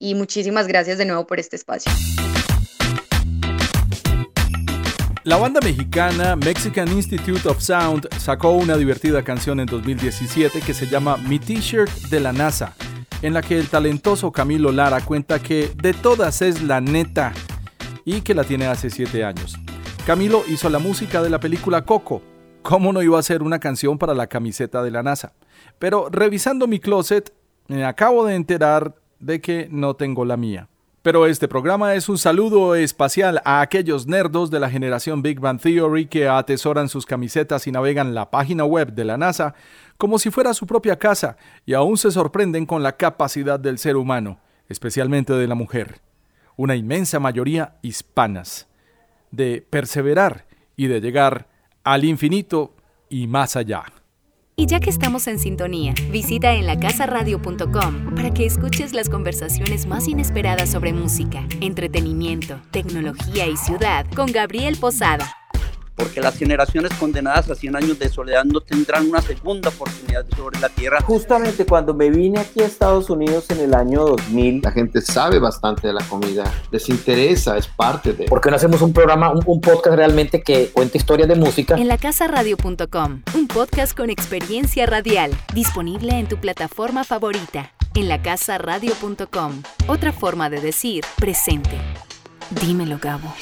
y 0.00 0.14
muchísimas 0.14 0.66
gracias 0.66 0.98
de 0.98 1.04
nuevo 1.04 1.26
por 1.26 1.38
este 1.38 1.54
espacio. 1.54 1.92
La 5.22 5.36
banda 5.36 5.60
mexicana 5.60 6.34
Mexican 6.34 6.88
Institute 6.88 7.46
of 7.46 7.60
Sound 7.60 8.08
sacó 8.18 8.52
una 8.52 8.78
divertida 8.78 9.22
canción 9.22 9.60
en 9.60 9.66
2017 9.66 10.62
que 10.62 10.72
se 10.72 10.86
llama 10.86 11.18
Mi 11.18 11.38
T-shirt 11.38 11.90
de 12.08 12.20
la 12.20 12.32
NASA, 12.32 12.74
en 13.20 13.34
la 13.34 13.42
que 13.42 13.58
el 13.58 13.68
talentoso 13.68 14.32
Camilo 14.32 14.72
Lara 14.72 15.02
cuenta 15.02 15.38
que 15.38 15.70
de 15.76 15.92
todas 15.92 16.40
es 16.40 16.62
la 16.62 16.80
neta 16.80 17.34
y 18.06 18.22
que 18.22 18.34
la 18.34 18.44
tiene 18.44 18.66
hace 18.66 18.88
7 18.88 19.22
años. 19.22 19.58
Camilo 20.06 20.42
hizo 20.48 20.70
la 20.70 20.78
música 20.78 21.22
de 21.22 21.28
la 21.28 21.38
película 21.38 21.84
Coco. 21.84 22.22
¿Cómo 22.62 22.90
no 22.92 23.02
iba 23.02 23.18
a 23.18 23.22
ser 23.22 23.42
una 23.42 23.58
canción 23.60 23.98
para 23.98 24.14
la 24.14 24.26
camiseta 24.26 24.82
de 24.82 24.90
la 24.90 25.02
NASA? 25.02 25.34
Pero 25.78 26.08
revisando 26.10 26.66
mi 26.66 26.80
closet, 26.80 27.34
me 27.68 27.84
acabo 27.84 28.24
de 28.24 28.36
enterar 28.36 28.94
de 29.20 29.40
que 29.40 29.68
no 29.70 29.94
tengo 29.94 30.24
la 30.24 30.36
mía. 30.36 30.68
Pero 31.02 31.24
este 31.24 31.48
programa 31.48 31.94
es 31.94 32.10
un 32.10 32.18
saludo 32.18 32.74
espacial 32.74 33.40
a 33.46 33.62
aquellos 33.62 34.06
nerdos 34.06 34.50
de 34.50 34.60
la 34.60 34.68
generación 34.68 35.22
Big 35.22 35.40
Bang 35.40 35.58
Theory 35.58 36.06
que 36.06 36.28
atesoran 36.28 36.90
sus 36.90 37.06
camisetas 37.06 37.66
y 37.66 37.72
navegan 37.72 38.14
la 38.14 38.30
página 38.30 38.66
web 38.66 38.92
de 38.92 39.06
la 39.06 39.16
NASA 39.16 39.54
como 39.96 40.18
si 40.18 40.30
fuera 40.30 40.52
su 40.52 40.66
propia 40.66 40.98
casa 40.98 41.38
y 41.64 41.72
aún 41.72 41.96
se 41.96 42.10
sorprenden 42.10 42.66
con 42.66 42.82
la 42.82 42.98
capacidad 42.98 43.58
del 43.58 43.78
ser 43.78 43.96
humano, 43.96 44.40
especialmente 44.68 45.32
de 45.32 45.46
la 45.46 45.54
mujer, 45.54 46.00
una 46.56 46.76
inmensa 46.76 47.18
mayoría 47.18 47.76
hispanas, 47.80 48.68
de 49.30 49.66
perseverar 49.70 50.46
y 50.76 50.88
de 50.88 51.00
llegar 51.00 51.48
al 51.82 52.04
infinito 52.04 52.74
y 53.08 53.26
más 53.26 53.56
allá. 53.56 53.84
Y 54.60 54.66
ya 54.66 54.78
que 54.78 54.90
estamos 54.90 55.26
en 55.26 55.38
sintonía, 55.38 55.94
visita 56.10 56.52
en 56.52 56.66
lacasaradio.com 56.66 58.14
para 58.14 58.30
que 58.30 58.44
escuches 58.44 58.92
las 58.92 59.08
conversaciones 59.08 59.86
más 59.86 60.06
inesperadas 60.06 60.68
sobre 60.68 60.92
música, 60.92 61.46
entretenimiento, 61.62 62.60
tecnología 62.70 63.46
y 63.46 63.56
ciudad 63.56 64.04
con 64.14 64.30
Gabriel 64.30 64.76
Posada 64.78 65.39
porque 66.00 66.20
las 66.20 66.36
generaciones 66.36 66.92
condenadas 66.94 67.50
a 67.50 67.54
100 67.54 67.76
años 67.76 67.98
de 67.98 68.08
soledad 68.08 68.44
no 68.44 68.60
tendrán 68.60 69.08
una 69.08 69.20
segunda 69.20 69.68
oportunidad 69.68 70.24
sobre 70.34 70.58
la 70.58 70.70
tierra. 70.70 71.00
Justamente 71.02 71.66
cuando 71.66 71.92
me 71.94 72.10
vine 72.10 72.40
aquí 72.40 72.60
a 72.60 72.66
Estados 72.66 73.10
Unidos 73.10 73.50
en 73.50 73.60
el 73.60 73.74
año 73.74 74.04
2000, 74.04 74.62
la 74.62 74.72
gente 74.72 75.02
sabe 75.02 75.38
bastante 75.38 75.88
de 75.88 75.92
la 75.92 76.02
comida, 76.04 76.44
les 76.70 76.88
interesa, 76.88 77.56
es 77.56 77.66
parte 77.68 78.14
de... 78.14 78.24
¿Por 78.24 78.40
qué 78.40 78.50
no 78.50 78.56
hacemos 78.56 78.80
un 78.80 78.92
programa, 78.92 79.30
un, 79.30 79.60
podcast 79.60 79.94
realmente 79.94 80.42
que 80.42 80.70
cuente 80.70 80.96
historias 80.96 81.28
de 81.28 81.34
música? 81.34 81.74
En 81.74 81.88
lacasaradio.com, 81.88 83.22
un 83.34 83.46
podcast 83.46 83.96
con 83.96 84.08
experiencia 84.08 84.86
radial, 84.86 85.32
disponible 85.52 86.18
en 86.18 86.26
tu 86.26 86.38
plataforma 86.38 87.04
favorita. 87.04 87.72
En 87.94 88.08
lacasaradio.com, 88.08 89.62
otra 89.86 90.12
forma 90.12 90.48
de 90.48 90.60
decir 90.60 91.04
presente. 91.18 91.76
Dímelo, 92.50 92.98
Gabo. 93.00 93.34